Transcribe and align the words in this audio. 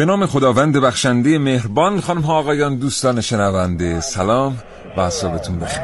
به 0.00 0.06
نام 0.06 0.26
خداوند 0.26 0.76
بخشنده 0.76 1.38
مهربان 1.38 2.00
خانم 2.00 2.20
ها 2.20 2.38
آقایان 2.38 2.76
دوستان 2.76 3.20
شنونده 3.20 4.00
سلام 4.00 4.58
و 4.96 5.06
حسابتون 5.06 5.58
بخیر. 5.58 5.82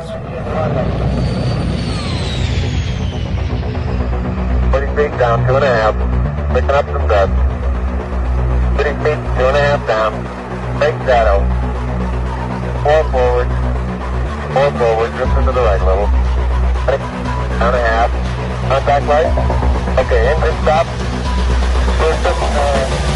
صدا 22.23 23.16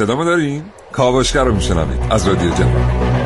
ما 0.00 0.24
داریم؟ 0.24 0.64
کاوشگر 0.92 1.44
رو 1.44 1.54
میشنوید. 1.54 2.00
از 2.10 2.28
رادیو 2.28 2.50
جوان 2.50 3.22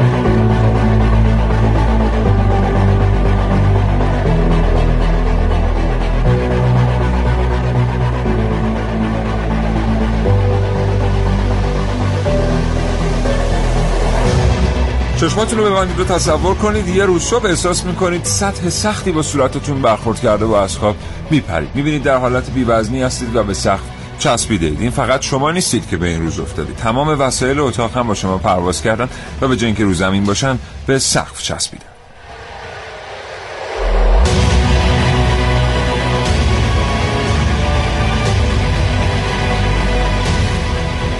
چشماتون 15.21 15.59
رو 15.59 15.65
ببندید 15.65 16.01
و 16.01 16.05
تصور 16.05 16.55
کنید 16.55 16.89
یه 16.89 17.05
روز 17.05 17.23
صبح 17.23 17.47
احساس 17.47 17.85
می‌کنید 17.85 18.25
سطح 18.25 18.69
سختی 18.69 19.13
با 19.13 19.23
صورتتون 19.23 19.83
برخورد 19.83 20.21
کرده 20.21 20.45
و 20.45 20.53
از 20.53 20.79
خواب 20.79 20.97
میپرید. 21.31 21.69
می‌بینید 21.75 22.03
در 22.03 22.17
حالت 22.17 22.51
بیوزنی 22.51 23.03
هستید 23.03 23.37
و 23.37 23.43
به 23.43 23.55
سخت 23.55 23.96
چسبیده. 24.19 24.67
این 24.67 24.91
فقط 24.91 25.23
شما 25.23 25.51
نیستید 25.51 25.89
که 25.89 25.97
به 25.97 26.09
این 26.09 26.23
روز 26.23 26.41
افتادید 26.41 26.77
تمام 26.77 27.09
وسایل 27.21 27.61
اتاق 27.61 27.97
هم 27.97 28.07
با 28.07 28.15
شما 28.15 28.39
پرواز 28.39 28.83
کردن 28.83 29.09
و 29.41 29.49
به 29.49 29.57
جای 29.57 29.67
اینکه 29.67 29.85
رو 29.85 29.95
زمین 29.95 30.25
باشن 30.25 30.59
به 30.87 30.99
سقف 30.99 31.43
چسبیدن. 31.43 31.87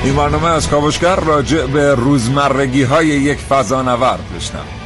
این 0.05 0.17
برنامه 0.17 0.49
از 0.49 0.69
کاوشگر 0.69 1.17
راجع 1.17 1.67
به 1.67 1.95
روزمرگی 1.95 2.83
های 2.83 3.07
یک 3.07 3.39
فضانورد 3.39 4.21
بشنم 4.37 4.86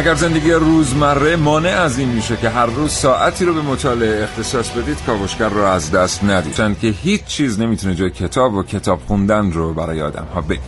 اگر 0.00 0.14
زندگی 0.14 0.52
روزمره 0.52 1.36
مانع 1.36 1.68
از 1.68 1.98
این 1.98 2.08
میشه 2.08 2.36
که 2.36 2.48
هر 2.48 2.66
روز 2.66 2.92
ساعتی 2.92 3.44
رو 3.44 3.54
به 3.54 3.62
مطالعه 3.62 4.22
اختصاص 4.22 4.70
بدید 4.70 4.98
کاوشگر 5.06 5.48
رو 5.48 5.62
از 5.64 5.90
دست 5.90 6.24
ندید. 6.24 6.54
چند 6.54 6.78
که 6.78 6.88
هیچ 6.88 7.24
چیز 7.24 7.60
نمی‌تونه 7.60 7.94
جای 7.94 8.10
کتاب 8.10 8.54
و 8.54 8.62
کتاب 8.62 9.00
خوندن 9.06 9.52
رو 9.52 9.74
برای 9.74 10.02
آدم 10.02 10.26
ها 10.34 10.40
بگیره. 10.40 10.64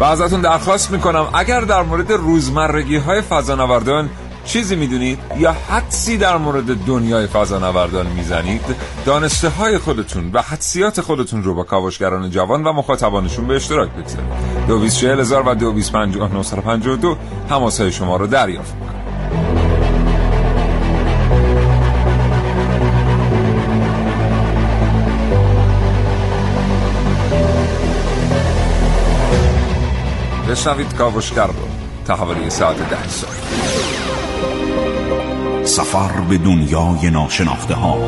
و 0.00 0.04
ازتون 0.04 0.40
درخواست 0.40 0.90
می‌کنم 0.90 1.28
اگر 1.34 1.60
در 1.60 1.82
مورد 1.82 2.12
روزمرگی 2.12 2.96
های 2.96 3.20
فضانوردان 3.20 4.10
چیزی 4.44 4.76
می‌دونید؟ 4.76 5.18
یا 5.38 5.52
حدسی 5.52 6.16
در 6.16 6.36
مورد 6.36 6.84
دنیای 6.84 7.26
فضانوردان 7.26 8.06
می‌زنید؟ 8.06 8.64
دانسته 9.06 9.48
های 9.48 9.78
خودتون 9.78 10.30
و 10.32 10.42
حدسیات 10.42 11.00
خودتون 11.00 11.42
رو 11.42 11.54
با 11.54 11.62
کاوشگران 11.62 12.30
جوان 12.30 12.64
و 12.64 12.72
مخاطبانشون 12.72 13.46
به 13.46 13.54
اشتراک 13.56 13.90
بگذارید. 13.90 14.32
دو 14.68 14.78
بیس 14.78 15.04
هزار 15.04 15.48
و 15.48 15.54
دو 15.54 15.72
بیس 15.72 15.90
پنجاه 15.90 16.96
دو 16.96 17.16
هماس 17.50 17.80
های 17.80 17.92
شما 17.92 18.16
رو 18.16 18.26
دریافت 18.26 18.74
می‌کنم. 18.74 18.92
بشنوید 30.50 30.94
کاوشگر 30.94 31.46
رو 31.46 31.52
تا 32.06 32.16
حوالی 32.16 32.50
ساعت 32.50 32.90
ده 32.90 33.08
سال 33.08 33.30
سفر 35.82 36.20
به 36.20 36.38
دنیای 36.38 37.10
ناشناخته 37.10 37.74
ها 37.74 37.98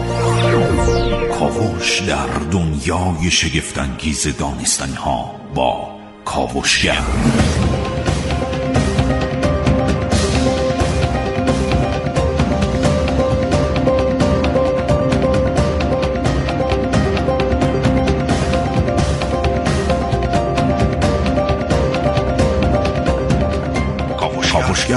کاوش 1.38 2.00
در 2.00 2.26
دنیای 2.50 3.30
شگفتانگیز 3.30 4.36
دانستنی 4.38 4.94
ها 4.94 5.30
با 5.54 5.88
کاوشگر. 6.24 7.02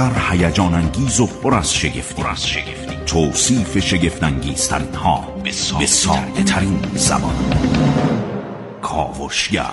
کاوشگر 0.08 0.30
هیجان 0.30 0.74
انگیز 0.74 1.20
و 1.20 1.26
پر 1.26 1.54
از 1.54 1.74
شگفتی. 1.74 2.96
توصیف 3.06 3.78
شگفت 3.78 4.22
انگیزترین 4.22 4.94
ها 4.94 5.20
به 5.44 5.86
ساده 5.86 6.42
ترین 6.42 6.80
زبان. 6.94 7.34
کاوشگر. 8.82 9.70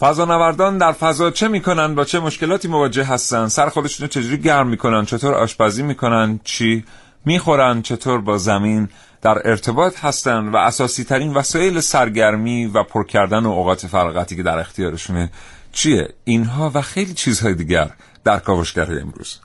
فضانوردان 0.00 0.78
در 0.78 0.92
فضا 0.92 1.30
چه 1.30 1.48
می‌کنن؟ 1.48 1.94
با 1.94 2.04
چه 2.04 2.20
مشکلاتی 2.20 2.68
مواجه 2.68 3.04
هستن؟ 3.04 3.48
سر 3.48 3.68
خودشون 3.68 4.04
رو 4.04 4.08
چجوری 4.08 4.42
گرم 4.42 4.68
می‌کنن؟ 4.68 5.04
چطور 5.04 5.34
آشپزی 5.34 5.82
می‌کنن؟ 5.82 6.40
چی 6.44 6.84
می‌خورن؟ 7.24 7.82
چطور 7.82 8.20
با 8.20 8.38
زمین 8.38 8.88
در 9.22 9.48
ارتباط 9.48 10.04
هستن؟ 10.04 10.48
و 10.48 10.56
اساسی 10.56 11.04
ترین 11.04 11.34
وسایل 11.34 11.80
سرگرمی 11.80 12.66
و 12.66 12.82
پر 12.82 13.06
کردن 13.06 13.46
و 13.46 13.50
اوقات 13.50 13.86
فراغتی 13.86 14.36
که 14.36 14.42
در 14.42 14.58
اختیارشونه 14.58 15.30
چیه؟ 15.72 16.08
اینها 16.24 16.70
و 16.74 16.82
خیلی 16.82 17.14
چیزهای 17.14 17.54
دیگر. 17.54 17.90
در 18.26 18.38
کاوشگر 18.38 18.86
امروز 19.00 19.40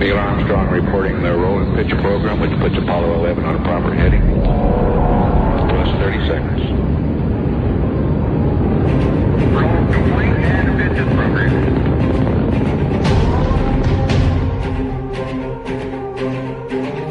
Neil 0.00 0.18
Armstrong 0.26 0.68
reporting 0.80 1.16
the 1.22 1.32
roll 1.42 1.58
and 1.62 1.70
pitch 1.76 1.92
program, 2.04 2.36
which 2.42 2.54
puts 2.62 2.76
Apollo 2.82 3.08
11 3.20 3.44
on 3.48 3.54
a 3.60 3.62
proper 3.68 3.92
heading. 4.00 4.24
Plus 5.70 5.88
30 5.98 6.28
seconds. 6.30 6.62
Roll 9.56 9.78
complete 9.96 10.38
and 10.56 10.68
pitches 10.78 11.08
program. 11.18 11.52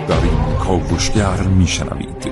در 0.07 0.21
این 0.23 0.57
کاوشگر 0.59 1.41
میشنوید 1.57 2.27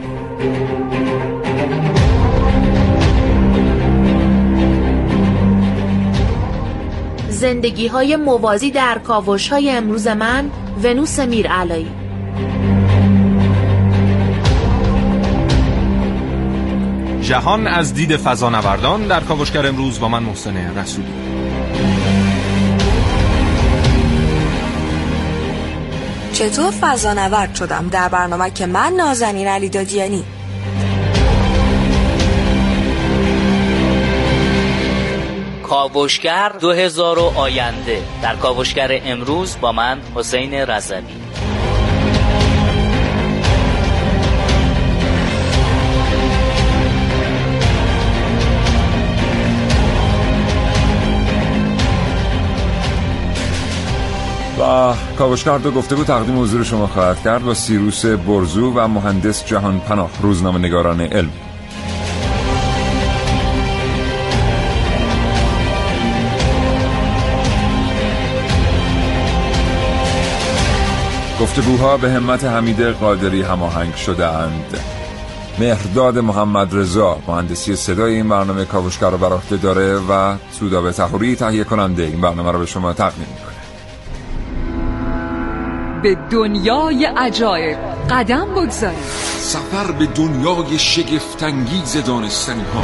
زندگی 7.42 7.88
های 7.88 8.16
موازی 8.16 8.72
در 8.72 8.98
کاوش 8.98 9.50
های 9.50 9.70
امروز 9.72 10.08
من 10.08 10.52
ونوس 10.84 11.20
میر 11.20 11.48
علایی. 11.48 11.92
جهان 17.22 17.68
از 17.68 17.94
دید 17.94 18.18
فضانوردان 18.18 19.08
در 19.08 19.20
کاوشگر 19.20 19.68
امروز 19.68 20.00
با 20.00 20.08
من 20.08 20.24
محسن 20.24 20.78
رسولی. 20.78 21.08
چطور 26.34 26.72
فضانورد 26.72 27.56
شدم 27.56 27.88
در 27.92 28.10
برنامه 28.10 28.50
که 28.50 28.66
من 28.66 28.94
نازنین 28.94 29.48
علی 29.48 29.70
دادیانی 29.70 30.24
کاوشگر 35.72 36.52
2000 36.62 37.20
آینده. 37.20 38.02
در 38.22 38.36
کاوشگر 38.36 39.02
امروز 39.06 39.58
با 39.62 39.72
من 39.72 40.02
حسین 40.16 40.54
رضوی 40.54 40.98
و 54.60 54.94
کاوشگر 55.18 55.58
دو 55.58 55.72
گفته 55.72 55.96
بود 55.96 56.08
تقدیم 56.08 56.42
حضور 56.42 56.64
شما 56.64 56.88
خواهد 56.88 57.24
کرد 57.24 57.44
با 57.44 57.54
سیروس 57.54 58.06
برزو 58.06 58.72
و 58.76 58.88
مهندس 58.88 59.46
جهان 59.46 59.80
پناه 59.80 60.10
روزنامه 60.22 60.60
نگاران 60.60 61.02
علم. 61.02 61.51
گفتگوها 71.42 71.98
به 71.98 72.12
همت 72.12 72.44
حمید 72.44 72.82
قادری 72.82 73.42
هماهنگ 73.42 73.96
شده 73.96 74.28
اند 74.28 74.80
مهرداد 75.60 76.18
محمد 76.18 76.76
رضا 76.76 77.18
مهندسی 77.28 77.76
صدای 77.76 78.16
این 78.16 78.30
برنامه 78.30 78.66
کاوشگر 78.66 79.10
رو 79.10 79.18
بر 79.18 79.34
عهده 79.34 79.58
داره 79.58 80.00
و 80.10 80.36
به 80.84 80.92
تحوری 80.92 81.36
تهیه 81.36 81.64
کننده 81.64 82.04
این 82.04 82.22
برنامه 82.22 82.52
رو 82.52 82.60
به 82.60 82.66
شما 82.66 82.94
تقدیم 82.94 83.28
می‌کنه. 83.30 83.56
به 86.04 86.18
دنیای 86.32 87.06
عجایب 87.06 87.78
قدم 88.10 88.46
بگذارید. 88.46 89.00
سفر 89.40 89.92
به 89.92 90.06
دنیای 90.06 90.80
شگفتانگیز 90.80 91.98
دانستنی 92.06 92.64
ها 92.74 92.84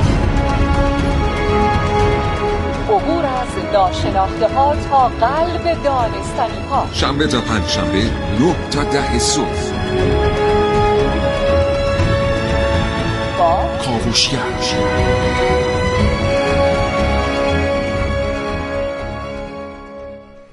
عبور 2.96 3.27
از 3.48 3.74
ناشناخته 3.74 4.48
ها 4.48 4.76
تا 4.76 5.08
قلب 5.08 5.84
دانستنی 5.84 6.68
ها. 6.70 6.88
شنبه 6.94 7.28
تا 7.28 7.42
پنج 7.42 7.68
شنبه 7.68 8.04
نه 8.40 8.56
تا 8.72 8.84
ده 8.84 9.20
صبح. 9.20 9.48
با 13.40 13.70
کاوشگر 13.86 14.40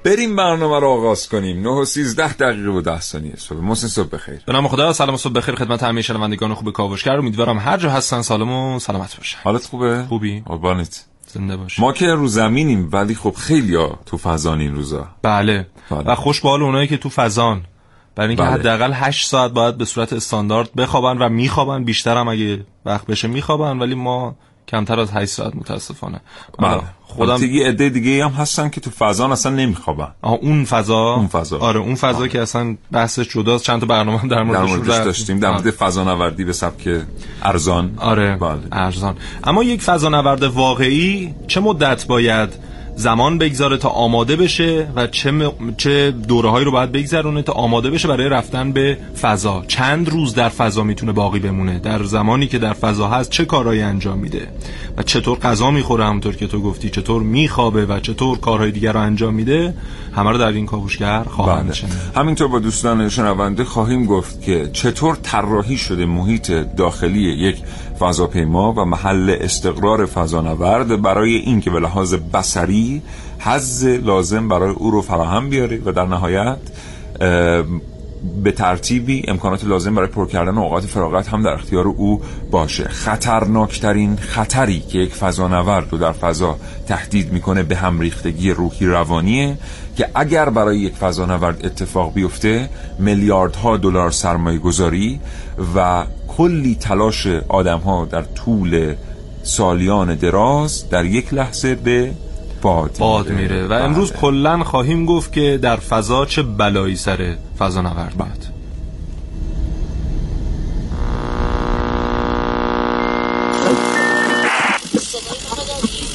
بریم 0.03 0.35
برنامه 0.35 0.79
رو 0.79 0.87
آغاز 0.87 1.29
کنیم. 1.29 1.61
9 1.61 1.69
و 1.69 1.85
13 1.85 2.33
دقیقه 2.33 2.69
و 2.69 2.81
10 2.81 2.99
ثانیه 2.99 3.33
صبح. 3.37 3.59
محسن 3.59 3.87
صبح 3.87 4.09
بخیر. 4.09 4.41
به 4.45 4.53
نام 4.53 4.67
خدا 4.67 4.93
سلام 4.93 5.17
صبح 5.17 5.33
بخیر 5.33 5.55
خدمت 5.55 5.83
همه 5.83 6.01
شنوندگان 6.01 6.53
خوب 6.53 6.71
کاوشگر. 6.71 7.17
امیدوارم 7.17 7.57
هر 7.57 7.77
جا 7.77 7.89
هستن 7.89 8.21
سالم 8.21 8.51
و 8.51 8.79
سلامت 8.79 9.17
باشن. 9.17 9.37
حالت 9.43 9.65
خوبه؟ 9.65 10.03
خوبی. 10.09 10.43
قربانت. 10.45 11.05
زنده 11.27 11.57
باش. 11.57 11.79
ما 11.79 11.93
که 11.93 12.07
رو 12.07 12.27
زمینیم 12.27 12.89
ولی 12.91 13.15
خب 13.15 13.33
خیلی 13.37 13.75
ها 13.75 13.99
تو 14.05 14.17
فضان 14.17 14.61
این 14.61 14.75
روزا. 14.75 15.07
بله, 15.21 15.67
بله. 15.89 16.11
و 16.11 16.15
خوش 16.15 16.41
به 16.41 16.49
حال 16.49 16.63
اونایی 16.63 16.87
که 16.87 16.97
تو 16.97 17.09
فضان. 17.09 17.61
برای 18.15 18.29
اینکه 18.29 18.43
بله. 18.43 18.51
حداقل 18.51 18.93
8 18.93 19.27
ساعت 19.27 19.51
باید 19.51 19.77
به 19.77 19.85
صورت 19.85 20.13
استاندارد 20.13 20.75
بخوابن 20.75 21.17
و 21.17 21.29
میخوابن. 21.29 21.83
بیشتر 21.83 22.17
هم 22.17 22.27
اگه 22.27 22.65
وقت 22.85 23.05
بشه 23.07 23.27
میخوابن 23.27 23.79
ولی 23.79 23.95
ما 23.95 24.35
کمتر 24.67 24.99
از 24.99 25.11
8 25.11 25.25
ساعت 25.25 25.55
متاسفانه. 25.55 26.21
بله. 26.59 26.81
خودم 27.15 27.37
دیگه 27.37 27.67
عده 27.67 27.89
دیگه 27.89 28.25
هم 28.25 28.31
هستن 28.31 28.69
که 28.69 28.81
تو 28.81 28.89
فضا 28.89 29.31
اصلا 29.31 29.51
نمیخوابن. 29.51 30.07
آها 30.21 30.35
اون 30.35 30.65
فضا؟ 30.65 31.13
اون 31.13 31.27
فضا. 31.27 31.59
آره 31.59 31.79
اون 31.79 31.95
فضا 31.95 32.27
که 32.27 32.41
اصلا 32.41 32.75
بحثش 32.91 33.27
جداست. 33.29 33.63
چند 33.63 33.79
تا 33.79 33.85
برنامه 33.85 34.17
هم 34.17 34.27
در 34.27 34.35
در 34.35 34.43
موردش 34.43 34.89
رفتیم. 34.89 35.05
داشتیم. 35.05 35.39
در 35.39 35.51
مورد 35.51 35.71
فضانوردی 35.71 36.43
به 36.45 36.53
سبک 36.53 37.01
ارزان. 37.41 37.93
آره 37.97 38.35
بله. 38.35 38.59
ارزان. 38.71 39.15
اما 39.43 39.63
یک 39.63 39.81
فضانورد 39.81 40.43
واقعی 40.43 41.33
چه 41.47 41.59
مدت 41.59 42.07
باید 42.07 42.49
زمان 42.95 43.37
بگذاره 43.37 43.77
تا 43.77 43.89
آماده 43.89 44.35
بشه 44.35 44.87
و 44.95 45.07
چه, 45.07 45.31
م... 45.31 45.51
چه 45.77 46.11
دوره 46.11 46.49
هایی 46.49 46.65
رو 46.65 46.71
باید 46.71 46.91
بگذرونه 46.91 47.41
تا 47.41 47.53
آماده 47.53 47.89
بشه 47.89 48.07
برای 48.07 48.29
رفتن 48.29 48.71
به 48.71 48.97
فضا. 49.21 49.63
چند 49.67 50.09
روز 50.09 50.35
در 50.35 50.49
فضا 50.49 50.83
می‌تونه 50.83 51.11
باقی 51.11 51.39
بمونه؟ 51.39 51.79
در 51.79 52.03
زمانی 52.03 52.47
که 52.47 52.57
در 52.57 52.73
فضا 52.73 53.07
هست 53.07 53.29
چه 53.29 53.45
کارهایی 53.45 53.81
انجام 53.81 54.17
میده؟ 54.17 54.47
و 54.97 55.03
چطور 55.03 55.39
غذا 55.39 55.71
می‌خوره 55.71 56.05
همونطور 56.05 56.35
که 56.35 56.47
تو 56.47 56.61
گفتی؟ 56.61 56.89
چطور 56.89 57.21
میخوابه 57.21 57.85
و 57.85 57.99
چطور 57.99 58.37
کارهای 58.37 58.71
دیگر 58.71 58.93
رو 58.93 58.99
انجام 58.99 59.33
میده؟ 59.33 59.73
همه 60.15 60.31
رو 60.31 60.37
در 60.37 60.51
این 60.51 60.65
کاوشگر 60.65 61.23
خواهند 61.23 61.65
بله. 61.65 61.73
شنید. 61.73 61.93
همینطور 62.15 62.47
با 62.47 62.59
دوستان 62.59 63.09
شنونده 63.09 63.63
خواهیم 63.63 64.05
گفت 64.05 64.41
که 64.41 64.69
چطور 64.73 65.15
طراحی 65.15 65.77
شده 65.77 66.05
محیط 66.05 66.51
داخلی 66.51 67.21
یک 67.21 67.57
فضاپیما 67.99 68.73
و 68.73 68.85
محل 68.85 69.37
استقرار 69.39 70.05
فضانورد 70.05 71.01
برای 71.01 71.35
اینکه 71.35 71.69
به 71.69 71.79
لحاظ 71.79 72.13
بصری 72.13 73.01
حز 73.39 73.85
لازم 73.85 74.47
برای 74.47 74.71
او 74.71 74.91
رو 74.91 75.01
فراهم 75.01 75.49
بیاره 75.49 75.81
و 75.85 75.91
در 75.91 76.05
نهایت 76.05 76.57
به 78.43 78.51
ترتیبی 78.51 79.23
امکانات 79.27 79.65
لازم 79.65 79.95
برای 79.95 80.07
پر 80.07 80.27
کردن 80.27 80.57
اوقات 80.57 80.85
فراغت 80.85 81.27
هم 81.27 81.43
در 81.43 81.53
اختیار 81.53 81.87
او 81.87 82.21
باشه. 82.51 82.83
خطرناکترین 82.83 84.15
خطری 84.15 84.79
که 84.79 84.99
یک 84.99 85.13
فضانورد 85.13 85.87
رو 85.91 85.97
در 85.97 86.11
فضا 86.11 86.57
تهدید 86.87 87.31
می‌کنه 87.31 87.63
به 87.63 87.75
هم 87.75 87.99
ریختگی 87.99 88.51
روحی 88.51 88.85
روانیه 88.85 89.57
که 89.97 90.09
اگر 90.15 90.49
برای 90.49 90.79
یک 90.79 90.95
فضانورد 90.95 91.65
اتفاق 91.65 92.13
بیفته 92.13 92.69
میلیاردها 92.99 93.77
دلار 93.77 94.11
سرمایه 94.11 94.59
گذاری 94.59 95.19
و 95.75 96.03
کلی 96.37 96.75
تلاش 96.75 97.27
آدم 97.49 97.79
ها 97.79 98.05
در 98.05 98.21
طول 98.21 98.95
سالیان 99.43 100.15
دراز 100.15 100.89
در 100.89 101.05
یک 101.05 101.33
لحظه 101.33 101.75
به 101.75 102.13
باد, 102.61 102.97
باد 102.99 103.29
میره 103.29 103.65
و 103.65 103.67
بله. 103.67 103.83
امروز 103.83 104.13
کلا 104.13 104.63
خواهیم 104.63 105.05
گفت 105.05 105.33
که 105.33 105.59
در 105.61 105.75
فضا 105.75 106.25
چه 106.25 106.43
بلایی 106.43 106.95
سر 106.95 107.35
فضا 107.59 107.81
نورد 107.81 108.15
منو 115.49 115.63
داری؟ 115.65 116.07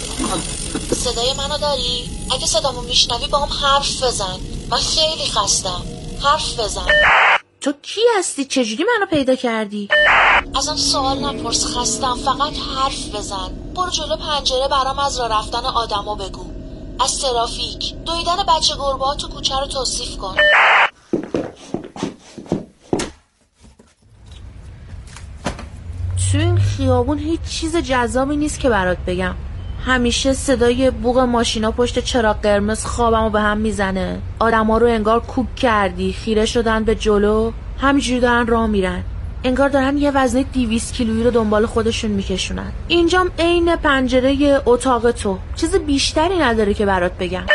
صدای 0.94 1.34
منو 1.38 1.58
داری؟ 1.58 2.10
اگه 2.30 2.46
صدامو 2.46 2.80
میشنوی 2.82 3.26
با 3.26 3.38
هم 3.38 3.48
حرف 3.62 4.02
بزن 4.02 4.38
من 4.70 4.78
خیلی 4.78 5.24
خستم 5.30 5.82
حرف 6.22 6.60
بزن 6.60 6.86
تو 7.60 7.72
کی 7.82 8.00
هستی؟ 8.18 8.44
چجوری 8.44 8.84
منو 8.84 9.06
پیدا 9.06 9.34
کردی؟ 9.34 9.88
ازم 10.54 10.76
سوال 10.76 11.18
نپرس 11.24 11.66
خستم. 11.66 12.14
فقط 12.14 12.52
حرف 12.76 13.14
بزن. 13.14 13.72
برو 13.76 13.90
جلو 13.90 14.16
پنجره 14.16 14.68
برام 14.70 14.98
از 14.98 15.20
راه 15.20 15.38
رفتن 15.38 15.64
آدما 15.64 16.14
بگو. 16.14 16.46
از 17.00 17.20
ترافیک. 17.20 17.94
دویدن 17.94 18.36
بچه 18.48 18.74
گربه 18.76 19.04
ها 19.04 19.14
تو 19.14 19.28
کوچه 19.28 19.54
رو 19.60 19.66
توصیف 19.66 20.16
کن. 20.16 20.36
تو 26.32 26.38
این 26.38 26.58
خیابون 26.58 27.18
هیچ 27.18 27.40
چیز 27.40 27.76
جذابی 27.76 28.36
نیست 28.36 28.60
که 28.60 28.68
برات 28.68 28.98
بگم. 28.98 29.34
همیشه 29.86 30.32
صدای 30.32 30.90
بوق 30.90 31.18
ماشینا 31.18 31.70
پشت 31.70 31.98
چراغ 31.98 32.40
قرمز 32.40 32.84
خوابمو 32.84 33.30
به 33.30 33.40
هم 33.40 33.58
می‌زنه. 33.58 34.22
آدما 34.38 34.78
رو 34.78 34.86
انگار 34.86 35.20
کوک 35.20 35.54
کردی 35.54 36.12
خیره 36.12 36.46
شدن 36.46 36.84
به 36.84 36.94
جلو. 36.94 37.52
همینجوری 37.80 38.20
دارن 38.20 38.46
راه 38.46 38.66
میرن. 38.66 39.04
انگار 39.44 39.68
دارن 39.68 39.98
یه 39.98 40.10
وزنه 40.10 40.42
200 40.42 40.94
کیلویی 40.94 41.22
رو 41.24 41.30
دنبال 41.30 41.66
خودشون 41.66 42.10
میکشونن. 42.10 42.72
اینجام 42.88 43.30
عین 43.38 43.76
پنجره 43.76 44.62
اتاق 44.66 45.10
تو. 45.10 45.38
چیز 45.56 45.76
بیشتری 45.76 46.38
نداره 46.38 46.74
که 46.74 46.86
برات 46.86 47.12
بگم. 47.12 47.46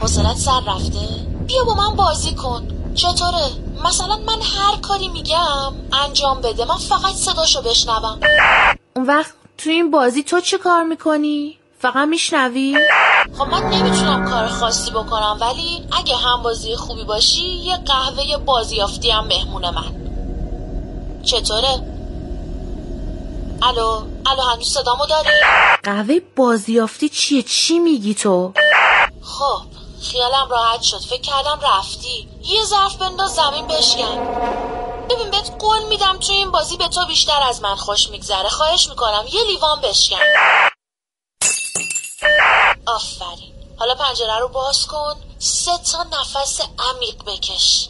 حوصلت 0.00 0.36
سر 0.36 0.60
رفته؟ 0.68 0.98
بیا 1.46 1.64
با 1.64 1.74
من 1.74 1.96
بازی 1.96 2.34
کن. 2.34 2.68
چطوره؟ 2.94 3.48
مثلا 3.84 4.16
من 4.16 4.42
هر 4.58 4.76
کاری 4.82 5.08
میگم 5.08 5.72
انجام 6.04 6.40
بده. 6.40 6.64
من 6.64 6.76
فقط 6.76 7.14
صداشو 7.14 7.62
بشنوم. 7.62 8.20
اون 8.96 9.06
وقت 9.06 9.34
تو 9.58 9.70
این 9.70 9.90
بازی 9.90 10.22
تو 10.22 10.40
چه 10.40 10.58
کار 10.58 10.82
می‌کنی؟ 10.82 11.59
فقط 11.80 12.08
میشنوی؟ 12.08 12.76
خب 13.38 13.44
من 13.44 13.62
نمی‌تونم 13.62 14.30
کار 14.30 14.48
خاصی 14.48 14.90
بکنم 14.90 15.38
ولی 15.40 15.88
اگه 15.92 16.16
هم 16.16 16.42
بازی 16.42 16.76
خوبی 16.76 17.04
باشی 17.04 17.42
یه 17.42 17.76
قهوه 17.76 18.36
بازیافتی 18.36 19.10
هم 19.10 19.26
مهمون 19.26 19.70
من 19.70 19.94
چطوره؟ 21.22 21.82
الو 23.62 24.02
الو 24.26 24.42
هنوز 24.52 24.68
صدامو 24.68 25.06
داری؟ 25.06 25.28
قهوه 25.82 26.20
بازیافتی 26.36 27.08
چیه؟ 27.08 27.42
چی 27.42 27.78
میگی 27.78 28.14
تو؟ 28.14 28.52
خب 29.22 29.62
خیالم 30.02 30.48
راحت 30.50 30.82
شد 30.82 31.00
فکر 31.00 31.20
کردم 31.20 31.60
رفتی 31.62 32.28
یه 32.44 32.64
ظرف 32.64 32.96
بنداز 32.96 33.34
زمین 33.34 33.66
بشکن 33.66 34.18
ببین 35.10 35.30
بهت 35.30 35.52
قول 35.58 35.82
میدم 35.88 36.18
توی 36.18 36.36
این 36.36 36.50
بازی 36.50 36.76
به 36.76 36.88
تو 36.88 37.06
بیشتر 37.06 37.42
از 37.48 37.62
من 37.62 37.74
خوش 37.74 38.10
میگذره 38.10 38.48
خواهش 38.48 38.88
می‌کنم 38.88 39.24
یه 39.32 39.44
لیوان 39.44 39.80
بشکن 39.80 40.16
آفرین. 42.86 43.54
حالا 43.78 43.94
پنجره 43.94 44.38
رو 44.38 44.48
باز 44.48 44.86
کن. 44.86 45.14
سه 45.38 45.70
تا 45.92 46.02
نفس 46.02 46.60
عمیق 46.60 47.24
بکش. 47.26 47.88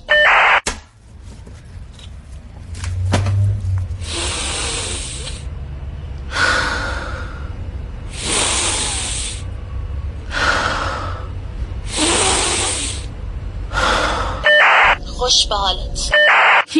خوش 15.18 15.46
به 15.46 15.54
حالت. 15.54 16.12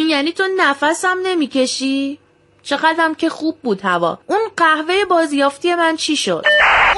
یعنی 0.09 0.31
تو 0.31 0.43
نفسم 0.57 1.17
نمی‌کشی؟ 1.23 2.19
چقدرم 2.63 3.15
که 3.15 3.29
خوب 3.29 3.61
بود 3.61 3.81
هوا. 3.81 4.19
اون 4.27 4.51
قهوه 4.57 5.05
بازیافتی 5.09 5.75
من 5.75 5.97
چی 5.97 6.15
شد؟ 6.15 6.45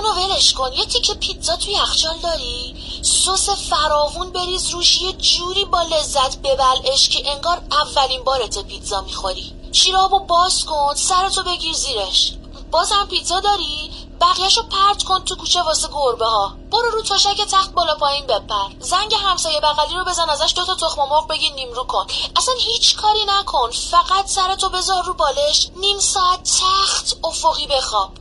اونو 0.04 0.16
ولش 0.16 0.54
کن 0.54 0.74
یه 0.74 0.86
تیکه 0.86 1.14
پیتزا 1.14 1.56
توی 1.56 1.74
یخچال 1.74 2.18
داری؟ 2.18 2.76
سس 3.02 3.50
فراوون 3.50 4.30
بریز 4.32 4.70
روش 4.70 5.02
یه 5.02 5.14
جوری 5.14 5.66
با 5.66 5.82
لذت 5.82 6.38
ببلعش 6.38 7.10
که 7.10 7.32
انگار 7.32 7.62
اولین 7.72 8.24
بارت 8.24 8.60
پیتزا 8.60 9.02
می‌خوری 9.02 9.54
شیرابو 9.72 10.20
باز 10.20 10.66
کن 10.66 10.96
سرتو 10.96 11.44
بگیر 11.44 11.74
زیرش 11.74 12.34
بازم 12.72 13.08
پیتزا 13.10 13.40
داری؟ 13.40 13.92
بقیهشو 14.24 14.62
پرت 14.64 15.04
کن 15.04 15.24
تو 15.24 15.36
کوچه 15.36 15.62
واسه 15.62 15.88
گربه 15.88 16.26
ها 16.26 16.58
برو 16.72 16.90
رو 16.92 17.02
تشک 17.02 17.42
تخت 17.52 17.74
بالا 17.74 17.96
پایین 17.96 18.28
بپر. 18.28 18.70
زنگ 18.80 19.14
همسایه 19.14 19.60
بغلی 19.60 19.98
رو 19.98 20.04
بزن 20.06 20.30
ازش 20.30 20.54
دوتا 20.56 20.76
تخم 20.76 21.02
مرغ 21.02 21.28
بگی 21.28 21.50
نیمرو 21.50 21.84
کن. 21.84 22.08
اصلا 22.36 22.54
هیچ 22.58 22.96
کاری 22.96 23.26
نکن. 23.40 23.72
فقط 23.72 24.26
سرتو 24.26 24.70
بذار 24.70 25.04
رو 25.04 25.14
بالش. 25.14 25.70
نیم 25.76 26.00
ساعت 26.00 26.44
تخت 26.44 27.18
افقی 27.24 27.68
بخواب. 27.68 28.12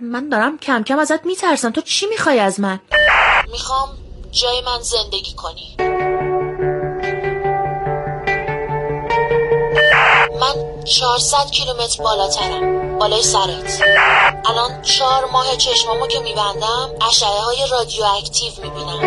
من 0.00 0.28
دارم 0.28 0.58
کم 0.58 0.82
کم 0.82 0.98
ازت 0.98 1.26
میترسم. 1.26 1.70
تو 1.70 1.80
چی 1.80 2.06
می‌خوای 2.06 2.38
از 2.38 2.60
من؟ 2.60 2.80
می‌خوام 3.52 3.88
جای 4.32 4.60
من 4.60 4.82
زندگی 4.82 5.34
کنی. 5.34 5.76
400 10.84 11.50
کیلومتر 11.50 12.02
بالاترم. 12.02 12.98
بالای 12.98 13.22
سرت. 13.22 13.82
الان 14.46 14.82
چهار 14.82 15.24
ماه 15.24 15.56
چشمامو 15.56 16.06
که 16.06 16.18
میبندم 16.18 16.90
اشعه 17.08 17.40
های 17.40 17.66
رادیواکتیو 17.70 18.52
می‌بینم. 18.62 19.00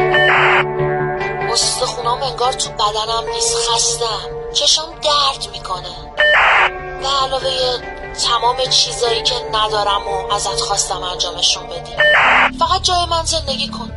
استخونام 1.52 2.24
انگار 2.24 2.54
تو 2.54 2.70
بدنم 2.70 3.34
نیست 3.34 3.56
خستم. 3.70 4.30
چشام 4.54 4.86
درد 4.86 5.48
می‌کنه. 5.54 6.14
به 7.02 7.08
علاوه 7.08 7.78
تمام 8.28 8.66
چیزایی 8.66 9.24
که 9.24 9.36
ندارم 9.54 10.08
و 10.08 10.34
ازت 10.34 10.62
خواستم 10.62 11.04
انجامشون 11.04 11.68
بدی. 11.68 11.92
فقط 12.60 12.82
جای 12.82 13.06
من 13.06 13.24
زندگی 13.24 13.68
کن. 13.68 13.92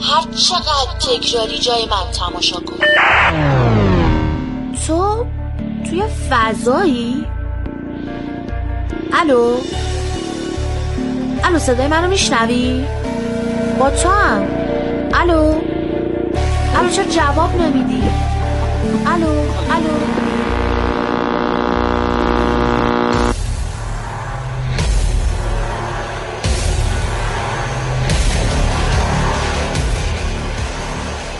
هر 0.00 0.24
چقدر 0.48 0.98
تکراری 1.00 1.58
جای 1.58 1.86
من 1.86 2.10
تماشا 2.10 2.56
کن. 2.56 2.76
تو 4.86 5.26
توی 5.90 6.02
فضایی؟ 6.30 7.26
الو؟ 9.12 9.56
الو 11.44 11.58
صدای 11.58 11.88
منو 11.88 12.08
میشنوی؟ 12.08 12.84
با 13.78 13.90
تو 13.90 14.08
هم 14.08 14.42
الو؟ 15.14 15.54
الو 16.76 16.88
چرا 16.90 17.04
جواب 17.04 17.62
نمیدی؟ 17.62 18.02
الو؟ 19.06 19.28
الو؟ 19.70 19.96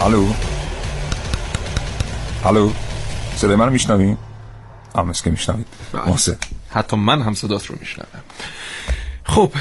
الو 0.07 0.27
الو 2.47 2.71
صدای 3.37 3.57
منو 3.57 3.71
میشنوی؟ 3.71 4.17
هم 4.97 5.13
که 5.13 5.31
میشنوید. 5.31 5.67
محسن. 5.95 6.37
حتی 6.71 6.97
من 6.97 7.23
هم 7.23 7.35
صدات 7.35 7.67
رو 7.67 7.77
میشنوم. 7.81 8.23
خب 9.25 9.53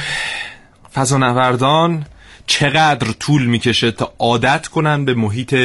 فضانوردان 0.94 2.06
چقدر 2.48 3.12
طول 3.12 3.46
می‌کشه 3.46 3.92
تا 3.92 4.14
عادت 4.20 4.68
کنن 4.68 5.06
به 5.06 5.14
محیط 5.14 5.56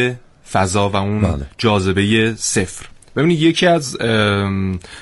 فضا 0.52 0.88
و 0.88 0.96
اون 0.96 1.20
بله. 1.20 1.46
جاذبه 1.58 2.34
صفر؟ 2.34 2.86
ببینید 3.16 3.42
یکی 3.42 3.66
از 3.66 3.96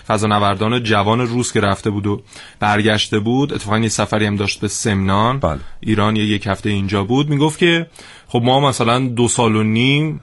فضانوردان 0.08 0.82
جوان 0.82 1.20
روس 1.20 1.52
که 1.52 1.60
رفته 1.60 1.90
بود 1.90 2.06
و 2.06 2.22
برگشته 2.60 3.18
بود 3.18 3.52
اتفاقا 3.52 3.78
یه 3.78 3.88
سفری 3.88 4.26
هم 4.26 4.36
داشت 4.36 4.60
به 4.60 4.68
سمنان. 4.68 5.38
بله. 5.38 5.58
ایران 5.80 6.16
یه 6.16 6.24
یک 6.24 6.46
هفته 6.46 6.70
اینجا 6.70 7.04
بود. 7.04 7.28
می‌گفت 7.28 7.58
که 7.58 7.86
خب 8.28 8.40
ما 8.44 8.60
مثلا 8.60 8.98
دو 8.98 9.28
سال 9.28 9.56
و 9.56 9.62
نیم 9.62 10.20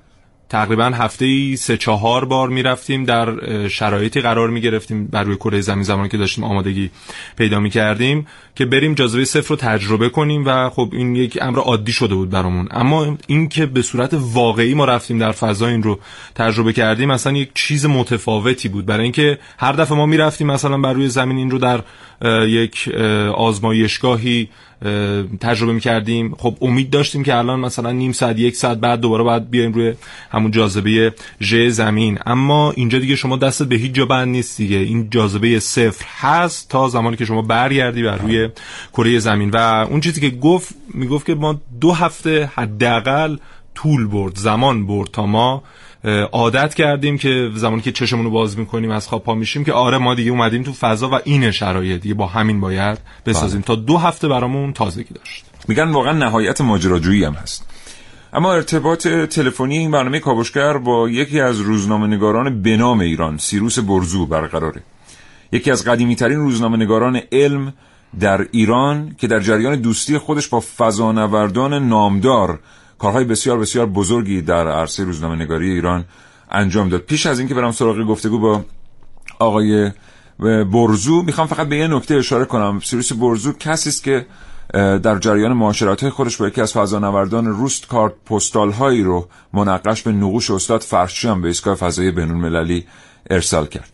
تقریبا 0.49 0.85
هفته 0.85 1.25
ای 1.25 1.55
سه 1.55 1.77
چهار 1.77 2.25
بار 2.25 2.49
می‌رفتیم 2.49 3.05
در 3.05 3.29
اه، 3.29 3.69
شرایطی 3.69 4.21
قرار 4.21 4.49
می 4.49 4.61
گرفتیم 4.61 5.07
بر 5.07 5.23
روی 5.23 5.35
کره 5.35 5.61
زمین 5.61 5.83
زمانی 5.83 6.09
که 6.09 6.17
داشتیم 6.17 6.43
آمادگی 6.43 6.89
پیدا 7.37 7.59
می 7.59 7.69
کردیم 7.69 8.27
که 8.55 8.65
بریم 8.65 8.93
جاذبه 8.93 9.25
صفر 9.25 9.49
رو 9.49 9.55
تجربه 9.55 10.09
کنیم 10.09 10.43
و 10.45 10.69
خب 10.69 10.89
این 10.93 11.15
یک 11.15 11.37
امر 11.41 11.59
عادی 11.59 11.91
شده 11.91 12.15
بود 12.15 12.29
برامون. 12.29 12.67
اما 12.71 13.17
این 13.27 13.49
که 13.49 13.65
به 13.65 13.81
صورت 13.81 14.09
واقعی 14.13 14.73
ما 14.73 14.85
رفتیم 14.85 15.17
در 15.17 15.31
فضا 15.31 15.67
این 15.67 15.83
رو 15.83 15.99
تجربه 16.35 16.73
کردیم 16.73 17.11
مثلا 17.11 17.33
یک 17.33 17.49
چیز 17.53 17.85
متفاوتی 17.85 18.69
بود. 18.69 18.85
برای 18.85 19.03
اینکه 19.03 19.39
هر 19.57 19.71
دفعه 19.71 19.97
ما 19.97 20.05
می‌رفتیم 20.05 20.47
مثلا 20.47 20.77
بر 20.77 20.93
روی 20.93 21.09
زمین 21.09 21.37
این 21.37 21.51
رو 21.51 21.57
در 21.57 21.83
یک 22.47 22.89
اه، 22.93 23.27
آزمایشگاهی 23.27 24.41
اه، 24.41 24.74
تجربه 25.41 25.73
می‌کردیم. 25.73 26.35
خب 26.37 26.57
امید 26.61 26.89
داشتیم 26.89 27.23
که 27.23 27.35
الان 27.35 27.59
مثلا 27.59 27.91
نیم 27.91 28.11
ساعت 28.11 28.39
یک 28.39 28.55
ساعت 28.55 28.77
بعد 28.77 28.99
دوباره 28.99 29.23
باید 29.23 29.49
بیایم 29.49 29.73
روی 29.73 29.93
همون 30.31 30.51
جاذبه 30.51 31.13
ژ 31.41 31.55
زمین. 31.55 32.19
اما 32.25 32.71
اینجا 32.71 32.99
دیگه 32.99 33.15
شما 33.15 33.37
دستت 33.37 33.65
به 33.65 33.75
هیچ 33.75 33.91
جا 33.91 34.05
بند 34.05 34.27
نیست 34.27 34.57
دیگه. 34.57 34.77
این 34.77 35.09
جاذبه 35.09 35.59
صفر 35.59 36.05
هست 36.19 36.69
تا 36.69 36.89
زمانی 36.89 37.17
که 37.17 37.25
شما 37.25 37.41
برگردی 37.41 38.03
بر 38.03 38.17
روی 38.17 38.49
کره 38.93 39.19
زمین. 39.19 39.49
و 39.49 39.57
اون 39.89 40.01
چیزی 40.01 40.21
که 40.21 40.29
گفت 40.29 40.75
می‌گفت 40.93 41.25
که 41.25 41.35
ما 41.35 41.61
دو 41.81 41.91
هفته 41.91 42.49
حداقل 42.55 43.37
طول 43.75 44.07
برد 44.07 44.35
زمان 44.35 44.87
برد 44.87 45.09
تا 45.11 45.25
ما 45.25 45.63
عادت 46.31 46.73
کردیم 46.73 47.17
که 47.17 47.49
زمانی 47.55 47.81
که 47.81 47.91
چشمون 47.91 48.25
رو 48.25 48.31
باز 48.31 48.59
می‌کنیم 48.59 48.91
از 48.91 49.07
خواب 49.07 49.23
پا 49.23 49.35
میشیم 49.35 49.63
که 49.63 49.73
آره 49.73 49.97
ما 49.97 50.15
دیگه 50.15 50.31
اومدیم 50.31 50.63
تو 50.63 50.73
فضا 50.73 51.09
و 51.09 51.19
این 51.23 51.51
شرایط. 51.51 52.01
دیگه 52.01 52.15
با 52.15 52.27
همین 52.27 52.59
باید 52.59 52.97
بسازیم. 53.25 53.61
تا 53.61 53.75
دو 53.75 53.97
هفته 53.97 54.27
برامون 54.27 54.73
تازگی 54.73 55.13
داشت. 55.13 55.45
میگن 55.67 55.91
واقعا 55.91 56.13
نهایت 56.13 56.61
ماجراجویی 56.61 57.23
هم 57.23 57.33
هست. 57.33 57.67
اما 58.33 58.53
ارتباط 58.53 59.07
تلفنی 59.07 59.77
این 59.77 59.91
برنامه 59.91 60.19
کاوشگر 60.19 60.77
با 60.77 61.09
یکی 61.09 61.39
از 61.39 61.59
روزنامه 61.59 62.07
نگاران 62.07 62.61
به 62.61 62.77
نام 62.77 62.99
ایران 62.99 63.37
سیروس 63.37 63.79
برزو 63.79 64.25
برقراره. 64.25 64.81
یکی 65.51 65.71
از 65.71 65.85
قدیمی 65.85 66.15
ترین 66.15 66.37
روزنامه 66.37 66.77
نگاران 66.77 67.21
علم 67.31 67.73
در 68.19 68.47
ایران 68.51 69.15
که 69.17 69.27
در 69.27 69.39
جریان 69.39 69.75
دوستی 69.75 70.17
خودش 70.17 70.47
با 70.47 70.63
فضانوردان 70.77 71.87
نامدار 71.87 72.59
کارهای 72.99 73.23
بسیار 73.23 73.59
بسیار 73.59 73.85
بزرگی 73.85 74.41
در 74.41 74.67
عرصه 74.67 75.03
روزنامه 75.03 75.35
نگاری 75.35 75.71
ایران 75.71 76.05
انجام 76.51 76.89
داد. 76.89 77.01
پیش 77.01 77.25
از 77.25 77.39
اینکه 77.39 77.55
برم 77.55 77.71
سراغ 77.71 78.07
گفتگو 78.07 78.39
با 78.39 78.61
آقای 79.39 79.91
برزو 80.73 81.21
می‌خوام 81.21 81.47
فقط 81.47 81.67
به 81.67 81.77
یه 81.77 81.87
نکته 81.87 82.15
اشاره 82.15 82.45
کنم. 82.45 82.79
سیروس 82.83 83.13
برزو 83.13 83.53
کسی 83.53 83.89
است 83.89 84.03
که 84.03 84.25
در 84.73 85.19
جریان 85.19 85.53
معاشرت 85.53 86.01
های 86.01 86.09
خودش 86.09 86.37
با 86.37 86.47
یکی 86.47 86.61
از 86.61 86.73
فضانوردان 86.73 87.45
روست 87.45 87.87
کارت 87.87 88.13
پستال 88.25 88.71
هایی 88.71 89.03
رو 89.03 89.27
منقش 89.53 90.01
به 90.01 90.11
نقوش 90.11 90.51
استاد 90.51 90.81
فرشچیان 90.81 91.41
به 91.41 91.47
ایستگاه 91.47 91.75
فضایی 91.75 92.11
بینون 92.11 92.37
مللی 92.37 92.85
ارسال 93.29 93.65
کرد. 93.65 93.89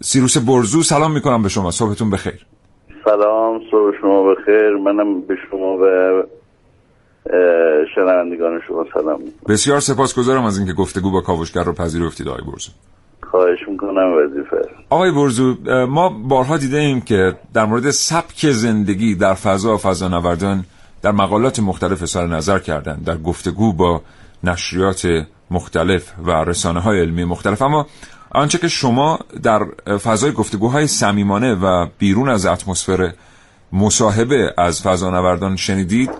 سیروس 0.00 0.38
برزو 0.38 0.82
سلام 0.82 1.12
می‌کنم 1.12 1.42
به 1.42 1.48
شما. 1.48 1.70
صبحتون 1.70 2.10
بخیر. 2.10 2.46
سلام 3.04 3.60
صبح 3.70 4.00
شما 4.00 4.34
بخیر. 4.34 4.76
منم 4.84 5.20
به 5.20 5.34
شما 5.50 5.76
و 5.76 5.82
شنوندگان 7.94 8.60
شما 8.68 8.84
سلام. 8.94 9.20
بسیار 9.48 9.80
سپاسگزارم 9.80 10.44
از 10.44 10.58
اینکه 10.58 10.72
گفتگو 10.72 11.10
با 11.10 11.20
کاوشگر 11.20 11.64
رو 11.64 11.72
پذیرفتید 11.72 12.28
آقای 12.28 12.42
برزو. 12.52 12.70
خواهش 13.30 13.58
می‌کنم 13.68 14.12
وظیفه. 14.16 14.68
آقای 14.90 15.12
برزو 15.12 15.56
ما 15.86 16.08
بارها 16.08 16.56
دیده 16.56 16.78
ایم 16.78 17.00
که 17.00 17.34
در 17.54 17.64
مورد 17.64 17.90
سبک 17.90 18.50
زندگی 18.50 19.14
در 19.14 19.34
فضا 19.34 19.74
و 19.74 19.76
فضانوردان 19.76 20.64
در 21.02 21.12
مقالات 21.12 21.60
مختلف 21.60 22.02
اظهار 22.02 22.28
نظر 22.28 22.58
کردن 22.58 22.96
در 22.96 23.16
گفتگو 23.16 23.72
با 23.72 24.02
نشریات 24.44 25.26
مختلف 25.50 26.12
و 26.24 26.30
رسانه 26.30 26.80
های 26.80 27.00
علمی 27.00 27.24
مختلف. 27.24 27.62
اما 27.62 27.86
آنچه 28.30 28.58
که 28.58 28.68
شما 28.68 29.18
در 29.42 29.64
فضای 29.98 30.32
گفتگوهای 30.32 30.86
صمیمانه 30.86 31.54
و 31.54 31.86
بیرون 31.98 32.28
از 32.28 32.46
اتمسفر 32.46 33.12
مصاحبه 33.72 34.54
از 34.58 34.82
فضانوردان 34.82 35.56
شنیدید 35.56 36.10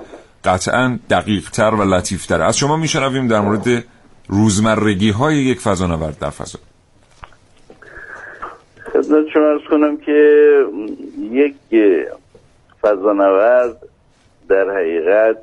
قطعا 0.44 0.98
دقیق 1.10 1.50
تر 1.50 1.74
و 1.74 1.94
لطیف 1.94 2.26
تر 2.26 2.42
از 2.42 2.58
شما 2.58 2.76
میشنویم 2.76 3.28
در 3.28 3.40
مورد 3.40 3.84
روزمرگی 4.28 5.10
های 5.10 5.36
یک 5.36 5.60
فضانورد 5.60 6.18
در 6.18 6.30
فضا. 6.30 6.58
خدمت 8.92 9.28
شما 9.32 9.42
ارز 9.42 9.60
کنم 9.70 9.96
که 9.96 10.20
یک 11.30 11.54
فضانورد 12.82 13.76
در 14.48 14.70
حقیقت 14.70 15.36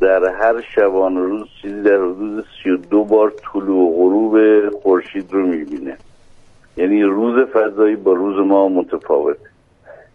در 0.00 0.24
هر 0.24 0.62
شبانه 0.74 1.20
روز 1.20 1.46
چیزی 1.62 1.82
در 1.82 1.96
حدود 1.96 2.44
سی 2.62 2.70
و 2.70 2.76
دو 2.76 3.04
بار 3.04 3.32
طلوع 3.52 3.90
و 3.90 3.96
غروب 3.96 4.38
خورشید 4.82 5.32
رو 5.32 5.46
می‌بینه. 5.46 5.96
یعنی 6.76 7.02
روز 7.02 7.48
فضایی 7.48 7.96
با 7.96 8.12
روز 8.12 8.46
ما 8.46 8.68
متفاوت 8.68 9.36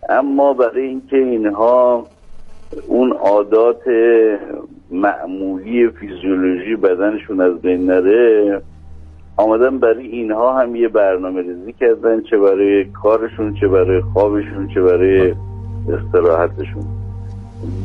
اما 0.10 0.54
برای 0.54 0.86
اینکه 0.88 1.18
اینها 1.18 2.08
اون 2.88 3.12
عادات 3.12 3.82
معمولی 4.92 5.90
فیزیولوژی 5.90 6.76
بدنشون 6.76 7.42
از 7.42 7.62
بین 7.62 7.86
نره 7.86 8.62
آمدن 9.38 9.80
برای 9.80 10.08
اینها 10.08 10.60
هم 10.60 10.76
یه 10.76 10.88
برنامه 10.88 11.42
ریزی 11.42 11.74
کردن 11.74 12.22
چه 12.22 12.38
برای 12.38 12.86
کارشون 12.86 13.54
چه 13.54 13.68
برای 13.68 14.02
خوابشون 14.02 14.68
چه 14.74 14.82
برای 14.82 15.34
استراحتشون. 15.90 16.84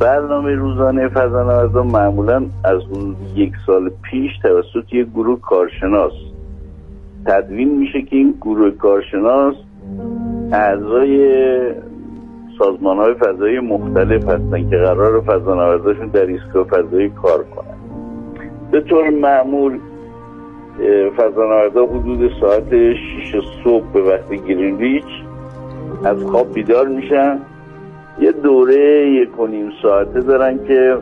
برنامه 0.00 0.54
روزانه 0.54 1.08
فضانوردان 1.08 1.86
معمولا 1.86 2.46
از 2.64 2.80
حدود 2.82 3.16
یک 3.34 3.52
سال 3.66 3.90
پیش 4.02 4.30
توسط 4.42 4.92
یک 4.92 5.06
گروه 5.14 5.40
کارشناس 5.40 6.12
تدوین 7.26 7.78
میشه 7.78 8.02
که 8.02 8.16
این 8.16 8.34
گروه 8.40 8.70
کارشناس 8.70 9.54
اعضای 10.52 11.28
سازمان 12.58 12.96
های 12.96 13.14
فضایی 13.14 13.60
مختلف 13.60 14.24
هستن 14.24 14.70
که 14.70 14.76
قرار 14.76 15.20
فضانورداشون 15.20 16.06
در 16.06 16.26
ایستگاه 16.26 16.64
فضایی 16.64 17.08
کار 17.22 17.44
کنن. 17.44 17.76
به 18.70 18.80
طور 18.80 19.10
معمول 19.10 19.78
فضانوردا 21.16 21.86
حدود 21.86 22.30
ساعت 22.40 22.94
6 22.94 23.40
صبح 23.64 23.92
به 23.92 24.02
وقت 24.02 24.32
گرینویچ 24.48 25.04
از 26.04 26.24
خواب 26.24 26.54
بیدار 26.54 26.88
میشن. 26.88 27.38
یه 28.20 28.32
دوره 28.32 29.10
یک 29.10 29.40
و 29.40 29.46
نیم 29.46 29.72
ساعته 29.82 30.20
دارن 30.20 30.66
که 30.66 30.96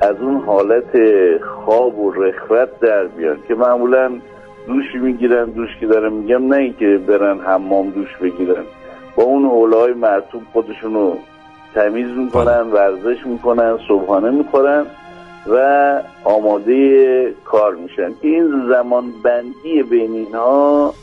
از 0.00 0.16
اون 0.20 0.34
حالت 0.34 0.96
خواب 1.42 1.98
و 1.98 2.10
رخوت 2.12 2.80
در 2.80 3.04
بیان 3.04 3.36
که 3.48 3.54
معمولا 3.54 4.10
دوش 4.66 4.94
می‌گیرن 5.02 5.44
دوش 5.44 5.68
که 5.80 5.86
دارم 5.86 6.12
میگم 6.12 6.46
نه 6.46 6.56
اینکه 6.56 7.00
برن 7.06 7.38
حمام 7.38 7.90
دوش 7.90 8.16
بگیرن. 8.16 8.64
مرتوب 10.02 10.42
خودشونو 10.52 11.14
تمیز 11.74 12.08
می‌کنن 12.16 12.60
ورزش 12.60 13.26
می‌کنن 13.26 13.78
صبحانه 13.88 14.30
می‌خورن 14.30 14.86
و 15.46 16.00
آماده 16.24 17.34
کار 17.44 17.74
میشن. 17.74 18.08
که 18.08 18.28
این 18.28 18.68
زمان 18.68 19.04
بندی 19.24 19.82
بین 19.82 20.12
اینها 20.12 20.94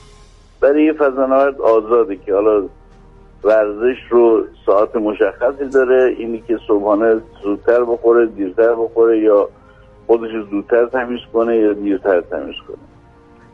برای 0.61 0.83
یه 0.83 0.93
فضانورد 0.93 1.61
آزاده 1.61 2.15
که 2.15 2.33
حالا 2.33 2.63
ورزش 3.43 3.97
رو 4.09 4.43
ساعت 4.65 4.95
مشخصی 4.95 5.65
داره. 5.73 6.15
اینی 6.17 6.43
که 6.47 6.59
صبحانه 6.67 7.21
زودتر 7.43 7.83
بخوره 7.83 8.25
دیرتر 8.25 8.75
بخوره 8.75 9.19
یا 9.19 9.49
خودش 10.07 10.31
زودتر 10.51 10.85
تمیز 10.85 11.19
کنه 11.33 11.57
یا 11.57 11.73
دیرتر 11.73 12.21
تمیز 12.21 12.55
کنه. 12.67 12.77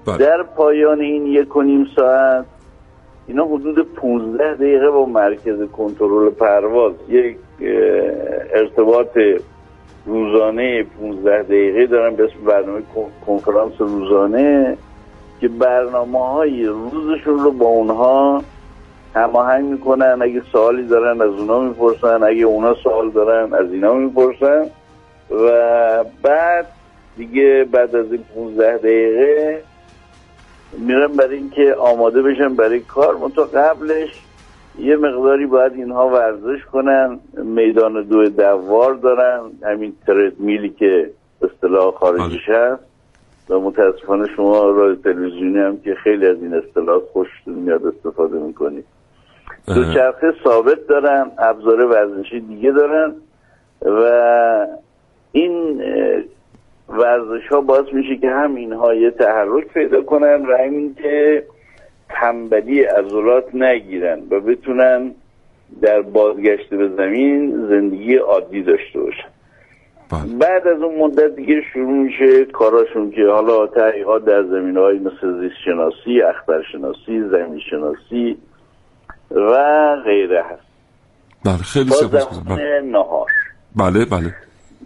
بله. 0.05 0.17
در 0.17 0.43
پایان 0.43 0.99
این 0.99 1.25
یک 1.25 1.55
و 1.55 1.61
نیم 1.61 1.87
ساعت 1.95 2.45
اینا 3.27 3.45
حدود 3.45 3.93
15 3.95 4.53
دقیقه 4.53 4.89
با 4.89 5.05
مرکز 5.05 5.69
کنترل 5.77 6.29
پرواز 6.29 6.93
یک 7.09 7.37
ارتباط 8.53 9.17
روزانه 10.05 10.83
15 10.83 11.43
دقیقه 11.43 11.85
دارن 11.85 12.15
به 12.15 12.23
اسم 12.23 12.45
برنامه 12.45 12.81
کنفرانس 13.25 13.73
روزانه 13.79 14.77
که 15.41 15.47
برنامه 15.47 16.27
های 16.27 16.65
روزشون 16.65 17.39
رو 17.39 17.51
با 17.51 17.65
اونها 17.65 18.41
هماهنگ 19.15 19.65
می‌کنن. 19.65 20.17
اگه 20.21 20.41
سوالی 20.51 20.83
دارن 20.87 21.21
از 21.21 21.29
اونا 21.29 21.59
می‌پرسن 21.59 22.23
اگه 22.23 22.43
اونا 22.43 22.73
سوال 22.73 23.09
دارن 23.09 23.53
از 23.53 23.73
اینا 23.73 23.93
می‌پرسن. 23.93 24.65
و 25.31 25.49
بعد 26.23 26.65
دیگه 27.17 27.65
بعد 27.71 27.95
از 27.95 28.11
این 28.11 28.23
15 28.35 28.77
دقیقه 28.77 29.61
میرن 30.77 31.07
برای 31.07 31.37
اینکه 31.37 31.73
آماده 31.73 32.21
بشن 32.21 32.55
برای 32.55 32.79
کار. 32.79 33.17
منتها 33.17 33.43
قبلش 33.43 34.21
یه 34.79 34.95
مقداری 34.95 35.45
باید 35.45 35.73
اینها 35.73 36.09
ورزش 36.09 36.65
کنن 36.71 37.19
میدان 37.33 38.03
دو 38.03 38.29
دوار 38.29 38.93
دارن 38.93 39.39
همین 39.63 39.93
ترد 40.07 40.39
میلی 40.39 40.69
که 40.69 41.11
اصطلاح 41.41 41.91
خارجیش 41.91 42.49
هست. 42.49 42.83
و 43.49 43.59
متاسفانه 43.59 44.27
شما 44.35 44.69
راه 44.69 44.95
تلویزیونی 44.95 45.59
هم 45.59 45.79
که 45.81 45.95
خیلی 45.95 46.27
از 46.27 46.37
این 46.41 46.53
اصطلاح 46.53 47.01
خوش 47.13 47.27
میاد 47.45 47.85
استفاده 47.85 48.39
می‌کنید 48.39 48.85
دو 49.67 49.93
چرخه 49.93 50.33
ثابت 50.43 50.87
دارن 50.87 51.31
ابزار 51.37 51.81
ورزشی 51.81 52.39
دیگه 52.39 52.71
دارن 52.71 53.15
و 53.81 54.67
این 55.31 55.81
ورزش 56.89 57.47
ها 57.51 57.61
باعث 57.61 57.93
میشه 57.93 58.17
که 58.17 58.29
هم 58.29 58.55
اینها 58.55 58.93
یه 58.93 59.11
تحرک 59.11 59.67
پیدا 59.67 60.01
کنن 60.01 60.45
و 60.45 60.57
همین 60.57 60.95
که 60.95 61.45
تنبلی 62.09 62.83
عضلات 62.83 63.55
نگیرن 63.55 64.19
و 64.31 64.39
بتونن 64.39 65.11
در 65.81 66.01
بازگشت 66.01 66.69
به 66.69 66.89
زمین 66.97 67.67
زندگی 67.69 68.15
عادی 68.15 68.63
داشته 68.63 68.99
باشن 68.99 69.29
بله. 70.11 70.37
بعد 70.39 70.67
از 70.67 70.81
اون 70.81 70.99
مدت 70.99 71.35
دیگه 71.35 71.61
شروع 71.73 72.03
میشه 72.03 72.45
کاراشون 72.45 73.11
که 73.11 73.25
حالا 73.25 73.67
تحقیقات 73.67 74.25
در 74.25 74.43
زمین 74.43 74.77
های 74.77 74.99
مثل 74.99 75.41
زیست 75.41 75.55
شناسی 75.65 76.21
اخترشناسی 76.21 77.21
زمین 77.31 77.59
شناسی 77.69 78.37
و 79.31 79.95
غیره 80.05 80.43
هست 80.43 80.65
بله 81.45 81.57
خیلی 81.57 81.89
سپاس 81.89 82.39
بله. 82.39 82.81
نهار 82.81 83.27
بله 83.75 84.05
بله 84.05 84.33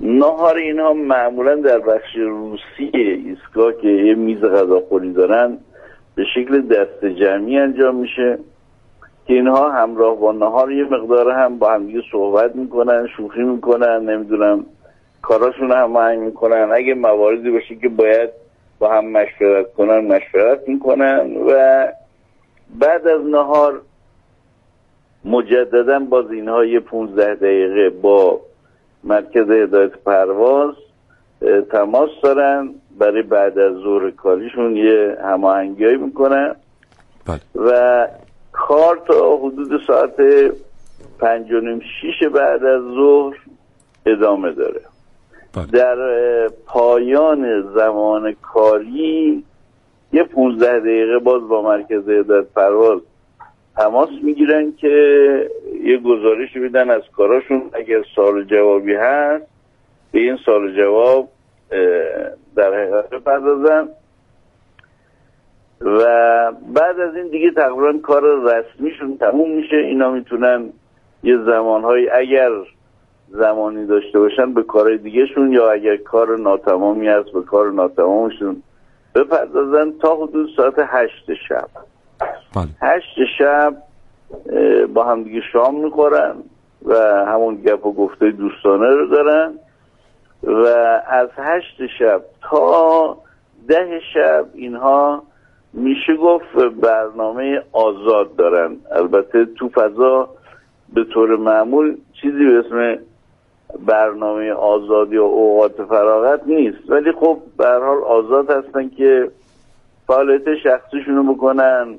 نهار 0.01 0.57
اینها 0.57 0.93
معمولا 0.93 1.55
در 1.55 1.79
بخش 1.79 2.15
روسی 2.15 2.91
ایستگاه 2.93 3.73
که 3.81 3.87
یه 3.87 4.15
میز 4.15 4.41
غذاخوری 4.41 5.13
دارن 5.13 5.57
به 6.15 6.23
شکل 6.35 6.61
دست 6.61 7.05
جمعی 7.05 7.57
انجام 7.57 7.95
میشه 7.95 8.37
که 9.27 9.33
اینها 9.33 9.71
همراه 9.71 10.19
با 10.19 10.31
نهار 10.31 10.71
یه 10.71 10.83
مقدار 10.83 11.31
هم 11.31 11.59
با 11.59 11.71
همدیگه 11.71 12.01
صحبت 12.11 12.55
می‌کنن 12.55 13.07
شوخی 13.17 13.43
می‌کنن 13.43 14.09
نمی‌دونم 14.09 14.65
کاراشون 15.21 15.71
هم 15.71 15.83
هماهنگ 15.83 16.19
می‌کنن. 16.19 16.69
اگه 16.73 16.93
مواردی 16.93 17.51
باشه 17.51 17.75
که 17.75 17.89
باید 17.89 18.29
با 18.79 18.89
هم 18.89 19.05
مشورت 19.05 19.73
کنن 19.73 19.99
مشورت 19.99 20.67
می‌کنن 20.67 21.35
و 21.35 21.87
بعد 22.79 23.07
از 23.07 23.21
نهار 23.21 23.81
مجددا 25.25 25.99
باز 25.99 26.31
اینها 26.31 26.65
یه 26.65 26.79
15 26.79 27.35
دقیقه 27.35 27.89
با 27.89 28.41
مرکز 29.03 29.49
هدایت 29.49 29.91
پرواز 29.91 30.75
تماس 31.71 32.09
دارن. 32.23 32.69
برای 32.99 33.21
بعد 33.21 33.59
از 33.59 33.73
ظهر 33.73 34.11
کاریشون 34.11 34.75
یه 34.75 35.17
هماهنگیایی 35.23 35.97
می‌کنن. 35.97 36.55
بله. 37.25 37.39
و 37.55 38.07
کار 38.51 39.01
تا 39.07 39.37
حدود 39.37 39.81
ساعت 39.87 40.15
پنج 41.19 41.51
و 41.51 41.59
نیم 41.59 41.79
شیش 41.79 42.23
بعد 42.23 42.65
از 42.65 42.81
ظهر 42.81 43.37
ادامه 44.05 44.51
داره. 44.51 44.81
بله. 45.55 45.65
در 45.65 45.97
پایان 46.65 47.61
زمان 47.75 48.35
کاری 48.41 49.43
یه 50.13 50.23
15 50.23 50.79
دقیقه 50.79 51.19
باز 51.19 51.47
با 51.47 51.61
مرکز 51.61 52.09
هدایت 52.09 52.45
پرواز 52.55 52.99
تماس 53.79 54.09
می‌گیرن 54.23 54.73
که 54.77 55.49
یه 55.83 55.97
گزارش 55.97 56.57
بدن 56.57 56.89
از 56.89 57.01
کاراشون. 57.17 57.61
اگر 57.73 58.03
سال 58.15 58.43
جوابی 58.43 58.93
هست 58.93 59.45
به 60.11 60.19
این 60.19 60.37
سال 60.45 60.75
جواب 60.77 61.27
در 62.55 62.73
حقیقت 62.73 63.09
بپردازن. 63.09 63.89
و 65.81 66.01
بعد 66.73 66.99
از 66.99 67.15
این 67.15 67.27
دیگه 67.27 67.51
تقریبا 67.51 67.93
کار 68.03 68.23
رسمیشون 68.43 69.17
تموم 69.17 69.51
میشه. 69.51 69.75
اینا 69.75 70.11
می‌تونن 70.11 70.69
یه 71.23 71.37
زمانهایی 71.37 72.09
اگر 72.09 72.51
زمانی 73.29 73.85
داشته 73.85 74.19
باشن 74.19 74.53
به 74.53 74.63
کار 74.63 74.95
دیگهشون 74.95 75.51
یا 75.51 75.71
اگر 75.71 75.97
کار 75.97 76.37
ناتمامی 76.37 77.07
هست 77.07 77.31
به 77.31 77.41
کار 77.41 77.71
ناتمامشون 77.71 78.63
بپردازن 79.15 79.93
تا 80.01 80.15
حدود 80.15 80.49
ساعت 80.57 80.73
هشت 80.77 81.33
شب. 81.49 81.69
بله. 82.55 82.67
هشت 82.81 83.19
شب 83.37 83.75
با 84.93 85.03
هم 85.03 85.23
دیگه 85.23 85.41
شام 85.53 85.83
می‌خورن 85.83 86.35
و 86.85 86.95
همون 87.25 87.55
گپ 87.55 87.85
و 87.85 87.93
گفته 87.93 88.31
دوستانه 88.31 88.87
رو 88.87 89.07
دارن 89.07 89.53
و 90.43 90.65
از 91.07 91.29
هشت 91.35 91.87
شب 91.99 92.21
تا 92.41 93.17
ده 93.67 93.99
شب 94.13 94.45
اینها 94.53 95.23
میشه 95.73 96.15
گفت 96.15 96.55
برنامه 96.81 97.61
آزاد 97.71 98.35
دارن. 98.35 98.77
البته 98.91 99.45
تو 99.45 99.69
فضا 99.69 100.29
به 100.93 101.03
طور 101.03 101.35
معمول 101.35 101.97
چیزی 102.21 102.45
به 102.45 102.59
اسم 102.59 102.99
برنامه 103.85 104.51
آزاد 104.51 105.13
یا 105.13 105.23
اوقات 105.23 105.83
فراغت 105.83 106.41
نیست. 106.45 106.89
ولی 106.89 107.11
خب 107.11 107.37
به 107.57 107.67
حال 107.67 108.03
آزاد 108.03 108.51
هستن 108.51 108.89
که 108.89 109.31
فعالیت 110.07 110.55
شخصیشون 110.63 111.15
رو 111.15 111.33
بکنن. 111.33 111.95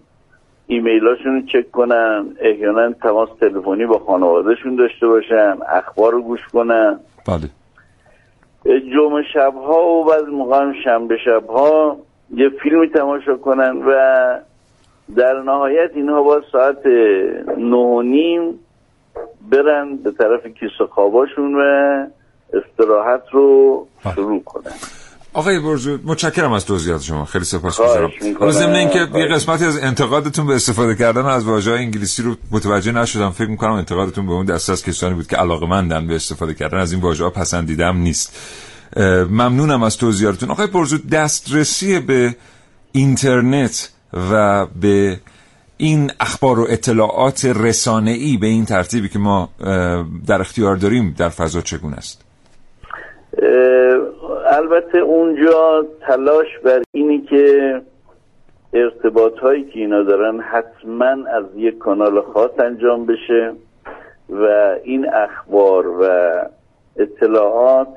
ایمیلاشون 0.70 1.34
رو 1.34 1.42
چک 1.46 1.70
کنن 1.70 2.26
احیانا 2.40 2.92
تماس 2.92 3.28
تلفنی 3.40 3.86
با 3.86 3.98
خانوادهشون 3.98 4.76
داشته 4.76 5.06
باشن 5.06 5.56
اخبار 5.68 6.12
رو 6.12 6.22
گوش 6.22 6.40
کنن. 6.52 7.00
بله. 7.26 7.50
جمعه 8.64 9.22
شبها 9.34 9.86
و 9.86 10.04
بعض 10.04 10.22
موقع 10.22 10.62
هم 10.62 10.72
شنبه 10.84 11.16
شبها 11.24 11.96
یه 12.34 12.48
فیلمی 12.48 12.88
تماشا 12.88 13.36
کنن 13.36 13.82
و 13.86 13.92
در 15.16 15.42
نهایت 15.42 15.90
اینها 15.94 16.22
با 16.22 16.42
ساعت 16.52 16.86
نه 17.56 17.76
و 17.76 18.02
نیم 18.02 18.58
برن 19.50 19.96
به 19.96 20.10
طرف 20.10 20.46
کیسه 20.46 20.86
خواباشون 20.90 21.54
و 21.54 21.60
استراحت 22.52 23.22
رو 23.32 23.86
بله. 24.04 24.14
شروع 24.14 24.42
کنن. 24.42 24.72
آقای 25.32 25.60
برزو 25.60 25.98
متشکرم 26.04 26.52
از 26.52 26.66
توضیحات 26.66 27.02
شما 27.02 27.24
خیلی 27.24 27.44
سپاس 27.44 27.76
خواهش 27.76 28.22
می‌کنم. 28.22 28.38
حالا 28.38 28.52
ضمن 28.52 28.74
اینکه 28.74 28.98
یه. 29.14 29.26
قسمتی 29.26 29.64
از 29.64 29.78
انتقادتون 29.78 30.46
به 30.46 30.54
استفاده 30.54 30.94
کردن 30.94 31.26
از 31.26 31.44
واژه 31.44 31.72
انگلیسی 31.72 32.22
رو 32.22 32.36
متوجه 32.50 32.92
نشدم. 32.92 33.30
فکر 33.30 33.48
می‌کنم 33.50 33.72
انتقادتون 33.72 34.26
به 34.26 34.32
اون 34.32 34.46
دسته 34.46 34.72
از 34.72 34.84
کسانی 34.84 35.14
بود 35.14 35.26
که 35.26 35.36
علاقه 35.36 35.66
به 36.00 36.14
استفاده 36.14 36.54
کردن. 36.54 36.78
از 36.78 36.92
این 36.92 37.00
واژه 37.00 37.24
ها 37.24 37.30
پسندیدم 37.30 37.96
نیست. 37.96 38.36
ممنونم 39.30 39.82
از 39.82 39.96
توضیحاتتون. 39.96 40.50
آقای 40.50 40.66
برزو 40.66 40.98
دسترسی 40.98 42.00
به 42.00 42.36
اینترنت 42.92 43.90
و 44.30 44.66
به 44.66 45.20
این 45.76 46.12
اخبار 46.20 46.60
و 46.60 46.66
اطلاعات 46.70 47.44
رسانه 47.44 48.10
ای 48.10 48.36
به 48.36 48.46
این 48.46 48.64
ترتیبی 48.64 49.08
که 49.08 49.18
ما 49.18 49.48
در 50.26 50.40
اختیار 50.40 50.76
داریم 50.76 51.14
در 51.18 51.28
فضا 51.28 51.60
چگونه 51.60 51.96
است؟ 51.96 52.24
البته 54.52 54.98
اونجا 54.98 55.86
تلاش 56.06 56.58
بر 56.64 56.82
اینی 56.92 57.20
که 57.20 57.80
ارتباط 58.72 59.38
هایی 59.38 59.64
که 59.64 59.78
اینا 59.78 60.02
دارن 60.02 60.40
حتما 60.40 61.28
از 61.28 61.44
یک 61.56 61.78
کانال 61.78 62.20
خاص 62.20 62.50
انجام 62.58 63.06
بشه 63.06 63.52
و 64.30 64.74
این 64.84 65.08
اخبار 65.14 65.86
و 65.86 66.04
اطلاعات 66.96 67.88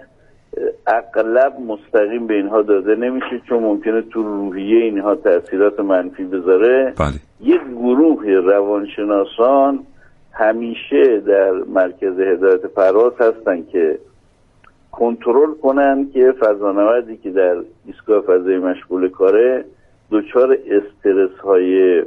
اغلب 0.88 1.54
مستقیم 1.60 2.28
به 2.28 2.34
اینها 2.34 2.62
داده 2.62 2.96
نمیشه 2.96 3.42
چون 3.50 3.64
ممکنه 3.64 4.02
تو 4.02 4.24
روحیه 4.24 4.84
اینها 4.84 5.16
تاثیرات 5.16 5.80
منفی 5.80 6.24
بذاره 6.24 6.94
بله. 7.00 7.14
یک 7.42 7.62
گروه 7.62 8.26
روانشناسان 8.26 9.80
همیشه 10.32 11.20
در 11.20 11.52
مرکز 11.52 12.20
هدایت 12.20 12.62
پرواز 12.66 13.14
هستن 13.20 13.64
که 13.72 14.00
کنترل 14.94 15.54
کنن 15.62 16.10
که 16.14 16.34
فضانوردی 16.40 17.18
که 17.18 17.30
در 17.32 17.56
ایستگاه 17.86 18.22
فضایی 18.22 18.58
مشغول 18.58 19.10
کاره 19.10 19.66
دچار 20.12 20.58
استرس 20.66 21.40
های 21.44 22.04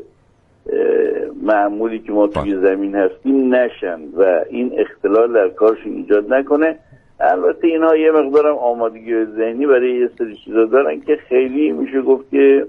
معمولی 1.42 1.99
که 1.99 2.12
ما 2.12 2.27
توی 2.27 2.55
بله. 2.55 2.75
زمین 2.75 2.94
هستیم 2.94 3.55
نشن 3.55 4.01
و 4.16 4.44
این 4.51 4.72
اختلال 4.79 5.33
در 5.33 5.49
کارشون 5.49 5.92
ایجاد 5.92 6.33
نکنه. 6.33 6.79
البته 7.20 7.66
اینا 7.66 7.96
یه 7.96 8.11
مقدارم 8.11 8.57
آمادگی 8.57 9.25
ذهنی 9.25 9.66
برای 9.66 10.01
یه 10.01 10.11
سری 10.18 10.37
چیزا 10.44 10.64
دارن 10.64 11.01
که 11.01 11.18
خیلی 11.29 11.72
میشه 11.72 12.03
گفت 12.03 12.31
که 12.31 12.66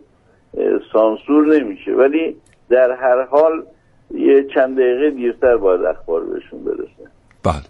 سانسور 0.94 1.46
نمیشه. 1.46 1.92
ولی 1.92 2.36
در 2.70 2.92
هر 2.92 3.24
حال 3.24 3.66
یه 4.14 4.48
چند 4.56 4.78
دقیقه 4.78 5.10
دیرتر 5.10 5.58
باید 5.58 5.82
اخبار 5.82 6.24
بهشون 6.24 6.64
برسه. 6.64 7.12
بله. 7.44 7.64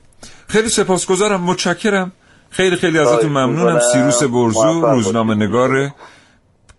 خیلی 0.47 0.67
سپاسگزارم. 0.67 1.41
متشکرم. 1.41 2.11
خیلی 2.57 2.75
خیلی 2.75 2.99
ازتون 2.99 3.29
ممنونم. 3.29 3.79
سیروس 3.93 4.23
برزو 4.23 4.81
روزنامه 4.81 5.35
نگار 5.35 5.91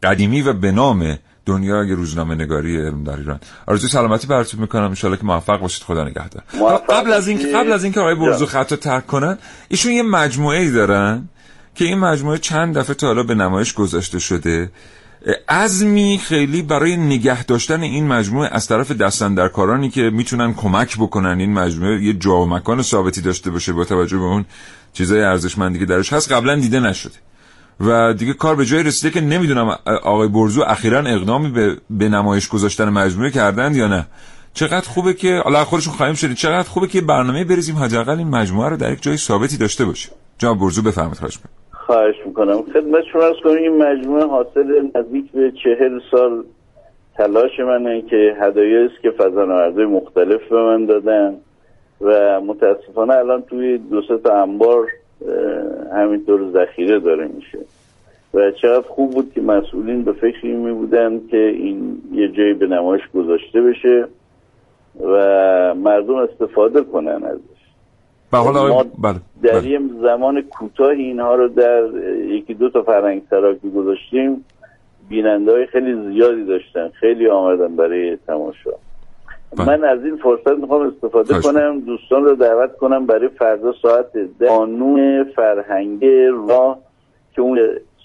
قدیمی 0.03 0.43
و 0.43 0.53
به 0.53 0.73
نام 0.73 1.19
دنیای 1.47 1.93
روزنامه 1.93 2.35
نگاری 2.35 2.77
علم 2.77 3.05
در 3.05 3.17
ایران. 3.17 3.41
آرزوی 3.67 3.89
سلامتی 3.89 4.27
براتون 4.27 4.61
می‌کنم. 4.61 4.83
ان 4.83 4.95
که 4.95 5.19
موفق 5.23 5.61
باشید. 5.61 5.83
خدا 5.83 6.05
نگهدار. 6.05 6.43
قبل 6.89 7.13
از 7.13 7.29
اینکه 7.29 7.47
قبل 7.47 7.73
از 7.73 7.85
اینکه 7.85 8.01
آقای 8.01 8.15
برزو 8.15 8.47
خط 8.47 8.75
ترک 8.75 9.07
کنن 9.07 9.39
ایشون 9.69 9.93
یه 9.93 10.03
مجموعه 10.03 10.59
ای 10.59 10.71
دارن 10.71 11.29
که 11.75 11.85
این 11.85 11.99
مجموعه 11.99 12.39
چند 12.39 12.79
دفعه 12.79 12.95
تا 12.95 13.07
حالا 13.07 13.23
به 13.23 13.35
نمایش 13.35 13.75
گذاشته 13.75 14.19
شده. 14.19 14.71
عزمی 15.49 16.21
خیلی 16.25 16.63
برای 16.63 16.97
نگه 16.97 17.45
داشتن 17.45 17.83
این 17.83 18.07
مجموعه 18.07 18.49
از 18.53 18.67
طرف 18.67 18.93
دستندرکارانی 18.93 19.91
که 19.91 20.11
می‌تونن 20.11 20.55
کمک 20.55 20.97
بکنن 20.97 21.41
این 21.41 21.53
مجموعه 21.53 22.03
یه 22.03 22.13
جا 22.13 22.37
و 22.37 22.47
مکان 22.47 22.83
ثابتی 22.83 23.21
داشته 23.21 23.51
باشه 23.51 23.73
با 23.73 23.85
توجه 23.85 24.19
به 24.19 24.25
اون 24.25 24.45
چیزای 24.93 25.23
ارزشمندی 25.23 25.79
که 25.79 25.85
درش 25.87 26.13
هست 26.13 26.33
قبلا 26.33 26.55
دیده 26.57 26.81
نشده. 26.81 27.15
و 27.81 28.13
دیگه 28.13 28.33
کار 28.33 28.57
به 28.57 28.65
جای 28.65 28.83
رسیده 28.83 29.21
که 29.21 29.27
نمی‌دونم 29.27 29.79
آقای 30.03 30.29
برزو 30.29 30.63
اخیرا 30.67 30.99
اقدامی 30.99 31.49
به, 31.49 31.77
به 31.91 32.09
نمایش 32.09 32.49
گذاشتن 32.49 32.89
مجموعه 32.89 33.31
کردند 33.31 33.77
یا 33.77 33.89
نه. 33.89 34.07
چقدر 34.55 34.89
خوبه 34.89 35.15
که 35.15 35.41
حالا 35.45 35.65
خودشون 35.65 35.93
خواهیم 35.95 36.15
شدید. 36.15 36.37
چقدر 36.37 36.69
خوبه 36.69 36.87
که 36.87 37.01
برنامه 37.01 37.45
بریزیم 37.45 37.77
حداقل 37.77 38.19
این 38.19 38.29
مجموعه 38.29 38.69
رو 38.69 38.77
در 38.77 38.93
یک 38.93 39.03
جای 39.03 39.17
ثابتی 39.17 39.57
داشته 39.57 39.85
باشه 39.85 40.09
جناب 40.39 40.59
برزو 40.59 40.83
بفرمایید 40.83 41.19
خواهش 41.19 41.37
می‌کنم. 41.37 41.53
خواهش 41.87 42.17
می‌کنم. 42.27 42.63
خدمت 42.73 43.05
شما 43.13 43.23
از 43.23 43.35
این 43.45 43.83
مجموعه 43.83 44.27
حاصل 44.27 44.69
نزدیک 44.95 45.33
به 45.33 45.53
چهل 45.65 46.01
سال 46.11 46.45
تلاش 47.17 47.51
منه 47.67 48.03
که 48.11 48.37
هدایایی 48.43 48.87
است 48.87 49.03
که 49.03 49.11
فضانوردهای 49.11 49.87
مختلف 49.87 50.41
به 50.51 50.57
من 50.57 50.87
دادن. 50.87 51.35
و 52.01 52.41
متاسفانه 52.41 53.15
الان 53.15 53.43
توی 53.43 53.79
دو 53.79 54.03
سه 54.03 54.19
تا 54.19 54.43
انبار 54.43 54.87
همینطور 55.93 56.51
ذخیره 56.53 57.01
داره 57.01 57.29
میشه 57.29 57.59
و 58.35 58.51
چقدر 58.51 58.89
خوب 58.89 59.11
بود 59.11 59.33
که 59.35 59.41
مسئولین 59.41 60.05
به 60.05 60.13
فکر 60.13 60.39
این 60.43 60.57
می 60.57 60.73
بودن 60.73 61.21
که 61.31 61.37
این 61.37 62.03
یه 62.13 62.29
جایی 62.29 62.55
به 62.55 62.67
نمایش 62.67 63.03
گذاشته 63.15 63.63
بشه 63.63 64.05
و 65.01 65.15
مردم 65.75 66.15
استفاده 66.15 66.83
کنن 66.83 67.25
ازش 67.25 67.59
ما 68.33 68.85
بله. 68.99 69.21
در 69.43 69.61
بله. 69.61 69.71
یه 69.71 69.81
زمان 70.03 70.43
کوتاه 70.43 70.89
اینها 70.89 71.35
رو 71.35 71.49
در 71.49 71.89
یکی 72.25 72.55
دو 72.55 72.71
تا 72.71 72.83
فرنگ 72.83 73.23
سراکی 73.31 73.71
گذاشتیم 73.71 74.45
بیننده 75.09 75.53
های 75.53 75.67
خیلی 75.67 76.13
زیادی 76.13 76.45
داشتن 76.45 76.89
خیلی 76.89 77.29
آمدن 77.29 77.77
برای 77.77 78.17
تماشا. 78.27 78.71
من 79.57 79.85
از 79.85 80.05
این 80.05 80.17
فرصت 80.17 80.59
می‌خوام 80.59 80.83
استفاده 80.83 81.41
کنم 81.41 81.81
دوستان 81.81 82.25
رو 82.25 82.35
دعوت 82.35 82.77
کنم 82.77 83.07
برای 83.07 83.29
فردا 83.29 83.75
ساعت 83.83 84.11
قانون 84.49 85.25
فرهنگ 85.25 86.05
را 86.49 86.79
که 87.35 87.43
اون 87.43 87.59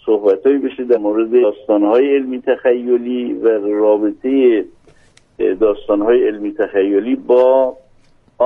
صحبتهایی 0.05 0.57
بشه 0.57 0.83
در 0.83 0.97
مورد 0.97 1.41
داستانهای 1.41 2.15
علمی 2.15 2.41
تخیلی 2.41 3.33
و 3.33 3.47
رابطه 3.67 4.65
داستانهای 5.59 6.27
علمی 6.27 6.53
تخیلی 6.53 7.15
با 7.15 7.77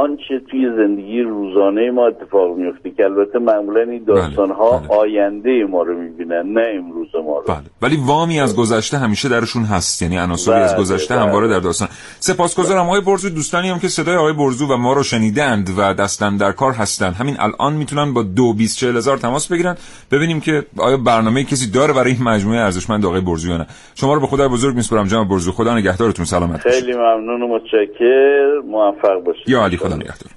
آنچه 0.03 0.39
توی 0.51 0.69
زندگی 0.77 1.21
روزانه 1.21 1.91
ما 1.91 2.07
اتفاق 2.07 2.57
میفته 2.57 2.89
که 2.97 3.03
البته 3.03 3.39
معمولا 3.39 3.81
این 3.81 4.03
داستان 4.03 4.51
ها 4.51 4.71
بله، 4.71 4.88
بله. 4.88 4.97
آینده 4.97 5.65
ما 5.69 5.83
رو 5.83 5.97
می‌بینن 6.01 6.53
نه 6.53 6.65
امروز 6.75 7.07
ما 7.15 7.38
رو. 7.38 7.43
بله. 7.47 7.57
ولی 7.81 7.97
وامی 8.07 8.39
از 8.39 8.55
گذشته 8.55 8.97
همیشه 8.97 9.29
درشون 9.29 9.63
هست. 9.63 10.01
یعنی 10.01 10.17
عناصری 10.17 10.55
از 10.55 10.73
بله، 10.73 10.81
گذشته 10.81 11.15
بله. 11.15 11.23
همواره 11.23 11.47
در 11.47 11.60
داستان. 11.60 11.88
سپاسگزارم 12.19 12.86
آقای 12.86 13.01
برزو 13.01 13.29
دوستانی 13.29 13.69
هم 13.69 13.79
که 13.79 13.88
صدای 13.88 14.15
آقای 14.15 14.33
برزو 14.33 14.67
و 14.67 14.77
ما 14.77 14.93
رو 14.93 15.03
شنیدند 15.03 15.69
و 15.77 15.93
دستن 15.93 16.38
در 16.38 16.51
کار 16.51 16.71
هستند 16.73 17.13
همین 17.13 17.36
الان 17.39 17.73
می‌تونن 17.73 18.13
با 18.13 18.23
دو 18.23 18.53
بیست 18.53 18.83
هزار 18.83 19.17
تماس 19.17 19.51
بگیرن. 19.51 19.75
ببینیم 20.12 20.39
که 20.39 20.63
آیا 20.79 20.97
برنامه 20.97 21.43
کسی 21.43 21.71
داره 21.71 21.93
برای 21.93 22.12
این 22.12 22.23
مجموعه 22.23 22.60
ارزشمند 22.60 23.05
آقای 23.05 23.21
برزو 23.21 23.49
یا 23.49 23.57
نه. 23.57 23.67
شما 23.95 24.13
رو 24.13 24.19
به 24.19 24.27
خدای 24.27 24.47
بزرگ 24.47 24.75
میسپارم. 24.75 25.07
جناب 25.07 25.29
برزو 25.29 25.51
خدا 25.51 25.77
نگهدارتون. 25.77 26.25
سلامت 26.25 26.60
خیلی 26.60 26.93
ممنون 26.93 27.41
و 27.41 27.47
متشکر 27.47 28.62
موفق 28.71 29.23
باشید. 29.25 29.49
یا 29.49 29.63
علی 29.63 29.77
خدا 29.88 29.95
نگهدار. 29.95 30.32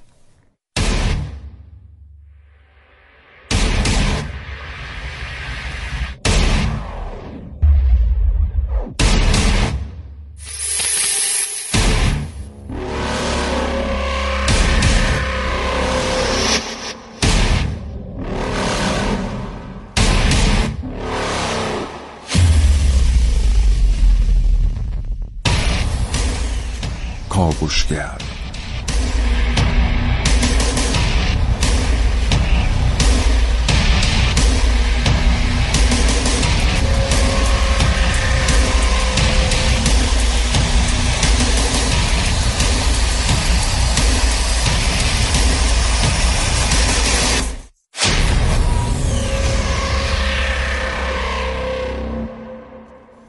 کاوشگر. 27.29 28.40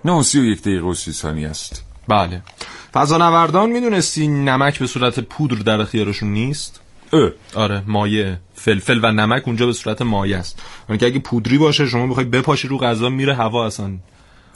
نه 0.04 0.22
سی 0.22 0.40
و 0.40 0.44
یک 0.44 0.60
دقیقه 0.60 0.86
و 0.86 0.94
سی 0.94 1.12
ثانی 1.12 1.46
است. 1.46 1.84
بله. 2.08 2.42
فضانوردان 2.94 3.70
می‌دونستی 3.70 4.28
نمک 4.28 4.78
به 4.78 4.86
صورت 4.86 5.20
پودر 5.20 5.56
در 5.56 5.80
اختیارشون 5.80 6.32
نیست؟ 6.32 6.80
اه. 7.12 7.30
آره 7.54 7.82
مایه 7.86 8.38
فلفل 8.54 9.00
و 9.02 9.12
نمک 9.12 9.42
اونجا 9.46 9.66
به 9.66 9.72
صورت 9.72 10.02
مایه 10.02 10.36
است. 10.36 10.62
یعنی 10.88 10.98
که 10.98 11.06
اگه 11.06 11.18
پودری 11.18 11.58
باشه 11.58 11.86
شما 11.86 12.06
بخوای 12.06 12.26
بپاشی 12.26 12.68
رو 12.68 12.78
غذا 12.78 13.08
میره 13.08 13.34
هوا 13.34 13.66
اصلا. 13.66 13.90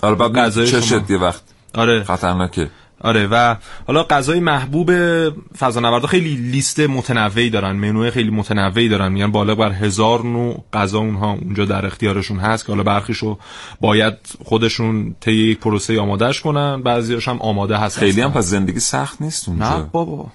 آره 0.03 0.15
بعد 0.15 0.65
چشت 0.65 1.11
یه 1.11 1.19
وقت. 1.19 1.43
آره. 1.75 2.05
خطرناکه. 2.05 2.71
آره 3.01 3.27
و 3.27 3.57
حالا 3.87 4.03
غذای 4.03 4.41
محبوب 4.41 4.91
فضانوردا 5.59 6.07
خیلی 6.07 6.37
لیست 6.37 6.81
متنوعی 6.81 7.51
دارن 7.51 7.73
منوی 7.73 8.11
خیلی 8.11 8.31
متنوعی 8.31 8.89
دارن 8.89 9.13
میگن 9.13 9.33
بالا 9.33 9.55
بر 9.55 9.73
هزار 9.73 10.23
نوع 10.23 10.65
غذا 10.73 10.99
اونها 10.99 11.33
اونجا 11.33 11.65
در 11.65 11.87
اختیارشون 11.87 12.39
هست 12.39 12.67
که 12.67 12.73
حالا 12.73 12.85
برخیشو 12.85 13.39
باید 13.81 14.15
خودشون 14.45 15.17
طی 15.21 15.33
یک 15.33 15.59
پروسه 15.59 16.01
آمادهش 16.01 16.41
کنن 16.41 16.83
بعضیاش 16.83 17.29
هم 17.29 17.39
آماده 17.39 17.77
هست. 17.77 17.99
خیلی 17.99 18.21
هم 18.21 18.33
پس 18.33 18.45
زندگی 18.45 18.81
سخت 18.81 19.23
نیست 19.23 19.49
اونجا؟ 19.49 19.79
نه 19.79 19.89
بابا 19.93 20.27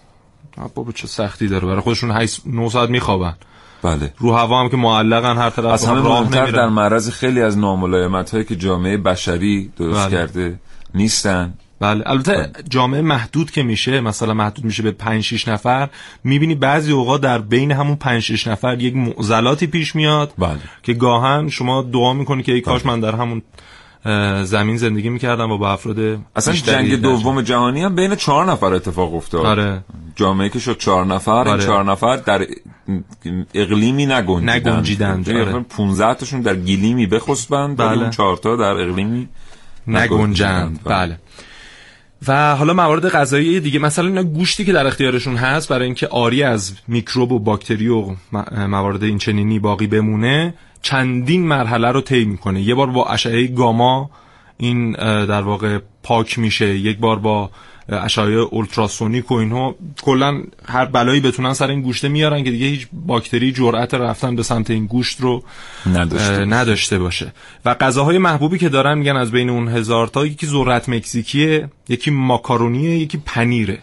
نه 0.58 0.70
بابا 0.76 0.92
چه 0.92 1.08
سختی 1.08 1.48
داره 1.48 1.68
برای 1.68 1.82
خودشون 1.82 2.12
8 2.12 2.42
9 2.46 2.70
ساعت 2.70 2.90
میخوابن. 2.90 3.34
بله. 3.82 4.14
رو 4.18 4.34
هوا 4.34 4.62
هم 4.62 4.70
که 4.70 4.78
معلقن 4.78 5.38
هر 5.38 5.50
طرف 5.50 5.66
از 5.66 5.86
همه 5.86 6.04
راه 6.04 6.52
در 6.52 6.70
معرض 6.70 7.10
خیلی 7.10 7.42
از 7.42 7.58
ناملایمت 7.58 8.32
هایی 8.32 8.44
که 8.44 8.56
جامعه 8.56 8.98
بشری 8.98 9.72
درست 9.78 10.00
بله. 10.00 10.12
کرده 10.12 10.60
نیستن. 10.96 11.54
بله. 11.82 12.04
البته 12.06 12.50
جامعه 12.70 13.02
محدود 13.02 13.52
که 13.52 13.64
میشه 13.64 14.02
مثلا 14.02 14.34
محدود 14.34 14.66
میشه 14.66 14.84
به 14.84 14.92
5 14.92 15.24
6 15.24 15.48
نفر 15.48 15.90
می‌بینی 16.24 16.56
بعضی 16.56 16.92
اوقات 16.92 17.22
در 17.22 17.38
بین 17.38 17.72
همون 17.72 17.96
5 17.96 18.24
6 18.24 18.48
نفر 18.48 18.82
یک 18.82 18.96
معضلاتی 18.96 19.68
پیش 19.68 19.96
میاد 19.96 20.34
بله. 20.38 20.60
که 20.84 20.94
گاهن 20.94 21.50
شما 21.50 21.82
دعا 21.82 22.14
می‌کنی 22.14 22.44
که 22.44 22.52
ای 22.52 22.62
کاش 22.62 22.86
من 22.86 23.00
در 23.00 23.16
همون 23.16 23.42
زمین 24.44 24.78
زندگی 24.78 25.10
می‌کردم 25.10 25.52
و 25.52 25.58
با 25.58 25.72
افراد 25.72 26.20
اصلا 26.36 26.54
جنگ 26.54 27.02
دوم 27.02 27.42
جهانی 27.42 27.84
هم 27.84 27.96
بین 27.96 28.16
چهار 28.16 28.46
نفر 28.46 28.74
اتفاق 28.74 29.16
افتاد. 29.16 29.46
آره. 29.46 29.84
جامعه 30.16 30.50
که 30.50 30.60
شد 30.60 30.78
چهار 30.78 31.06
نفر 31.06 31.32
این 31.32 31.48
آره. 31.48 31.64
چهار 31.64 31.84
نفر 31.84 32.16
در 32.16 32.46
اقلیمی 33.54 34.06
نگنجیدند. 34.06 34.50
نگنجیدند، 34.50 35.28
یعنی 35.28 35.42
آره. 35.42 35.60
15 35.60 36.14
تاشون 36.14 36.42
در 36.42 36.56
گلیمی 36.56 37.06
بخسبند 37.06 37.80
ولی 37.80 37.90
بله. 37.90 38.02
اون 38.02 38.10
چهار 38.10 38.38
تا 38.38 38.56
در 38.56 38.72
اقلیمی 38.72 39.28
نگنجند. 39.88 40.80
بله. 40.86 41.20
و 42.28 42.56
حالا 42.56 42.74
موارد 42.74 43.10
غذایی 43.10 43.60
دیگه 43.60 43.80
مثلا 43.80 44.08
اینا 44.08 44.24
گوشتی 44.24 44.66
که 44.66 44.74
در 44.74 44.88
اختیارشون 44.88 45.36
هست 45.36 45.70
برای 45.70 45.86
اینکه 45.86 46.08
آری 46.08 46.44
از 46.44 46.74
میکروب 46.88 47.32
و 47.32 47.40
باکتری 47.40 47.88
و 47.88 48.06
موارد 48.68 49.04
این 49.04 49.18
چنینی 49.18 49.60
باقی 49.60 49.88
بمونه 49.88 50.54
چندین 50.82 51.48
مرحله 51.48 51.92
رو 51.92 52.02
طی 52.02 52.26
می‌کنه. 52.26 52.62
یه 52.62 52.76
بار 52.76 52.88
با 52.88 53.06
اشعه 53.06 53.48
گاما 53.48 54.10
این 54.58 54.92
در 55.26 55.42
واقع 55.42 55.80
پاک 56.04 56.40
میشه. 56.40 56.78
یک 56.78 56.98
بار 56.98 57.20
با 57.20 57.50
اشعه 57.90 58.26
اولتراسونیک 58.26 59.32
و 59.32 59.34
اینها 59.34 59.76
کلا 60.02 60.44
هر 60.66 60.86
بلایی 60.86 61.20
بتونن 61.20 61.54
سر 61.54 61.70
این 61.70 61.82
گوشته 61.82 62.10
میارن 62.10 62.44
که 62.44 62.52
دیگه 62.52 62.66
هیچ 62.66 62.88
باکتری 62.94 63.52
جرأت 63.52 63.94
رفتن 63.94 64.36
به 64.36 64.44
سمت 64.44 64.70
این 64.70 64.86
گوشت 64.86 65.22
رو 65.22 65.44
نداشته 65.94 66.46
نداشته 66.46 67.00
باشه. 67.00 67.34
و 67.66 67.74
غذاهای 67.74 68.18
محبوبی 68.18 68.58
که 68.58 68.70
دارن 68.70 68.98
میگن 68.98 69.16
از 69.16 69.32
بین 69.32 69.50
اون 69.50 69.68
هزار 69.68 70.08
تا 70.08 70.26
یکی 70.26 70.48
ذرت 70.48 70.90
مکزیکیه 70.90 71.70
یکی 71.90 72.12
ماکارونیه 72.12 72.98
یکی 72.98 73.18
پنیره. 73.26 73.80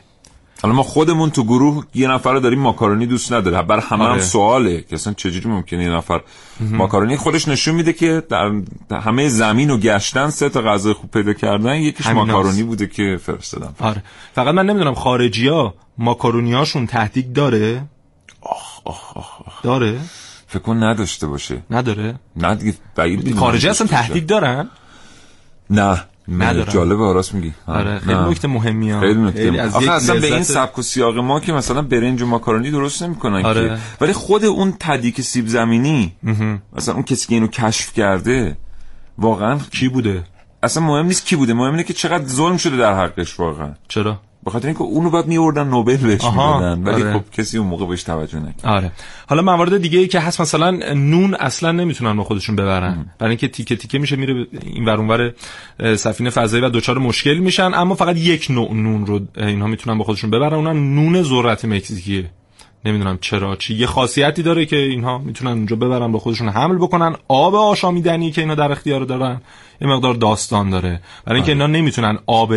حالا 0.62 0.74
ما 0.74 0.82
خودمون 0.82 1.30
تو 1.30 1.44
گروه 1.44 1.84
یه 1.94 2.08
نفر 2.08 2.32
رو 2.32 2.40
داریم 2.40 2.58
ماکارونی 2.58 3.06
دوست 3.06 3.32
نداره. 3.32 3.62
برای 3.62 3.82
همه 3.88 4.04
هم 4.04 4.10
آره. 4.10 4.22
سواله 4.22 4.82
که 4.82 4.94
اصلا 4.94 5.12
چجوری 5.12 5.48
ممکنه 5.48 5.84
یه 5.84 5.90
نفر 5.90 6.20
ماکارونی 6.60 7.16
خودش 7.16 7.48
نشون 7.48 7.74
میده 7.74 7.92
که 7.92 8.22
در 8.28 8.52
همه 8.90 9.28
زمین 9.28 9.70
و 9.70 9.78
گشتن 9.78 10.30
سه 10.30 10.48
تا 10.48 10.62
غذای 10.62 10.92
خوب 10.92 11.10
پیدا 11.10 11.32
کردن 11.32 11.74
یکیش. 11.74 12.06
ماکارونی 12.06 12.62
بوده 12.62 12.86
که 12.86 13.18
فرستادم. 13.22 13.74
آره. 13.80 14.02
فقط 14.34 14.54
من 14.54 14.66
نمی‌دونم 14.66 14.94
خارجی 14.94 15.48
ها 15.48 15.74
ماکارونیاشون 15.98 16.86
تهدیگ 16.86 17.32
داره 17.32 17.82
داره؟ 19.62 20.00
فکر 20.46 20.62
کن 20.62 20.82
نداشته 20.82 21.26
باشه. 21.26 21.62
نداره؟ 21.70 22.14
نه 22.36 22.54
دیگه 22.54 22.74
خارجی 23.36 23.68
اصلا. 23.68 23.86
تهدیگ 23.86 24.26
دارن؟ 24.26 24.70
نه. 25.70 26.04
ندارن. 26.28 26.72
جالبه 26.72 27.04
آراست 27.04 27.34
میگی. 27.34 27.52
آره 27.66 27.98
خیلی. 27.98 28.18
نکته 28.18 28.48
مهمی 28.48 28.90
ها 28.90 29.00
خیلی 29.00 29.20
نکته 29.20 29.62
از 29.62 29.74
آخه 29.74 29.90
اصلا 29.90 30.20
به 30.20 30.34
این 30.34 30.42
سبک 30.42 30.78
و 30.78 30.82
سیاق 30.82 31.18
ما 31.18 31.40
که 31.40 31.52
مثلا 31.52 31.82
برنج 31.82 32.22
و 32.22 32.26
ماکارونی 32.26 32.70
درست 32.70 33.02
نمی‌کنن 33.02 33.44
آره. 33.44 33.68
که 33.68 33.78
ولی 34.00 34.12
خود 34.12 34.44
اون 34.44 34.74
تدیک 34.80 35.20
سیب 35.20 35.46
زمینی 35.46 36.12
مثلا 36.76 36.94
اون 36.94 37.02
کسی 37.02 37.28
که 37.28 37.34
اینو 37.34 37.46
کشف 37.46 37.92
کرده 37.92 38.56
واقعا 39.18 39.58
کی 39.72 39.88
بوده؟ 39.88 40.24
اصلا 40.62 40.82
مهم 40.82 41.06
نیست 41.06 41.26
کی 41.26 41.36
بوده 41.36 41.54
مهم 41.54 41.70
اینه 41.70 41.82
که 41.82 41.92
چقدر 41.92 42.24
ظلم 42.24 42.56
شده 42.56 42.76
در 42.76 43.04
حقش 43.04 43.40
واقعا. 43.40 43.74
چرا؟ 43.88 44.20
به 44.48 44.52
خاطر 44.52 44.68
اینکه 44.68 44.82
اونو 44.82 45.10
بعد 45.10 45.26
میوردن 45.26 45.68
نوبل 45.68 45.96
بهش 45.96 46.24
می‌دادن. 46.24 46.82
ولی 46.82 47.02
آره. 47.02 47.12
خب 47.12 47.30
کسی 47.32 47.58
اون 47.58 47.66
موقع 47.66 47.86
بهش 47.86 48.02
توجه 48.02 48.38
نکرد. 48.38 48.66
آره. 48.66 48.92
حالا 49.28 49.42
موارد 49.42 49.82
دیگه 49.82 49.98
ای 49.98 50.08
که 50.08 50.20
هست 50.20 50.40
مثلا 50.40 50.70
نون 50.94 51.34
اصلا 51.34 51.72
نمی‌تونن 51.72 52.16
با 52.16 52.24
خودشون 52.24 52.56
ببرن. 52.56 53.06
برای 53.18 53.30
اینکه 53.30 53.48
تیکه 53.48 53.76
تیکه 53.76 53.98
میشه 53.98 54.16
میره 54.16 54.46
این 54.62 54.84
ور 54.84 54.96
اونور 54.96 55.32
سفینه 55.96 56.30
فضایی 56.30 56.62
و 56.62 56.68
دچار 56.68 56.98
مشکل 56.98 57.34
میشن. 57.38 57.74
اما 57.74 57.94
فقط 57.94 58.16
یک 58.16 58.46
نوع 58.50 58.74
نون 58.74 59.06
رو 59.06 59.20
اینها 59.36 59.66
می‌تونن 59.66 59.98
با 59.98 60.04
خودشون 60.04 60.30
ببرن. 60.30 60.54
اونم 60.54 60.94
نون 60.94 61.22
ذرت 61.22 61.64
مکزیکیه. 61.64 62.30
نمی‌دونم 62.88 63.18
چرا 63.20 63.56
چی 63.56 63.74
یه 63.74 63.86
خاصیتی 63.86 64.42
داره 64.42 64.66
که 64.66 64.76
اینها 64.76 65.18
می‌تونن 65.18 65.50
اونجا 65.50 65.76
ببرن 65.76 66.12
با 66.12 66.18
خودشون 66.18 66.48
حمل 66.48 66.76
بکنن. 66.76 67.16
آب 67.28 67.54
آشامیدنی 67.54 68.30
که 68.30 68.40
اینا 68.40 68.54
در 68.54 68.72
اختیار 68.72 69.00
دارن 69.04 69.40
یه 69.80 69.88
مقدار 69.88 70.14
داستان 70.14 70.70
داره. 70.70 71.00
برای 71.24 71.36
اینکه 71.38 71.52
اینا 71.52 71.66
نمی‌تونن 71.66 72.18
آب 72.26 72.54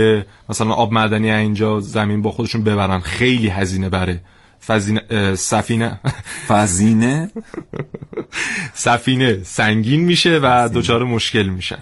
مثلا 0.50 0.72
آب 0.72 0.92
معدنی 0.94 1.32
اینجا 1.32 1.80
زمین 1.80 2.22
با 2.22 2.32
خودشون 2.32 2.64
ببرن. 2.64 3.00
خیلی 3.00 3.48
هزینه 3.50 3.90
بره. 3.90 4.22
فزینه 4.68 5.36
سفینه. 5.36 6.00
فزینه؟ 6.48 7.32
سفینه. 8.74 9.44
سنگین 9.44 10.02
میشه 10.02 10.40
و 10.44 10.70
دچار 10.74 11.04
مشکل 11.04 11.44
میشن 11.44 11.78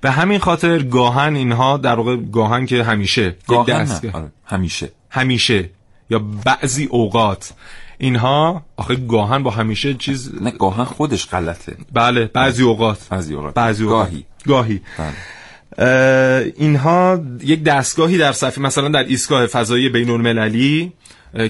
به 0.00 0.10
همین 0.10 0.38
خاطر 0.38 0.82
گاهن 0.82 1.36
اینها 1.36 1.76
در 1.76 1.94
واقع 1.94 2.16
گاهن 2.16 2.66
که 2.66 2.84
همیشه 2.84 3.36
گاهن؟ 3.46 3.88
آره. 4.14 4.32
همیشه. 4.44 4.92
همیشه. 5.10 5.70
یا 6.10 6.18
بعضی 6.18 6.84
اوقات 6.84 7.52
اینها 7.98 8.62
آخه 8.76 8.96
گاهن 8.96 9.42
با 9.42 9.50
همیشه 9.50 9.94
چیز 9.94 10.30
نه 10.40 10.50
گاهن 10.50 10.84
خودش 10.84 11.28
غلطه 11.28 11.76
بله 11.92 12.26
بعضی 12.26 12.62
اوقات 12.62 13.08
بعضی 13.10 13.34
اوقات. 13.34 13.54
بعضی 13.54 13.84
اوقات 13.84 14.08
گاهی. 14.08 14.24
گاهی 14.46 14.80
بله. 14.98 16.52
اینها 16.56 17.20
یک 17.42 17.62
دستگاهی 17.62 18.18
در 18.18 18.32
سفینه 18.32 18.66
مثلا 18.66 18.88
در 18.88 19.04
ایستگاه 19.04 19.46
فضایی 19.46 19.88
بین 19.88 20.10
المللی 20.10 20.92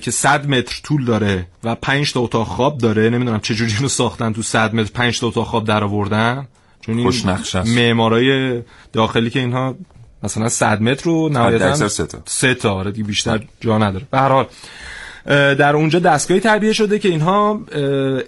که 0.02 0.10
100 0.10 0.48
متر 0.48 0.80
طول 0.82 1.04
داره 1.04 1.46
و 1.64 1.74
5 1.74 2.12
تا 2.12 2.20
اتاق 2.20 2.46
خواب 2.46 2.78
داره 2.78 3.10
نمی‌دونم 3.10 3.40
چه 3.40 3.54
جوری 3.54 3.72
اینو 3.72 3.88
ساختن 3.88 4.32
تو 4.32 4.42
100 4.42 4.74
متر 4.74 4.90
5 4.94 5.20
تا 5.20 5.26
اتاق 5.26 5.46
خواب 5.46 5.64
در 5.64 5.84
آوردن 5.84 6.48
چون 6.80 6.98
این. 6.98 7.06
معمارای 7.64 8.62
داخلی 8.92 9.30
که 9.30 9.38
اینها 9.38 9.74
مثلا 10.22 10.48
100 10.48 10.82
متر 10.82 11.04
رو 11.04 11.28
نهایتا 11.28 11.88
سه 11.88 12.06
تا. 12.06 12.18
سه 12.26 12.54
تا. 12.54 12.74
آره 12.74 12.90
دیگه 12.90 13.06
بیشتر 13.06 13.40
جا 13.60 13.78
نداره. 13.78 14.04
به 14.10 14.18
هر 14.18 14.28
حال 14.28 14.46
در 15.54 15.76
اونجا 15.76 15.98
دستگاهی 15.98 16.40
تعبیه 16.40 16.72
شده 16.72 16.98
که 16.98 17.08
اینها 17.08 17.60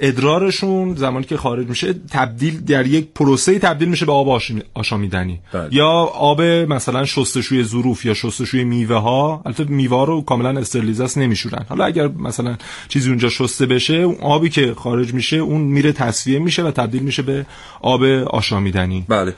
ادرارشون 0.01 0.95
زمانی 0.95 1.25
که 1.25 1.37
خارج 1.37 1.67
میشه 1.67 1.93
تبدیل 2.11 2.61
در 2.65 2.87
یک 2.87 3.09
پروسه 3.15 3.59
تبدیل 3.59 3.89
میشه 3.89 4.07
به 4.07 4.13
آب 4.13 4.29
آش- 4.29 4.53
آشامیدنی. 4.75 5.41
بله. 5.53 5.69
یا 5.75 5.89
آب 6.15 6.43
مثلا 6.43 7.05
شستشوی 7.05 7.65
ظروف 7.65 8.05
یا 8.05 8.15
شستشوی 8.15 8.65
میوه 8.65 8.97
ها 8.97 9.43
البته 9.47 9.65
میوه 9.65 10.07
رو 10.07 10.23
کاملا 10.23 10.61
استرلیزه 10.61 11.05
است 11.05 11.19
نمیشورن. 11.19 11.65
حالا 11.69 11.85
اگر 11.85 12.09
مثلا 12.09 12.57
چیزی 12.89 13.09
اونجا 13.09 13.29
شسته 13.29 13.67
بشه 13.67 13.95
اون 13.95 14.17
آبی 14.21 14.49
که 14.51 14.75
خارج 14.77 15.15
میشه 15.15 15.37
اون 15.37 15.61
میره 15.61 15.93
تصفیه 15.93 16.39
میشه 16.39 16.63
و 16.63 16.71
تبدیل 16.71 17.03
میشه 17.03 17.23
به 17.23 17.47
آب 17.81 18.03
آشامیدنی. 18.27 19.05
بله. 19.09 19.35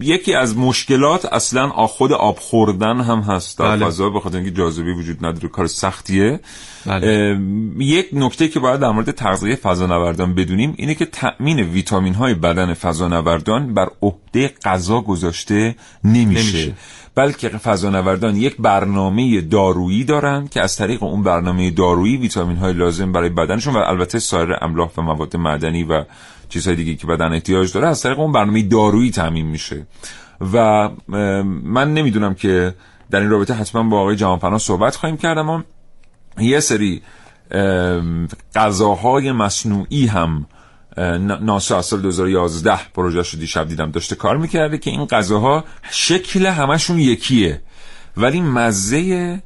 یکی 0.00 0.34
از 0.34 0.56
مشکلات 0.56 1.24
اصلا 1.24 1.68
خود 1.68 2.12
آب 2.12 2.38
خوردن 2.38 3.00
هم 3.00 3.20
هست 3.20 3.58
در 3.58 3.76
بله. 3.76 3.86
فضا 3.86 4.10
به 4.10 4.20
خاطر 4.20 4.36
اینکه 4.36 4.50
جاذبه 4.50 4.94
وجود 4.94 5.26
نداره 5.26 5.48
کار 5.48 5.66
سختیه 5.66 6.40
بله. 6.86 7.38
یک 7.78 8.08
نکته 8.12 8.48
که 8.48 8.60
باید 8.60 8.80
در 8.80 8.90
مورد 8.90 9.10
تغذیه 9.10 9.56
فضانوردان 9.56 10.34
بدونیم 10.34 10.74
اینه 10.76 10.94
که 10.94 11.06
تأمین 11.06 11.60
ویتامین 11.60 12.14
های 12.14 12.34
بدن 12.34 12.74
فضانوردان 12.74 13.74
بر 13.74 13.88
عهده 14.02 14.54
غذا 14.64 15.00
گذاشته 15.00 15.74
نمیشه, 16.04 16.58
نمیشه. 16.58 16.74
بلکه 17.14 17.48
فضانوردان 17.48 18.36
یک 18.36 18.56
برنامه 18.58 19.40
دارویی 19.40 20.04
دارند 20.04 20.50
که 20.50 20.60
از 20.60 20.76
طریق 20.76 21.02
اون 21.02 21.22
برنامه 21.22 21.70
دارویی 21.70 22.16
ویتامین 22.16 22.56
های 22.56 22.72
لازم 22.72 23.12
برای 23.12 23.28
بدنشون 23.28 23.74
و 23.74 23.78
البته 23.78 24.18
سایر 24.18 24.48
املاح 24.60 24.90
و 24.98 25.02
مواد 25.02 25.36
معدنی 25.36 25.84
و 25.84 26.04
چیزهای 26.52 26.76
دیگه 26.76 26.94
که 26.94 27.06
بدن 27.06 27.32
احتیاج 27.32 27.72
داره 27.72 27.88
از 27.88 28.02
طریق 28.02 28.18
اون 28.18 28.32
برنامه 28.32 28.62
دارویی 28.62 29.10
تامین 29.10 29.46
میشه. 29.46 29.86
و 30.52 30.88
من 31.64 31.94
نمی‌دونم 31.94 32.34
که 32.34 32.74
در 33.10 33.20
این 33.20 33.30
رابطه 33.30 33.54
حتما 33.54 33.82
با 33.82 34.00
آقای 34.00 34.16
جهانپناه 34.16 34.58
صحبت 34.58 34.96
خواهیم 34.96 35.16
کرد 35.16 35.38
اما 35.38 35.64
یه 36.38 36.60
سری 36.60 37.02
غذاهای 38.54 39.32
مصنوعی 39.32 40.06
هم 40.06 40.46
ناسا 41.40 41.78
از 41.78 41.86
سال 41.86 42.00
2011 42.00 42.78
پروژهش 42.94 43.28
رو 43.28 43.40
دیشب 43.40 43.68
دیدم. 43.68 43.90
داشته 43.90 44.16
کار 44.16 44.36
می‌کرده 44.36 44.78
که 44.78 44.90
این 44.90 45.06
غذاها 45.06 45.64
شکل 45.90 46.46
همشون 46.46 46.98
یکیه 46.98 47.60
ولی 48.16 48.40
مزه 48.40 49.42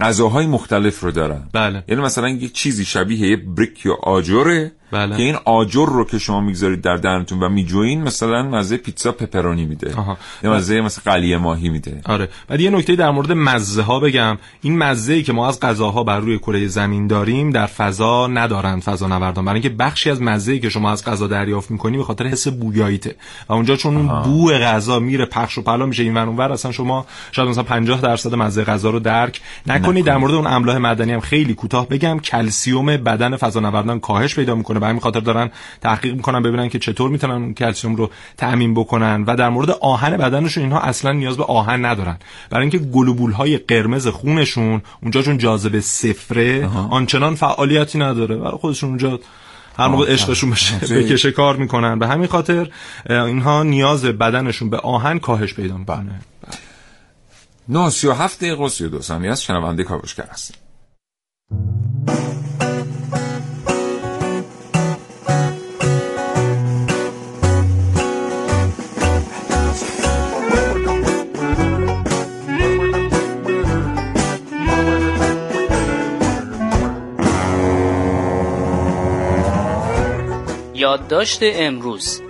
غذاهای 0.00 0.46
مختلف 0.46 1.00
رو 1.00 1.10
دارن. 1.10 1.48
بله. 1.52 1.84
یعنی 1.88 2.02
مثلا 2.02 2.28
یک 2.28 2.52
چیزی 2.52 2.84
شبیه 2.84 3.28
یه 3.28 3.36
بریک 3.36 3.86
یا 3.86 3.94
آجره 4.02 4.72
بله. 4.90 5.16
که 5.16 5.22
این 5.22 5.36
آجر 5.44 5.86
رو 5.86 6.04
که 6.04 6.18
شما 6.18 6.40
می‌گذارید 6.40 6.80
در 6.80 6.96
دهنتون 6.96 7.40
و 7.40 7.48
میجوین 7.48 8.02
مثلا 8.02 8.42
مزه 8.42 8.76
پیتزا 8.76 9.12
پپرونی 9.12 9.64
میده. 9.64 9.94
آها. 9.94 10.16
یا 10.42 10.54
مزه 10.54 10.80
مثلا 10.80 11.12
قلیه 11.12 11.38
ماهی 11.38 11.68
میده. 11.68 12.00
آره. 12.04 12.28
بعد 12.48 12.60
یه 12.60 12.70
نکته 12.70 12.96
در 12.96 13.10
مورد 13.10 13.32
مزه 13.32 13.82
ها 13.82 14.00
بگم. 14.00 14.38
این 14.62 14.78
مزه 14.78 15.12
ای 15.12 15.22
که 15.22 15.32
ما 15.32 15.48
از 15.48 15.60
غذاها 15.60 16.04
بر 16.04 16.20
روی 16.20 16.38
کره 16.38 16.66
زمین 16.66 17.06
داریم 17.06 17.50
در 17.50 17.66
فضا 17.66 18.26
ندارند 18.26 18.82
فضا 18.82 19.06
نوردان 19.06 19.44
برای 19.44 19.60
اینکه 19.60 19.76
بخشی 19.76 20.10
از 20.10 20.22
مزه 20.22 20.52
ای 20.52 20.60
که 20.60 20.68
شما 20.68 20.90
از 20.90 21.04
غذا 21.04 21.26
دریافت 21.26 21.70
می‌کنی 21.70 21.96
به 21.96 22.04
خاطر 22.04 22.26
حس 22.26 22.48
بویاییته. 22.48 23.14
و 23.48 23.52
اونجا 23.52 23.76
چون 23.76 23.96
اون 23.96 24.22
بو 24.22 24.50
غذا 24.50 24.98
میره 24.98 25.24
پخش 25.24 25.58
و 25.58 25.62
پلا 25.62 25.86
میشه 25.86 26.02
این 26.02 26.14
ور 26.14 26.26
اونور 26.26 26.52
اصلا 26.52 26.72
شما 26.72 27.06
شاید 27.32 27.48
مثلا 27.48 27.62
50 27.62 28.00
درصد 28.00 28.34
مزه 28.34 28.64
غذا 28.64 28.90
رو 28.90 29.00
درک 29.00 29.40
نکنید. 29.66 30.04
در 30.04 30.16
مورد 30.16 30.34
اون 30.34 30.46
املاح 30.46 30.78
معدنی 30.78 31.12
هم 31.12 31.20
خیلی 31.20 31.54
کوتاه 31.54 31.88
بگم. 31.88 32.18
کلسیوم 32.18 32.86
بدن 32.86 33.36
فضا 33.36 33.60
نوردان 33.60 34.00
کاهش 34.00 34.34
پیدا 34.34 34.54
می‌کنه. 34.54 34.77
به 34.80 34.86
همین 34.86 35.00
خاطر 35.00 35.20
دارن 35.20 35.50
تحقیق 35.80 36.14
می‌کنن 36.14 36.42
ببینن 36.42 36.68
که 36.68 36.78
چطور 36.78 37.10
می‌تونن 37.10 37.34
اون 37.34 37.54
کلسیوم 37.54 37.96
رو 37.96 38.10
تامین 38.36 38.74
بکنن 38.74 39.24
و 39.26 39.36
در 39.36 39.48
مورد 39.48 39.70
آهن 39.70 40.16
بدنشون 40.16 40.62
اینها 40.62 40.80
اصلا 40.80 41.12
نیاز 41.12 41.36
به 41.36 41.44
آهن 41.44 41.84
ندارن. 41.84 42.18
برای 42.50 42.62
اینکه 42.62 42.78
گلوبول 42.78 43.32
های 43.32 43.58
قرمز 43.58 44.06
خونشون 44.06 44.82
اونجا 45.02 45.22
چون 45.22 45.38
جاذبه 45.38 45.80
صفره 45.80 46.66
آنچنان 46.90 47.34
فعالیتی 47.34 47.98
نداره. 47.98 48.36
برای 48.36 48.58
خودشون 48.58 48.88
اونجا 48.88 49.20
هر 49.78 49.88
موقع 49.88 50.12
عشقشون 50.12 50.50
بشه 50.50 50.94
بکشه 50.94 51.32
کار 51.32 51.56
می‌کنن. 51.56 51.98
به 51.98 52.06
همین 52.06 52.26
خاطر 52.26 52.70
اینها 53.10 53.62
نیاز 53.62 54.04
بدنشون 54.04 54.70
به 54.70 54.76
آهن 54.76 55.18
کاهش 55.18 55.54
پیدا 55.54 55.76
می‌کنه. 55.76 56.20
937 57.68 58.38
دقیقه 58.38 58.64
و 58.64 58.68
32 58.68 59.00
ثانیه 59.00 59.30
از 59.30 59.42
شنونده 59.42 59.84
کاوشگر 59.84 60.28
هستیم. 60.30 60.56
یادداشت 80.88 81.38
امروز. 81.42 82.22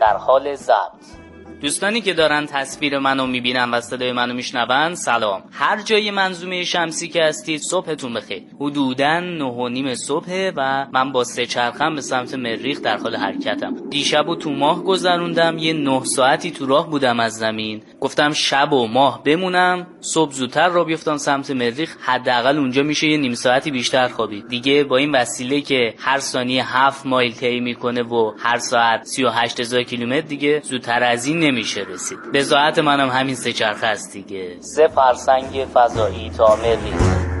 در 0.00 0.16
حال 0.16 0.54
ضبط. 0.54 1.15
دوستانی 1.60 2.00
که 2.00 2.14
دارن 2.14 2.46
تصویر 2.46 2.98
منو 2.98 3.26
می‌بینن 3.26 3.70
و 3.70 3.80
صدای 3.80 4.12
منو 4.12 4.34
میشنون 4.34 4.94
سلام. 4.94 5.42
هر 5.52 5.82
جای 5.82 6.10
منظومه 6.10 6.64
شمسی 6.64 7.08
که 7.08 7.22
هستید 7.24 7.60
صبحتون 7.60 8.14
بخیر. 8.14 8.42
حدودا 8.60 9.20
نه 9.20 9.44
و 9.44 9.68
نیم 9.68 9.94
صبح 9.94 10.50
و 10.56 10.86
من 10.92 11.12
با 11.12 11.24
سه 11.24 11.46
چرخم 11.46 11.94
به 11.94 12.00
سمت 12.00 12.34
مریخ 12.34 12.80
در 12.80 12.96
حال 12.96 13.16
حرکتم. 13.16 13.74
دیشب 13.90 14.28
و 14.28 14.36
تو 14.36 14.50
ماه 14.50 14.84
گذروندم 14.84 15.58
یه 15.58 15.72
نه 15.72 16.04
ساعتی 16.04 16.50
تو 16.50 16.66
راه 16.66 16.90
بودم 16.90 17.20
از 17.20 17.32
زمین. 17.32 17.82
گفتم 18.00 18.32
شب 18.32 18.72
و 18.72 18.86
ماه 18.86 19.22
بمونم 19.22 19.86
صبح 20.00 20.32
زودتر 20.32 20.68
را 20.68 20.84
بیفتم 20.84 21.16
سمت 21.16 21.50
مریخ 21.50 21.96
حداقل 22.00 22.58
اونجا 22.58 22.82
میشه 22.82 23.06
یه 23.06 23.16
نیم 23.16 23.34
ساعتی 23.34 23.70
بیشتر 23.70 24.08
خوابید. 24.08 24.48
دیگه 24.48 24.84
با 24.84 24.96
این 24.96 25.14
وسیله 25.14 25.60
که 25.60 25.94
هر 25.98 26.18
ثانیه 26.18 26.76
هفت 26.76 27.06
مایل 27.06 27.32
طی 27.32 27.60
می‌کنه 27.60 28.02
و 28.02 28.32
هر 28.38 28.58
ساعت 28.58 29.04
38 29.04 29.60
هزار 29.60 29.82
کیلومتر 29.82 30.26
دیگه 30.26 30.60
زودتر 30.64 31.02
از 31.02 31.26
این 31.26 31.46
نمیشه 31.56 31.80
رسید. 31.80 32.18
به 32.32 32.42
ذات 32.42 32.78
منم 32.78 33.08
همین 33.08 33.34
سه 33.34 33.52
چرخه 33.52 33.86
است 33.86 34.12
دیگه. 34.12 34.56
سه 34.60 34.88
فرسنگ 34.88 35.66
فضایی 35.74 36.30
تا 36.30 36.56
مریخ 36.56 37.35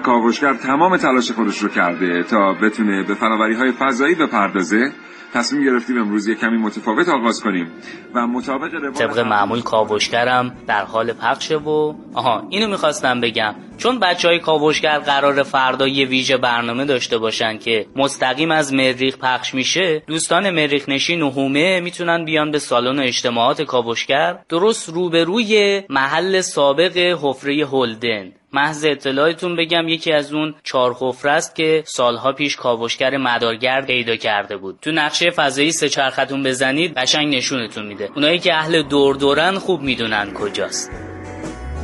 و 0.00 0.02
کاوشگر 0.02 0.54
تمام 0.54 0.96
تلاش 0.96 1.30
خودش 1.30 1.58
رو 1.58 1.68
کرده 1.68 2.22
تا 2.22 2.52
بتونه 2.52 3.02
به 3.02 3.14
فناوری 3.14 3.54
های 3.54 3.72
فضایی 3.72 4.14
بپردازه. 4.14 4.92
تصمیم 5.34 5.64
گرفتیم 5.64 5.98
امروز 5.98 6.28
یه 6.28 6.34
کمی 6.34 6.56
متفاوت 6.56 7.08
آغاز 7.08 7.40
کنیم 7.40 7.72
و 8.14 8.26
مطابق 8.26 8.74
روال 8.74 8.92
طبق 8.92 9.18
معمول 9.18 9.62
کاوشگرم 9.62 10.56
در 10.66 10.84
حال 10.84 11.12
پخشه 11.12 11.56
و 11.56 11.94
آها 12.14 12.46
اینو 12.50 12.68
می‌خواستم 12.68 13.20
بگم. 13.20 13.54
چون 13.78 13.98
بچه 13.98 14.28
های 14.28 14.38
کاوشگر 14.38 14.98
قرار 14.98 15.42
فردا 15.42 15.88
یه 15.88 16.06
ویژه 16.06 16.36
برنامه 16.36 16.84
داشته 16.84 17.18
باشن 17.18 17.58
که 17.58 17.86
مستقیم 17.96 18.50
از 18.50 18.74
مریخ 18.74 19.16
پخش 19.18 19.54
میشه 19.54 20.02
دوستان 20.06 20.50
مریخ 20.50 20.88
نشین 20.88 21.22
و 21.22 21.30
هومه 21.30 21.80
می‌تونن 21.80 22.24
بیان 22.24 22.50
به 22.50 22.58
سالن 22.58 22.98
اجتماعات 22.98 23.62
کاوشگر 23.62 24.38
درست 24.48 24.88
روبروی 24.88 25.82
محل 25.88 26.40
سابق 26.40 26.96
حفره 26.96 27.66
هولدن. 27.66 28.32
محض 28.52 28.84
اطلاعتون 28.84 29.56
بگم 29.56 29.88
یکی 29.88 30.12
از 30.12 30.32
اون 30.32 30.54
چهار 30.64 30.96
حفره 31.00 31.32
است 31.32 31.54
که 31.54 31.82
سالها 31.86 32.32
پیش 32.32 32.56
کاوشگر 32.56 33.16
مدارگرد 33.16 33.86
پیدا 33.86 34.16
کرده 34.16 34.56
بود. 34.56 34.78
تو 34.82 34.90
نقشه 34.90 35.30
فضایی 35.30 35.72
سه 35.72 35.88
چرختون 35.88 36.42
بزنید 36.42 36.94
قشنگ 36.94 37.36
نشونتون 37.36 37.86
میده. 37.86 38.10
اونایی 38.14 38.38
که 38.38 38.54
اهل 38.54 38.82
دور 38.82 39.16
دورن 39.16 39.58
خوب 39.58 39.82
می‌دونن 39.82 40.34
کجاست. 40.34 40.90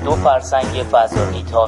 دو 0.04 0.10
فرسنگ 0.10 0.82
فضایی 0.92 1.44
تا 1.52 1.66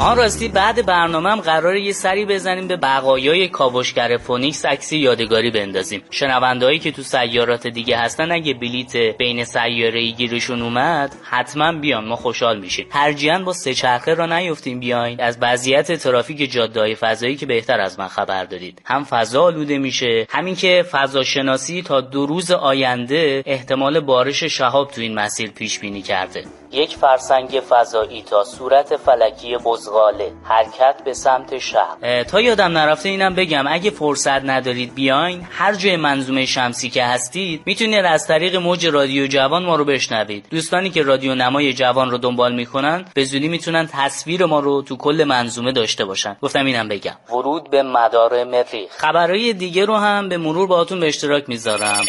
آن 0.00 0.16
راستی 0.16 0.48
بعد 0.48 0.86
برنامه 0.86 1.30
هم 1.30 1.40
قراره 1.40 1.80
یه 1.80 1.92
سری 1.92 2.26
بزنیم 2.26 2.68
به 2.68 2.76
بقایای 2.76 3.48
کاوشگر 3.48 4.16
فونیکس 4.16 4.64
عکسی 4.64 4.98
یادگاری 4.98 5.50
بندازیم. 5.50 6.02
شنوندهایی 6.10 6.78
که 6.78 6.92
تو 6.92 7.02
سیارات 7.02 7.66
دیگه 7.66 7.96
هستن 7.98 8.32
اگه 8.32 8.54
بلیت 8.54 8.96
بین 8.96 9.44
سیاره 9.44 10.10
گیرشون 10.10 10.62
اومد 10.62 11.16
حتما 11.30 11.72
بیان 11.72 12.04
ما 12.04 12.16
خوشحال 12.16 12.58
میشیم. 12.58 12.86
ترجیحاً 12.92 13.38
با 13.38 13.52
سه 13.52 13.74
چرخه 13.74 14.14
راه 14.14 14.26
نیفتین 14.26 14.80
بیاین. 14.80 15.20
از 15.20 15.38
وضعیت 15.40 15.92
ترافیک 15.92 16.52
جاده‌های 16.52 16.94
فضایی 16.94 17.36
که 17.36 17.46
بهتر 17.46 17.80
از 17.80 17.98
من 17.98 18.08
خبر 18.08 18.44
دارید 18.44 18.82
هم 18.84 19.04
فضا 19.04 19.42
آلوده 19.42 19.78
میشه 19.78 20.26
همین 20.30 20.56
که 20.56 20.84
فضا 20.90 21.22
شناسی 21.22 21.82
تا 21.82 22.00
دو 22.00 22.26
روز 22.26 22.50
آینده 22.50 23.42
احتمال 23.46 24.00
بارش 24.00 24.44
شهاب 24.44 24.90
تو 24.90 25.00
این 25.00 25.14
مسیر 25.14 25.50
پیش 25.50 25.78
بینی 25.78 26.02
کرده. 26.02 26.44
یک 26.72 26.96
فرسنگ 26.96 27.62
فضایی 27.68 28.22
تا 28.22 28.44
صورت 28.44 28.96
فلکی 28.96 29.56
بزغاله 29.86 30.32
حرکت 30.44 31.04
به 31.04 31.14
سمت 31.14 31.58
شهر. 31.58 32.22
تا 32.22 32.40
یادم 32.40 32.78
نرفته 32.78 33.08
اینم 33.08 33.34
بگم 33.34 33.64
اگه 33.68 33.90
فرصت 33.90 34.44
ندارید 34.44 34.94
بیاین 34.94 35.46
هر 35.50 35.74
جای 35.74 35.96
منظومه 35.96 36.46
شمسی 36.46 36.90
که 36.90 37.04
هستید 37.04 37.62
می‌تونید 37.66 38.04
از 38.04 38.26
طریق 38.26 38.56
موج 38.56 38.86
رادیو 38.86 39.26
جوان 39.26 39.64
ما 39.64 39.76
رو 39.76 39.84
بشنوید. 39.84 40.46
دوستانی 40.50 40.90
که 40.90 41.02
رادیو 41.02 41.34
نمای 41.34 41.72
جوان 41.72 42.10
رو 42.10 42.18
دنبال 42.18 42.54
می‌کنن 42.54 43.04
به 43.14 43.24
زودی 43.24 43.48
می‌تونن 43.48 43.88
تصویر 43.92 44.46
ما 44.46 44.60
رو 44.60 44.82
تو 44.82 44.96
کل 44.96 45.24
منظومه 45.28 45.72
داشته 45.72 46.04
باشن. 46.04 46.36
گفتم 46.42 46.64
اینم 46.64 46.88
بگم. 46.88 47.16
ورود 47.28 47.70
به 47.70 47.82
مدار 47.82 48.44
مریخ 48.44 48.90
خبرهای 48.98 49.52
دیگه 49.52 49.84
رو 49.84 49.96
هم 49.96 50.28
به 50.28 50.38
مرور 50.38 50.66
باهاتون 50.66 51.00
به 51.00 51.06
اشتراک 51.06 51.48
می‌ذارم. 51.48 52.04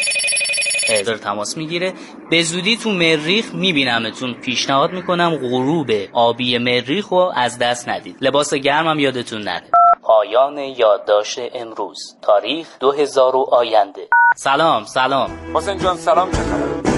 داره 0.88 1.17
تماس 1.17 1.58
می‌گیره. 1.58 1.93
به 2.30 2.41
زودی 2.41 2.78
تو 2.78 2.89
مریخ 2.89 3.54
میبینمتون. 3.54 4.34
پیشنهاد 4.34 4.91
می‌کنم 4.91 5.36
غروب 5.36 5.88
آبی 6.13 6.58
مریخ 6.58 7.08
رو 7.08 7.32
از 7.36 7.60
دست 7.60 7.89
ندید. 7.89 8.17
لباس 8.21 8.54
گرمم 8.54 9.00
یادتون 9.00 9.41
نره. 9.41 9.67
پایان 10.02 10.58
یادداشت 10.58 11.39
امروز. 11.54 12.17
تاریخ 12.21 12.67
2000 12.80 13.36
و 13.36 13.47
آینده. 13.52 14.08
سلام 14.36 14.84
سلام. 14.84 15.30
حسین 15.54 15.78
جان 15.78 15.97
سلام. 15.97 16.32
چه 16.32 16.96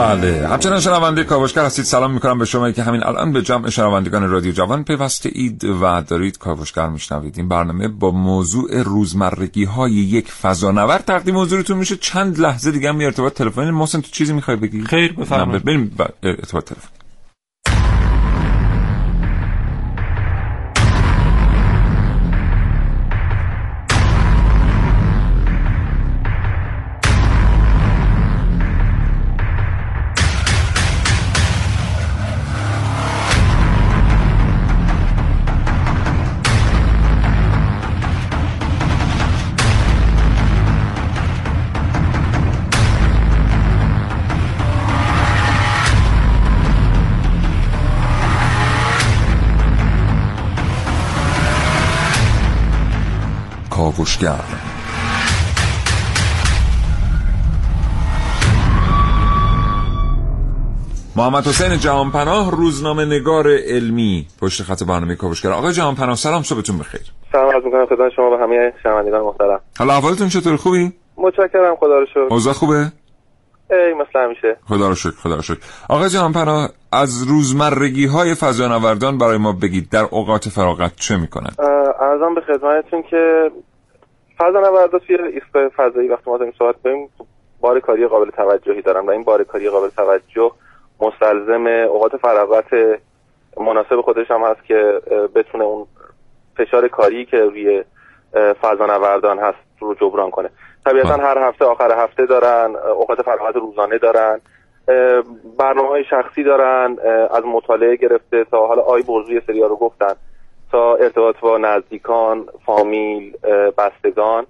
بله. 0.00 0.48
همچنان 0.48 0.80
شنونده 0.80 1.24
کاوشگر 1.24 1.64
هستید. 1.64 1.84
سلام 1.84 2.12
می‌کنم 2.12 2.38
به 2.38 2.44
شما. 2.44 2.70
که 2.70 2.82
همین 2.82 3.02
الان 3.02 3.32
به 3.32 3.42
جمع 3.42 3.70
شنوندگان 3.70 4.30
رادیو 4.30 4.52
جوان 4.52 4.84
پیوسته 4.84 5.30
اید 5.32 5.64
و 5.64 6.02
دارید 6.02 6.38
کاوشگر 6.38 6.88
میشنوید. 6.88 7.34
این 7.38 7.48
برنامه 7.48 7.88
با 7.88 8.10
موضوع 8.10 8.82
روزمرگی 8.82 9.64
های 9.64 9.92
یک 9.92 10.32
فضانورد 10.32 11.04
تقدیم 11.04 11.38
حضورتون 11.38 11.76
میشه. 11.76 11.96
چند 11.96 12.40
لحظه 12.40 12.70
دیگه 12.70 12.88
هم 12.88 13.00
ارتباط 13.00 13.34
تلفنی. 13.34 13.70
محسن 13.70 14.00
تو 14.00 14.10
چیزی 14.10 14.32
می‌خوای 14.32 14.56
بگی؟ 14.56 14.82
خیر 14.82 15.12
بفرمایید. 15.12 15.64
بریم 15.64 15.96
ارتباط 16.22 16.64
تلفن 16.64 16.99
کاوشگر 54.00 54.40
محمد 61.16 61.46
حسین 61.46 61.78
جهانپناه 61.78 62.50
روزنامه 62.50 63.04
نگار 63.04 63.46
علمی 63.48 64.26
پشت 64.40 64.62
خط 64.62 64.82
برنامه 64.82 65.14
کاوشگر. 65.14 65.50
آقای 65.50 65.72
جهانپناه 65.72 66.14
سلام 66.14 66.42
صبحتون 66.42 66.78
بخیر. 66.78 67.00
سلام 67.32 67.54
عرض 67.54 67.64
می‌کنم 67.64 67.86
خدمت 67.86 68.12
شما 68.16 68.30
و 68.30 68.36
همه 68.42 68.72
شنوندگان 68.82 69.20
محترم. 69.20 69.60
حالا 69.78 69.94
احوالتون 69.94 70.28
چطور؟ 70.28 70.56
خوبی؟ 70.56 70.92
متشکرم 71.16 71.76
خدا 71.80 71.98
رو 71.98 72.06
شکر. 72.06 72.26
اوضاع 72.30 72.52
خوبه؟ 72.52 72.92
ای 73.70 73.94
مثل 74.00 74.18
همیشه. 74.24 74.56
خدا 74.68 74.88
رو 74.88 74.94
شکر 74.94 75.16
خدا 75.22 75.34
رو 75.34 75.42
شکر. 75.42 75.58
آقا 75.88 76.08
جان 76.08 76.32
پناه 76.32 76.70
از 76.92 77.22
روزمرگی 77.22 78.06
های 78.06 78.34
فضانوردان 78.34 79.18
برای 79.18 79.38
ما 79.38 79.52
بگید 79.52 79.90
در 79.90 80.04
اوقات 80.10 80.48
فراغت 80.48 80.96
چه 80.96 81.16
می‌کنن؟ 81.16 81.50
ارزم 82.00 82.34
به 82.34 82.40
خدمتتون 82.40 83.02
که 83.10 83.50
فضانوردا 84.40 84.98
توی 84.98 85.16
ایستگاه 85.16 85.68
فضایی 85.68 86.08
وقتی 86.08 86.30
ما 86.30 86.38
داریم 86.38 86.54
صحبت 86.58 86.74
کنیم 86.84 87.08
بار 87.60 87.80
کاری 87.80 88.06
قابل 88.06 88.30
توجهی 88.30 88.82
دارن 88.82 89.06
و 89.06 89.10
این 89.10 89.22
بار 89.22 89.44
کاری 89.44 89.68
قابل 89.68 89.88
توجه 89.88 90.52
مستلزم 91.00 91.66
اوقات 91.66 92.16
فراغت 92.16 93.00
مناسب 93.56 94.00
خودش 94.00 94.30
هم 94.30 94.42
هست 94.42 94.64
که 94.64 95.00
بتونه 95.34 95.64
اون 95.64 95.86
فشار 96.56 96.88
کاری 96.88 97.24
که 97.24 97.36
روی 97.36 97.84
فضانوردان 98.62 99.38
هست 99.38 99.58
رو 99.80 99.94
جبران 99.94 100.30
کنه 100.30 100.50
طبیعتا. 100.84 101.16
هر 101.16 101.38
هفته 101.38 101.64
آخر 101.64 102.04
هفته 102.04 102.26
دارن 102.26 102.76
اوقات 102.76 103.22
فراغت 103.22 103.56
روزانه 103.56 103.98
دارن 103.98 104.40
برنامه 105.58 105.88
های 105.88 106.04
شخصی 106.04 106.42
دارن 106.42 106.96
از 107.30 107.44
مطالعه 107.44 107.96
گرفته 107.96 108.44
تا 108.44 108.66
حالا 108.66 108.82
آی 108.82 109.02
برزوی 109.02 109.40
سریا 109.46 109.66
رو 109.66 109.76
گفتن 109.76 110.14
تا 110.72 110.94
ارتباط 110.94 111.40
با 111.40 111.58
نزدیکان 111.58 112.46
فامیل 112.66 113.36
بستگان. 113.78 114.46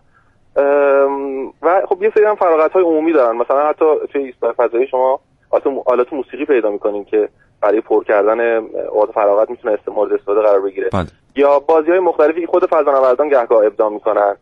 و 1.63 1.83
خب 1.89 2.03
یه 2.03 2.13
سری 2.15 2.25
هم 2.25 2.35
فراغت 2.35 2.73
های 2.73 2.83
عمومی 2.83 3.13
دارن. 3.13 3.37
مثلا 3.37 3.69
حتی 3.69 3.85
توی 4.13 4.23
ایستگاه 4.23 4.53
فضایی 4.53 4.87
شما 4.87 5.21
آلات- 5.87 6.13
موسیقی 6.13 6.45
پیدا 6.45 6.71
می‌کنین 6.71 7.05
که 7.05 7.29
برای 7.61 7.81
پر 7.81 8.05
کردن 8.05 8.41
اوقات 8.91 9.11
فراغت 9.11 9.51
می‌تونه 9.51 9.75
است- 9.75 9.89
مورد 9.89 10.13
استفاده 10.13 10.41
قرار 10.41 10.61
بگیره. 10.61 10.89
بله. 10.93 11.07
یا 11.37 11.59
بازی 11.59 11.91
های 11.91 12.01
مختلفی 12.01 12.41
که 12.41 12.47
خود 12.47 12.67
فضانوردان 12.67 13.29
گهگاه 13.29 13.67
ابداع 13.67 13.91
می‌کنن. 13.91 14.37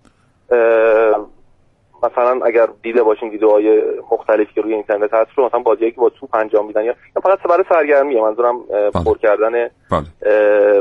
مثلا 2.02 2.40
اگر 2.44 2.68
دیده 2.82 3.02
باشین 3.02 3.28
ویدیوهای 3.28 3.82
مختلفی 4.12 4.54
که 4.54 4.60
روی 4.60 4.74
اینترنت 4.74 5.14
هست 5.14 5.30
رو 5.36 5.46
مثلا 5.46 5.60
بازیایی 5.60 5.92
که 5.92 6.00
با 6.00 6.08
توپ 6.08 6.34
انجام 6.34 6.66
میدن 6.66 6.84
یا 6.84 6.94
فقط 7.22 7.42
برای 7.42 7.64
سرگرمیه. 7.68 8.22
منظورم 8.22 8.60
بله. 8.68 9.04
پر 9.04 9.18
کردن 9.18 9.52
بله. 9.90 10.04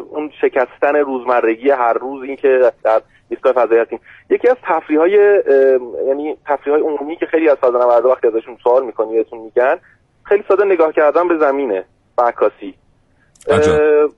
اون 0.10 0.32
شکستن 0.42 0.96
روزمرگی 0.96 1.70
هر 1.70 1.94
روز 1.94 2.24
این 2.24 2.36
که 2.36 2.72
در 2.84 3.02
ایستگاه 3.30 3.54
فضایی 3.54 3.82
هستیم. 3.82 4.00
یکی 4.30 4.48
از 4.48 4.58
تفریح 4.64 5.00
های 5.00 5.42
یعنی 6.08 6.38
تفریح 6.46 6.76
های 6.76 6.84
عمومی 6.84 7.16
که 7.16 7.26
خیلی 7.26 7.50
از 7.50 7.58
فضانوردا 7.58 8.10
وقتی 8.10 8.28
ازشون 8.28 8.58
سوال 8.64 8.86
می‌کنی 8.86 9.16
بهتون 9.16 9.40
میگن 9.40 9.76
خیلی 10.24 10.44
ساده 10.48 10.66
نگاه 10.66 10.94
کردن 10.94 11.28
به 11.28 11.38
زمینه 11.38 11.86
و 12.18 12.22
عکاسی. 12.22 12.74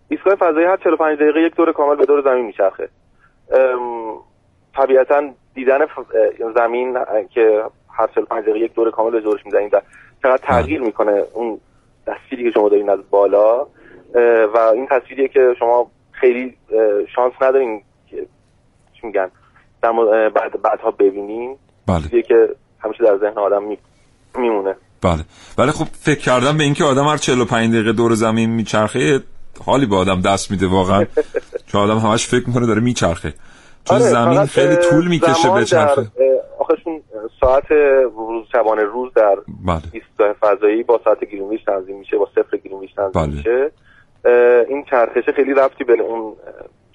ایستگاه 0.09 0.35
فضایی 0.35 0.65
هر 0.65 0.77
45 0.77 1.19
دقیقه 1.19 1.41
یک 1.41 1.55
دور 1.55 1.71
کامل 1.71 1.95
به 1.95 2.05
دور 2.05 2.21
زمین 2.21 2.45
میچرخه. 2.45 2.89
طبیعتا 4.75 5.29
دیدن 5.53 5.81
اه، 5.81 5.87
زمین 6.55 6.97
که 7.33 7.63
هر 7.89 8.07
45 8.15 8.43
دقیقه 8.43 8.59
یک 8.59 8.73
دور 8.73 8.91
کامل 8.91 9.11
به 9.11 9.21
دورش 9.21 9.45
می‌زنید 9.45 9.71
چقدر 10.23 10.37
تغییر 10.37 10.81
می‌کنه 10.81 11.23
اون 11.33 11.59
تصویری 12.05 12.43
که 12.43 12.51
شما 12.51 12.69
دارین 12.69 12.89
از 12.89 12.99
بالا 13.09 13.67
و 14.53 14.57
این 14.57 14.87
تصویریه 14.91 15.27
که 15.27 15.55
شما 15.59 15.91
خیلی 16.11 16.57
شانس 17.15 17.33
ندارین 17.41 17.81
که 18.09 18.27
چی 18.93 19.07
میگن؟ 19.07 19.31
در 19.81 19.91
بعد 20.29 20.61
بعدها 20.61 20.91
ببینین. 20.91 21.57
بله. 21.87 22.21
که 22.21 22.49
همیشه 22.79 23.03
در 23.03 23.17
ذهن 23.17 23.37
آدم 23.37 23.63
می- 23.63 23.77
میمونه. 24.37 24.75
بله. 25.01 25.23
ولی 25.57 25.71
خب 25.71 25.85
فکر 25.85 26.19
کردم 26.19 26.57
به 26.57 26.63
اینکه 26.63 26.83
آدم 26.83 27.03
هر 27.05 27.17
45 27.17 27.73
دقیقه 27.73 27.93
دور 27.93 28.13
زمین 28.13 28.49
میچرخه 28.49 29.19
حالی 29.65 29.85
به 29.85 29.95
آدم 29.95 30.21
دست 30.21 30.51
میده 30.51 30.67
واقعا. 30.67 31.05
چون 31.71 31.81
آدم 31.81 31.97
همش 31.97 32.27
فکر 32.27 32.47
می‌کنه 32.47 32.65
داره 32.65 32.81
میچرخه. 32.81 33.33
چون 33.89 33.97
آره، 33.97 34.09
زمین 34.09 34.45
خیلی 34.45 34.75
طول 34.75 35.07
می‌کشه 35.07 35.53
به 35.53 35.65
چرخه 35.65 36.07
چون 36.83 37.01
ساعت 37.41 37.71
روز 38.15 38.45
شبانه 38.51 38.83
روز 38.83 39.13
در 39.13 39.35
بله. 39.65 39.81
ایستگاه 39.91 40.33
فضایی 40.33 40.83
با 40.83 41.01
ساعت 41.03 41.19
گرینویچ 41.19 41.65
تنظیم 41.65 41.97
میشه 41.97 42.17
با 42.17 42.27
صفر 42.35 42.57
گرینویچ 42.57 42.95
تنظیم 42.95 43.21
بله. 43.21 43.35
میشه. 43.35 43.71
این 44.69 44.83
چرخشه 44.89 45.31
خیلی 45.31 45.53
ربطی 45.53 45.83
به 45.83 45.93
اون 46.01 46.33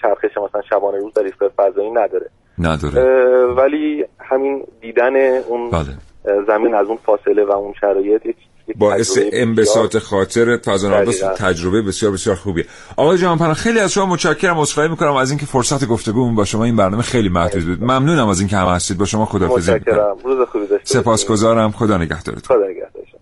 چرخش 0.02 0.38
مثلا 0.48 0.62
شبانه 0.70 0.98
روز 0.98 1.12
در 1.14 1.22
ایستگاه 1.22 1.48
فضایی 1.48 1.90
نداره. 1.90 2.30
نداره. 2.58 3.46
ولی 3.46 4.04
همین 4.20 4.64
دیدن 4.80 5.16
اون 5.38 5.70
بله. 5.70 6.44
زمین 6.46 6.74
از 6.74 6.86
اون 6.86 6.98
فاصله 7.06 7.44
و 7.44 7.50
اون 7.50 7.74
شرایط 7.80 8.26
یک 8.26 8.36
باعث 8.76 9.18
انبساط 9.32 9.98
خاطر 9.98 10.56
فضانورد. 10.56 11.34
تجربه 11.36 11.82
بسیار 11.82 12.12
بسیار 12.12 12.36
خوبیه. 12.36 12.66
آقای 12.96 13.18
جهانپناه 13.18 13.54
خیلی 13.54 13.80
از 13.80 13.92
شما 13.92 14.06
متشکرم 14.06 14.58
عذرخواهی 14.58 14.88
می‌کنم. 14.88 15.16
از 15.16 15.30
اینکه 15.30 15.46
فرصت 15.46 15.84
گفتگو 15.84 16.34
با 16.34 16.44
شما 16.44 16.64
این 16.64 16.76
برنامه 16.76 17.02
خیلی 17.02 17.28
محدود 17.28 17.64
بود. 17.64 17.82
ممنونم 17.82 18.28
از 18.28 18.40
اینکه 18.40 18.56
هم 18.56 18.66
هستید. 18.66 18.98
با 18.98 19.04
شما 19.04 19.26
خداحافظی 19.26 19.72
می‌کنم. 19.72 19.94
متشکرم 19.94 20.16
روز 20.24 20.48
خوبی 20.48 20.66
داشته 20.66 20.74
باشید. 20.74 21.02
سپاسگزارم. 21.02 21.72
خدا 21.72 21.96
نگهدارتون. 21.96 22.56
خدا 22.56 22.66
نگهدارتون. 22.68 23.20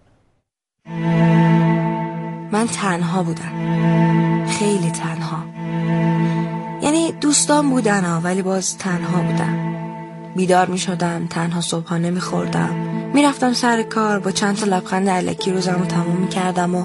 من 2.53 2.66
تنها 2.66 3.22
بودم. 3.22 4.47
خیلی 4.47 4.90
تنها. 4.90 5.45
یعنی 6.82 7.12
دوستان 7.20 7.70
بودن 7.70 8.05
ها 8.05 8.20
ولی 8.24 8.43
باز 8.43 8.78
تنها 8.78 9.22
بودم. 9.22 9.81
بیدار 10.36 10.66
می 10.66 10.78
شدم 10.78 11.26
تنها 11.30 11.60
صبحانه 11.60 12.10
می 12.10 12.20
خوردم 12.20 12.74
می 13.14 13.22
رفتم 13.22 13.52
سر 13.52 13.82
کار 13.82 14.18
با 14.18 14.30
چند 14.30 14.56
تا 14.56 14.66
لبخند 14.66 15.08
علکی 15.08 15.52
روزم 15.52 15.76
رو 15.78 15.84
تموم 15.84 16.16
می 16.16 16.28
کردم 16.28 16.74
و 16.74 16.84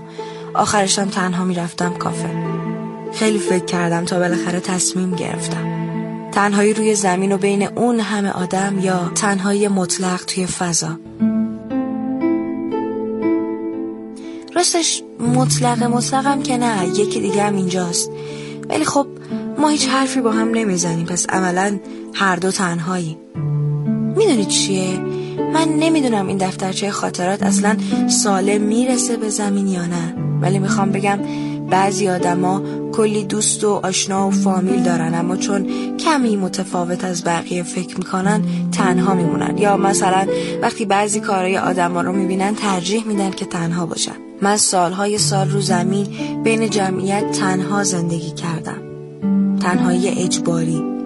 آخرشم 0.53 1.05
تنها 1.05 1.43
می 1.43 1.55
رفتم 1.55 1.93
کافه. 1.93 2.29
خیلی 3.13 3.39
فکر 3.39 3.65
کردم 3.65 4.05
تا 4.05 4.19
بالاخره 4.19 4.59
تصمیم 4.59 5.15
گرفتم. 5.15 5.77
تنهایی 6.31 6.73
روی 6.73 6.95
زمین 6.95 7.31
و 7.31 7.37
بین 7.37 7.67
اون 7.67 7.99
همه 7.99 8.31
آدم 8.31 8.79
یا 8.79 9.11
تنهایی 9.15 9.67
مطلق 9.67 10.25
توی 10.25 10.45
فضا. 10.45 10.99
راستش 14.55 15.03
مطلق 15.19 15.83
مطلقم 15.83 16.41
که 16.43 16.57
نه 16.57 16.87
یکی 16.87 17.19
دیگه 17.19 17.43
هم 17.43 17.55
اینجاست. 17.55 18.11
ولی 18.69 18.85
خب 18.85 19.07
ما 19.57 19.69
هیچ 19.69 19.87
حرفی 19.87 20.21
با 20.21 20.31
هم 20.31 20.49
نمی‌زنیم. 20.49 21.05
پس 21.05 21.29
عملا 21.29 21.79
هر 22.20 22.36
دو 22.36 22.51
تنهایی. 22.51 23.18
می‌دونی 24.15 24.45
چیه؟ 24.45 24.99
من 25.53 25.68
نمی‌دونم 25.80 26.28
این 26.28 26.38
دفترچه 26.38 26.91
خاطرات 26.91 27.43
اصلا 27.43 27.78
سالم 28.07 28.61
می‌رسه 28.61 29.18
به 29.18 29.30
زمین 29.30 29.68
یا 29.68 29.86
نه. 29.86 30.15
ولی 30.41 30.59
می‌خوام 30.59 30.91
بگم 30.91 31.20
بعضی 31.70 32.09
آدما 32.09 32.61
کلی 32.91 33.24
دوست 33.24 33.63
و 33.63 33.80
آشنا 33.84 34.28
و 34.28 34.32
فامیل 34.32 34.84
دارن 34.84 35.13
اما 35.13 35.36
چون 35.36 35.68
کمی 35.97 36.36
متفاوت 36.36 37.03
از 37.03 37.24
بقیه 37.24 37.63
فکر 37.63 37.97
می‌کنن 37.97 38.41
تنها 38.72 39.13
میمونن. 39.13 39.57
یا 39.57 39.78
مثلا 39.78 40.28
وقتی 40.61 40.86
بعضی 40.86 41.20
کارهای 41.20 41.57
آدما 41.57 42.01
رو 42.01 42.13
می‌بینن 42.13 42.55
ترجیح 42.55 43.07
میدن 43.07 43.32
که 43.32 43.45
تنها 43.45 43.86
باشن. 43.86 44.15
من 44.41 44.57
سالهای 44.57 45.18
سال 45.18 45.49
رو 45.49 45.61
زمین 45.61 46.07
بین 46.43 46.70
جمعیت 46.70 47.32
تنها 47.32 47.84
زندگی 47.84 48.32
کردم. 48.32 48.82
تنهایی 49.59 50.07
اجباری. 50.07 50.96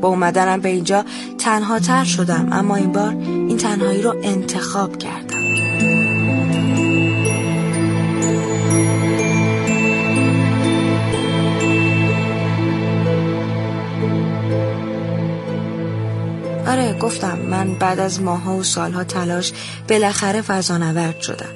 با 0.00 0.08
اومدنم 0.08 0.60
به 0.60 0.68
اینجا 0.68 1.04
تنها 1.38 1.78
تر 1.78 2.04
شدم. 2.04 2.48
اما 2.52 2.76
این 2.76 2.92
بار 2.92 3.16
این 3.20 3.56
تنهایی 3.56 4.02
رو 4.02 4.14
انتخاب 4.22 4.98
کردم. 4.98 5.36
آره 16.66 16.98
گفتم 16.98 17.38
من 17.38 17.74
بعد 17.78 18.00
از 18.00 18.22
ماها 18.22 18.56
و 18.56 18.62
سالها 18.62 19.04
تلاش 19.04 19.52
بالاخره 19.88 20.42
فضانورد 20.42 21.20
شدم. 21.20 21.52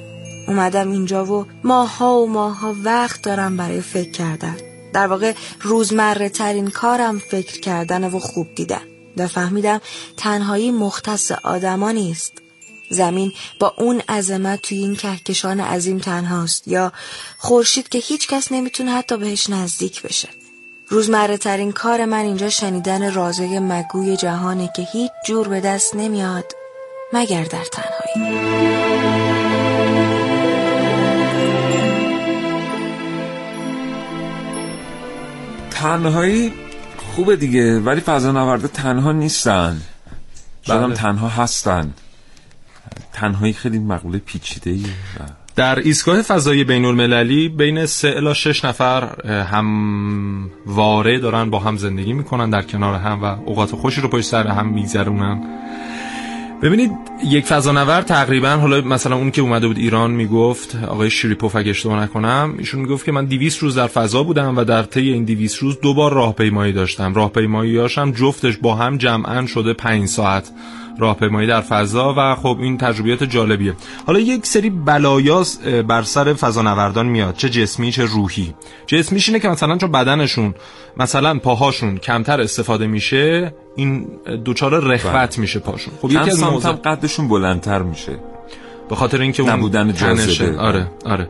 اومدم 0.47 0.91
اینجا 0.91 1.25
و 1.25 1.45
ماها 1.63 2.19
و 2.19 2.29
ماها 2.29 2.75
وقت 2.83 3.21
دارم 3.21 3.57
برای 3.57 3.81
فکر 3.81 4.11
کردن. 4.11 4.55
در 4.93 5.07
واقع 5.07 5.33
روزمره 5.61 6.29
ترین 6.29 6.69
کارم 6.69 7.19
فکر 7.19 7.59
کردن 7.59 8.03
و 8.03 8.19
خوب 8.19 8.55
دیدن. 8.55 8.81
و 9.17 9.27
فهمیدم 9.27 9.81
تنهایی 10.17 10.71
مختص 10.71 11.31
آدما 11.31 11.91
نیست. 11.91 12.33
زمین 12.89 13.33
با 13.59 13.73
اون 13.77 13.99
عظمت 13.99 14.61
توی 14.61 14.77
این 14.77 14.95
کهکشان 14.95 15.59
عظیم 15.59 15.99
تنهاست 15.99 16.67
یا 16.67 16.91
خورشید 17.37 17.89
که 17.89 17.99
هیچ 17.99 18.27
کس 18.27 18.51
نمی‌تونه 18.51 18.91
حتی 18.91 19.17
بهش 19.17 19.49
نزدیک 19.49 20.01
بشه. 20.01 20.29
روزمره 20.87 21.37
ترین 21.37 21.71
کار 21.71 22.05
من 22.05 22.25
اینجا 22.25 22.49
شنیدن 22.49 23.13
رازه 23.13 23.59
مگوی 23.59 24.17
جهانه 24.17 24.69
که 24.75 24.87
هیچ 24.93 25.11
جور 25.25 25.47
به 25.47 25.59
دست 25.59 25.95
نمیاد 25.95 26.45
مگر 27.13 27.43
در 27.43 27.65
تنهایی. 27.65 28.80
تنهایی 35.81 36.53
خوبه 36.97 37.35
دیگه 37.35 37.79
ولی 37.79 38.01
فضانوردا 38.01 38.67
تنها 38.67 39.11
نیستن. 39.11 39.81
هم 40.67 40.87
بله. 40.87 40.95
تنها 40.95 41.27
هستن. 41.27 41.93
تنهایی 43.13 43.53
خیلی 43.53 43.79
مقوله 43.79 44.17
پیچیده 44.17 44.71
ایه 44.71 44.85
در 45.55 45.79
ایستگاه 45.79 46.21
فضایی 46.21 46.63
بین 46.63 46.85
المللی 46.85 47.49
بین 47.49 47.85
سه 47.85 48.07
الا 48.07 48.33
شش 48.33 48.65
نفر 48.65 49.27
هم 49.43 50.51
واره 50.65 51.19
دارن 51.19 51.49
با 51.49 51.59
هم 51.59 51.77
زندگی 51.77 52.13
می‌کنن 52.13 52.49
در 52.49 52.61
کنار 52.61 52.95
هم 52.95 53.23
و 53.23 53.25
اوقات 53.25 53.71
خوشی 53.71 54.01
رو 54.01 54.07
پشت 54.07 54.25
سر 54.25 54.47
هم 54.47 54.67
میگذرونن. 54.67 55.43
ببینید 56.61 56.91
یک 57.23 57.45
فضانورد 57.45 58.05
تقریبا 58.05 58.49
حالا 58.49 58.81
مثلا 58.81 59.15
اون 59.15 59.31
که 59.31 59.41
اومده 59.41 59.67
بود 59.67 59.77
ایران 59.77 60.11
می‌گفت 60.11 60.75
آقای 60.87 61.09
شریپوف 61.09 61.55
اگه 61.55 61.69
اشتباه 61.69 62.03
نکنم 62.03 62.55
ایشون 62.57 62.81
می‌گفت 62.81 63.05
که 63.05 63.11
من 63.11 63.25
200 63.25 63.59
روز 63.59 63.75
در 63.75 63.87
فضا 63.87 64.23
بودم 64.23 64.57
و 64.57 64.63
در 64.63 64.83
طی 64.83 65.11
این 65.11 65.25
200 65.25 65.57
روز 65.57 65.79
دو 65.79 65.93
بار 65.93 66.13
راهپیمایی 66.13 66.73
داشتم. 66.73 67.13
راهپیماییاشم 67.13 68.11
جفتش 68.11 68.57
با 68.57 68.75
هم 68.75 68.97
جمعا 68.97 69.45
شده 69.45 69.73
5 69.73 70.07
ساعت. 70.07 70.51
راهپیمایی 70.99 71.47
در 71.47 71.61
فضا 71.61 72.13
و 72.17 72.35
خب 72.35 72.57
این 72.61 72.77
تجربیات 72.77 73.23
جالبیه. 73.23 73.73
حالا 74.07 74.19
یک 74.19 74.45
سری 74.45 74.69
بلایا 74.69 75.43
بر 75.87 76.01
سر 76.01 76.33
فضانوردان 76.33 77.05
میاد. 77.05 77.35
چه 77.35 77.49
جسمی 77.49 77.91
چه 77.91 78.05
روحی. 78.05 78.53
جسمیش 78.87 79.29
اینه 79.29 79.39
که 79.39 79.49
مثلا 79.49 79.77
چون 79.77 79.91
بدنشون 79.91 80.55
مثلا 80.97 81.39
پاهاشون 81.39 81.97
کمتر 81.97 82.41
استفاده 82.41 82.87
میشه 82.87 83.53
این 83.75 84.07
دوچار 84.45 84.93
رخوت 84.93 85.37
میشه 85.37 85.59
پاشون. 85.59 85.93
خب 86.01 86.11
یکی 86.11 86.17
از 86.17 86.43
موضوع... 86.43 86.71
قدشون 86.71 87.27
بلندتر 87.27 87.81
میشه؟ 87.81 88.19
به 88.91 88.97
خاطر 88.97 89.21
اینکه 89.21 89.43
اون 89.43 89.51
نبودن 89.51 89.93
جاذبه. 89.93 90.57
آره 90.57 90.87
آره. 91.05 91.27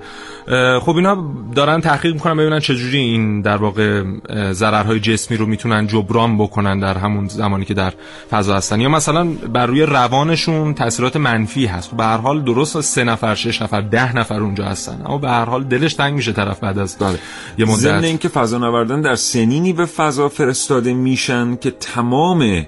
خب 0.79 0.95
اینا 0.95 1.33
دارن 1.55 1.81
تحقیق 1.81 2.13
می‌کنن 2.13 2.37
ببینن 2.37 2.59
چجوری 2.59 2.97
این 2.97 3.41
در 3.41 3.57
واقع 3.57 4.03
ضررهای 4.51 4.99
جسمی 4.99 5.37
رو 5.37 5.45
می‌تونن 5.45 5.87
جبران 5.87 6.37
بکنن 6.37 6.79
در 6.79 6.97
همون 6.97 7.27
زمانی 7.27 7.65
که 7.65 7.73
در 7.73 7.93
فضا 8.31 8.55
هستن. 8.55 8.81
یا 8.81 8.89
مثلا 8.89 9.23
بر 9.53 9.65
روی 9.65 9.81
روانشون 9.81 10.73
تاثیرات 10.73 11.17
منفی 11.17 11.65
هست. 11.65 11.91
به 11.91 12.03
هر 12.03 12.17
حال 12.17 12.43
درست 12.43 12.81
سه 12.81 13.03
نفر 13.03 13.35
شش 13.35 13.61
نفر 13.61 13.81
ده 13.81 14.15
نفر 14.15 14.39
اونجا 14.39 14.65
هستن. 14.65 15.01
اما 15.05 15.17
به 15.17 15.29
هر 15.29 15.45
حال 15.45 15.63
دلش 15.63 15.93
تنگ 15.93 16.13
میشه 16.13 16.31
طرف 16.31 16.59
بعد 16.59 16.79
از 16.79 16.97
بله. 16.99 17.19
یه 17.57 17.65
مدت. 17.65 17.75
ضمن 17.75 18.03
اینکه 18.03 18.29
فضانوردان 18.29 19.01
در 19.01 19.15
سنینی 19.15 19.73
به 19.73 19.85
فضا 19.85 20.29
فرستاده 20.29 20.93
میشن 20.93 21.55
که 21.55 21.71
تمام 21.71 22.65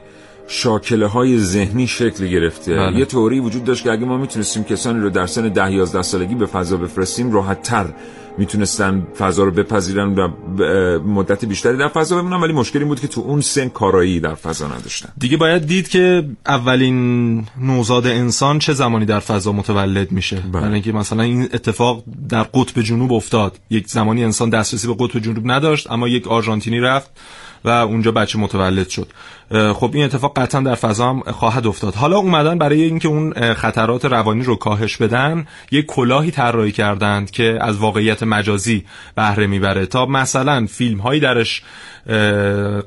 شاکله 0.48 1.08
های 1.08 1.40
ذهنی 1.40 1.88
شکل 1.88 2.28
گرفته. 2.28 2.76
بله. 2.76 3.00
یه 3.00 3.06
تئوری 3.06 3.40
وجود 3.40 3.64
داشت 3.64 3.84
که 3.84 3.92
اگه 3.92 4.06
ما 4.06 4.18
می‌تونستیم 4.18 4.64
کسانی 4.64 5.00
رو 5.00 5.10
در 5.10 5.28
سن 5.28 5.50
ده 5.50 5.72
11 5.72 6.02
سالگی 6.02 6.36
به 6.36 6.46
فضا 6.46 6.78
بفرستیم 6.78 7.32
راحت 7.32 7.62
تر 7.62 7.86
می‌تونستن 8.38 9.08
فضا 9.18 9.44
رو 9.44 9.52
بپذیرن 9.52 10.16
و 10.16 10.28
مدت 11.00 11.46
بیشتری 11.46 11.78
در 11.78 11.88
فضا 11.88 12.22
بمونن 12.22 12.44
ولی 12.44 12.54
مشکلی 12.54 12.84
بود 12.84 13.00
که 13.00 13.08
تو 13.08 13.22
اون 13.22 13.42
سن 13.42 13.70
کارایی 13.70 14.20
در 14.20 14.36
فضا 14.36 14.68
نداشتن. 14.68 15.10
دیگه 15.18 15.38
باید 15.38 15.66
دید 15.68 15.88
که 15.88 16.30
اولین 16.46 17.46
نوزاد 17.62 18.08
انسان 18.08 18.60
چه 18.60 18.74
زمانی 18.74 19.06
در 19.06 19.20
فضا 19.20 19.52
متولد 19.52 20.12
میشه. 20.12 20.44
بله. 20.52 20.74
اینکه 20.74 20.92
مثلا 20.92 21.24
این 21.24 21.44
اتفاق 21.44 22.04
در 22.30 22.44
قطب 22.44 22.82
جنوب 22.82 23.14
افتاد. 23.14 23.60
یک 23.70 23.88
زمانی 23.88 24.24
انسان 24.24 24.50
دسترسی 24.50 24.88
به 24.88 24.96
قطب 25.00 25.20
جنوب 25.20 25.52
نداشت 25.52 25.92
اما 25.92 26.08
یک 26.08 26.28
آرژانتینی 26.28 26.80
رفت. 26.80 27.12
و 27.66 27.70
اونجا 27.70 28.12
بچه 28.12 28.40
متولد 28.40 28.90
شد. 28.90 29.08
خب 29.74 29.92
این 29.94 30.06
اتفاق 30.06 30.40
قطعا 30.40 30.62
در 30.62 30.76
فضا 30.76 31.10
هم 31.10 31.20
خواهد 31.20 31.68
افتاد. 31.68 31.96
حالا 31.96 32.18
اومدن 32.18 32.58
برای 32.58 32.82
اینکه 32.82 33.08
اون 33.08 33.54
خطرات 33.54 34.06
روانی 34.06 34.44
رو 34.44 34.56
کاهش 34.56 34.98
بدن 34.98 35.48
یک 35.72 35.86
کلاهی 35.86 36.32
طراحی 36.32 36.72
کردند 36.72 37.32
که 37.32 37.58
از 37.62 37.78
واقعیت 37.78 38.24
مجازی 38.24 38.86
بهره 39.16 39.48
می‌بره. 39.48 39.86
تا 39.86 40.06
مثلا 40.06 40.66
فیلم 40.66 41.00
هایی 41.00 41.20
درش 41.20 41.62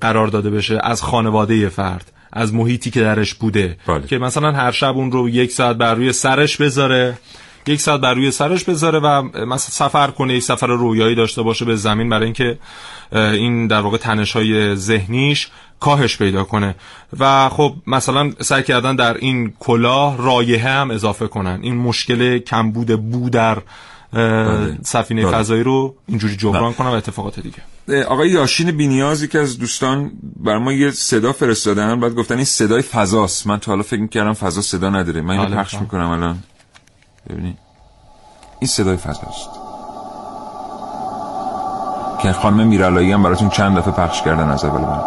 قرار 0.01 0.27
داده 0.29 0.51
بشه 0.51 0.81
از 0.83 1.03
خانواده 1.03 1.68
فرد 1.68 2.12
از 2.33 2.55
محیطی 2.55 2.91
که 2.91 3.01
درش 3.01 3.35
بوده 3.35 3.77
بله. 3.87 4.07
که 4.07 4.18
مثلا 4.18 4.53
هر 4.53 4.70
شب 4.70 4.97
اون 4.97 5.12
رو 5.12 5.29
یک 5.29 5.53
ساعت 5.53 5.77
بر 5.77 5.95
روی 5.95 6.12
سرش 6.12 6.57
بذاره. 6.57 7.18
یک 7.69 7.81
ساعت 7.81 8.01
بر 8.01 8.14
روی 8.14 8.31
سرش 8.31 8.64
بذاره 8.64 8.99
و 8.99 9.23
مثلا 9.23 9.57
سفر 9.57 10.11
کنه 10.11 10.35
یک 10.35 10.43
سفر 10.43 10.67
رویایی 10.67 11.14
داشته 11.14 11.43
باشه 11.43 11.64
به 11.64 11.77
زمین 11.77 12.09
برای 12.09 12.25
اینکه 12.25 12.59
این 13.12 13.67
در 13.67 13.81
واقع 13.81 13.97
تنش 13.97 14.33
های 14.33 14.77
ذهنیش 14.77 15.49
کاهش 15.81 16.19
پیدا 16.19 16.45
کنه. 16.45 16.75
و 17.19 17.49
خب 17.49 17.75
مثلا 17.87 18.33
سعی 18.41 18.62
کردن 18.62 18.97
در 18.97 19.17
این 19.17 19.53
کلاه 19.61 20.19
رایحه 20.19 20.71
هم 20.71 20.91
اضافه 20.91 21.27
کنن. 21.27 21.59
این 21.62 21.77
مشکل 21.77 22.39
کمبود 22.39 23.11
بو 23.11 23.31
در 23.31 23.59
بله. 24.12 24.79
سفینه 24.83 25.27
بله. 25.27 25.33
فضایی 25.33 25.62
رو 25.62 25.95
اینجوری 26.09 26.37
جبران 26.37 26.62
بله. 26.62 26.73
کنن 26.73 26.89
و 26.89 26.93
اتفاقات 26.93 27.41
دیگه. 27.41 28.05
آقای 28.05 28.31
یاشین 28.31 28.71
بینیازی 28.71 29.29
که 29.29 29.39
از 29.39 29.59
دوستان 29.59 30.12
بر 30.37 30.59
ما 30.59 30.73
یه 30.73 30.91
صدا 30.91 31.33
فرستادن 31.33 32.01
بعد 32.01 32.14
گفتن 32.14 32.35
این 32.35 32.45
صدای 32.45 32.83
فضاست. 32.83 33.47
من 33.47 33.59
تا 33.59 33.73
حالا 33.73 33.83
فکر 33.83 34.01
می‌کردم 34.01 34.33
فضا 34.33 34.62
صدا 34.62 34.91
نداره. 34.91 35.21
من 35.21 35.39
اینو 35.39 35.57
پخش 35.57 35.75
می‌کنم 35.75 36.09
الان. 36.09 36.39
ببینید 37.31 37.59
این 38.61 38.68
صدای 38.68 38.97
فضاست 38.97 39.51
که 42.22 42.33
خانم 42.33 42.66
میرالایی 42.66 43.12
هم 43.12 43.22
براتون 43.22 43.49
چند 43.49 43.79
دفعه 43.79 43.93
پخش 43.93 44.22
کردن 44.22 44.51
از 44.51 44.64
اول 44.64 44.81
من. 44.81 45.01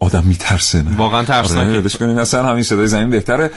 آدم 0.00 0.24
میترسه 0.24 0.82
نه؟ 0.82 0.96
واقعا 0.96 1.22
ترسناکه. 1.24 1.70
آره 1.70 1.88
کنین. 1.88 2.18
اصلا 2.18 2.46
همین 2.46 2.62
صدای 2.62 2.86
زمین 2.86 3.10
بهتره. 3.10 3.50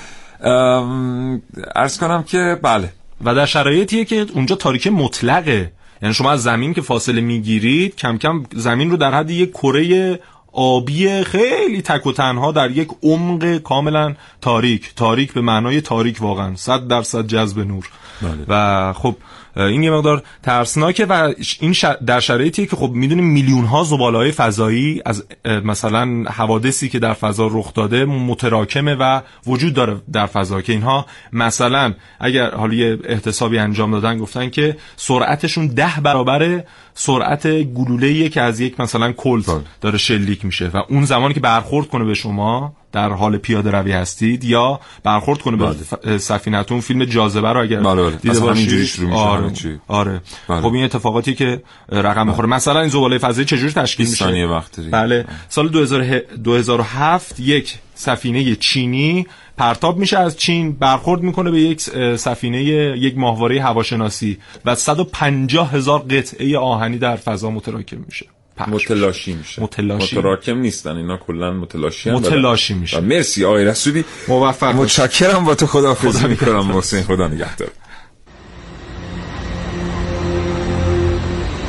ارز 1.76 1.98
کنم 1.98 2.24
که 2.24 2.60
بله. 2.64 2.94
و 3.26 3.36
در 3.36 3.46
شرایطیه 3.46 4.06
که 4.06 4.26
اونجا 4.34 4.56
تاریک 4.56 4.88
مطلقه. 4.88 5.72
یعنی 6.02 6.14
شما 6.14 6.32
از 6.32 6.44
زمین 6.44 6.74
که 6.74 6.82
فاصله 6.82 7.22
می‌گیرید 7.22 7.96
کم 7.96 8.18
کم 8.18 8.44
زمین 8.56 8.92
رو 8.92 8.98
در 8.98 9.14
حد 9.14 9.30
یک 9.30 9.52
کره 9.52 10.20
آبی 10.54 11.24
خیلی 11.24 11.82
تک 11.82 12.06
و 12.08 12.12
تنها 12.12 12.52
در 12.52 12.72
یک 12.72 12.88
عمق 13.04 13.58
کاملا 13.58 14.16
تاریک. 14.42 14.96
تاریک 14.96 15.34
به 15.34 15.42
معنای 15.42 15.82
تاریک 15.82 16.22
واقعا. 16.22 16.56
صد 16.56 16.88
درصد 16.88 17.28
جذب 17.28 17.60
نور. 17.60 17.90
بله. 18.22 18.46
و 18.48 18.94
خب 18.94 19.16
این 19.56 19.84
یه 19.84 19.92
مقدار 19.92 20.24
ترسناکه 20.44 21.06
و 21.06 21.34
این 21.60 21.76
در 22.06 22.20
شرایطی 22.20 22.68
که 22.68 22.76
خب 22.76 22.92
می‌دونیم 22.92 23.26
میلیون 23.26 23.66
ها 23.66 23.84
زباله 23.84 24.32
فضایی 24.32 25.02
از 25.06 25.24
مثلا 25.46 26.24
حوادثی 26.32 26.90
که 26.90 27.00
در 27.00 27.14
فضا 27.14 27.48
رخ 27.48 27.74
داده 27.74 28.06
متراکمه 28.06 28.96
و 29.00 29.22
وجود 29.48 29.74
داره 29.74 30.02
در 30.14 30.26
فضا 30.26 30.62
که 30.62 30.74
اینها 30.74 31.06
مثلا 31.34 31.94
اگر 32.20 32.52
حالا 32.56 32.74
یه 32.74 33.00
احتسابی 33.04 33.60
انجام 33.60 33.92
دادن 33.92 34.18
گفتن 34.18 34.50
که 34.50 34.78
سرعتشون 34.96 35.68
ده 35.68 35.94
برابر 36.04 36.64
سرعت 36.94 37.48
گلوله 37.64 38.30
که 38.30 38.42
از 38.42 38.60
یک 38.60 38.80
مثلا 38.80 39.12
کلت 39.12 39.46
بله. 39.50 39.62
داره 39.82 39.98
شلیک 39.98 40.46
میشه 40.46 40.72
و 40.74 40.78
اون 40.90 41.06
زمانی 41.06 41.34
که 41.34 41.40
برخورد 41.40 41.88
کنه 41.88 42.06
به 42.06 42.14
شما 42.14 42.76
در 42.94 43.10
حال 43.10 43.38
پیاده 43.38 43.72
روی 43.72 43.92
هستید 43.92 44.44
یا 44.44 44.80
برخورد 45.04 45.42
کنه 45.42 45.58
به 45.58 45.66
بله. 45.66 46.18
سفینتون 46.18 46.80
فیلم 46.80 47.06
جاذبه 47.06 47.54
رو 47.54 47.62
اگر 47.62 47.80
بله 47.80 48.04
بله. 48.04 48.16
دیده 48.16 48.40
باشید 48.40 49.10
آره, 49.14 49.52
آره. 49.88 50.22
بله. 50.50 50.62
خب 50.62 50.74
این 50.74 50.84
اتفاقاتی 50.84 51.34
که 51.34 51.64
رقم 51.90 52.28
می‌خوره 52.28 52.48
بله. 52.48 52.56
مثلا 52.56 52.80
این 52.80 52.90
زباله 52.90 53.18
فضایی 53.18 53.46
چجوری 53.46 53.72
تشکیل 53.72 54.10
میشه 54.10 54.46
وقت 54.46 54.80
بله 54.92 55.26
سال 55.50 55.70
2007 55.70 57.40
یک 57.40 57.80
سفینه 57.96 58.56
چینی 58.56 59.28
پرتاب 59.58 59.98
میشه 59.98 60.20
از 60.20 60.38
چین 60.38 60.72
برخورد 60.72 61.22
می‌کنه 61.22 61.52
به 61.52 61.60
یک 61.60 61.82
سفینه 62.16 62.64
یک 62.64 63.18
ماهواره 63.18 63.62
هواشناسی 63.62 64.38
و 64.66 64.76
150 64.76 65.72
هزار 65.72 66.00
قطعه 66.00 66.58
آهنی 66.58 66.98
در 66.98 67.16
فضا 67.16 67.50
متراکم 67.50 67.98
میشه 68.06 68.26
متلاشی 68.68 69.34
میشه 69.34 69.64
متلاشی 69.64 70.18
متراکم 70.18 70.58
نیستن 70.58 70.96
اینا 70.96 71.18
کلا 71.18 71.54
متلاشی 71.54 72.12
متلاشی 72.12 72.74
میشه 72.74 73.00
مرسی 73.00 73.46
آقای 73.46 73.66
رسولی 73.66 74.06
موفق 74.28 74.76
متشکرم 74.76 75.46
با 75.46 75.56
تو 75.56 75.68
خداحافظی 75.68 76.28
می‌کنم 76.28 76.66
محسن 76.66 77.02
خدا 77.02 77.28
نگهدار 77.28 77.68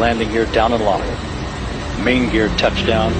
Landing 0.00 0.32
gear 0.32 0.44
down 0.46 0.72
and 0.72 0.84
lock. 0.84 1.04
Main 2.04 2.28
gear 2.32 2.48
touchdown. 2.58 3.10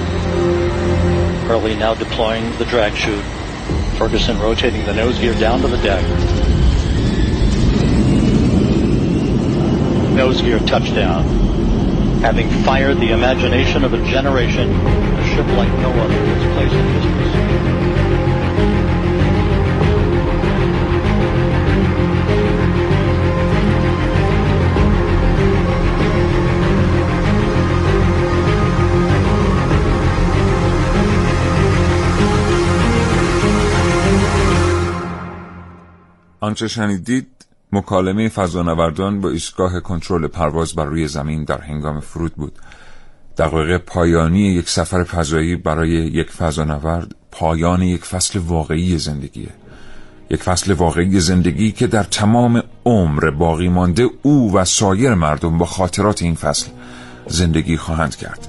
Early 1.49 1.73
now 1.75 1.93
deploying 1.95 2.45
the 2.57 2.65
drag 2.65 2.93
chute. 2.93 3.23
Ferguson 3.97 4.37
rotating 4.39 4.85
the 4.85 4.93
nose 4.93 5.17
gear 5.17 5.33
down 5.35 5.61
to 5.61 5.67
the 5.67 5.77
deck. 5.77 6.03
Nose 10.13 10.41
gear 10.41 10.59
touchdown. 10.59 11.54
having 12.24 12.48
fired 12.64 12.98
the 12.98 13.12
imagination 13.12 13.84
of 13.84 13.92
a 13.92 14.02
generation, 14.04 14.70
a 14.70 15.24
ship 15.34 15.46
like 15.60 15.72
no 15.80 15.90
other 16.02 16.14
in 16.14 16.28
its 16.30 16.46
place 16.54 16.72
in 16.72 16.86
history. 16.94 17.20
آنچه 36.42 36.68
شنیدید 36.68 37.26
مکالمه 37.75 38.29
فضانوردان 38.29 39.21
با 39.21 39.29
ایستگاه 39.29 39.79
کنترل 39.79 40.27
پرواز 40.27 40.73
بر 40.73 40.85
روی 40.85 41.07
زمین 41.07 41.43
در 41.43 41.61
هنگام 41.61 41.99
فرود 41.99 42.35
بود. 42.35 42.59
دقایق 43.37 43.77
پایانی 43.77 44.39
یک 44.39 44.69
سفر 44.69 45.03
فضایی 45.03 45.55
برای 45.55 45.89
یک 45.89 46.31
فضانورد 46.31 47.15
پایان 47.31 47.81
یک 47.81 48.05
فصل 48.05 48.39
واقعی 48.39 48.97
زندگیه. 48.97 49.49
یک 50.29 50.43
فصل 50.43 50.73
واقعی 50.73 51.19
زندگی 51.19 51.71
که 51.71 51.87
در 51.87 52.03
تمام 52.03 52.63
عمر 52.85 53.29
باقی 53.29 53.69
مانده 53.69 54.09
او 54.21 54.53
و 54.53 54.65
سایر 54.65 55.13
مردم 55.13 55.57
با 55.57 55.65
خاطرات 55.65 56.21
این 56.21 56.35
فصل 56.35 56.67
زندگی 57.27 57.77
خواهند 57.77 58.15
کرد. 58.15 58.47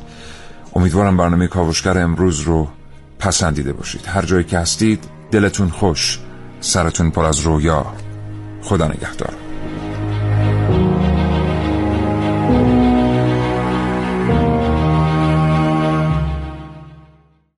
امیدوارم 0.75 1.17
برنامه 1.17 1.47
کاوشگر 1.47 1.99
امروز 1.99 2.41
رو 2.41 2.69
پسندیده 3.19 3.73
باشید. 3.73 4.07
هر 4.07 4.23
جایی 4.23 4.45
که 4.45 4.59
هستید 4.59 5.05
دلتون 5.31 5.69
خوش 5.69 6.19
سرتون 6.61 7.11
پر 7.11 7.25
از 7.25 7.41
رویا. 7.41 7.87
خدا 8.67 8.89
نگهدار. 8.89 9.46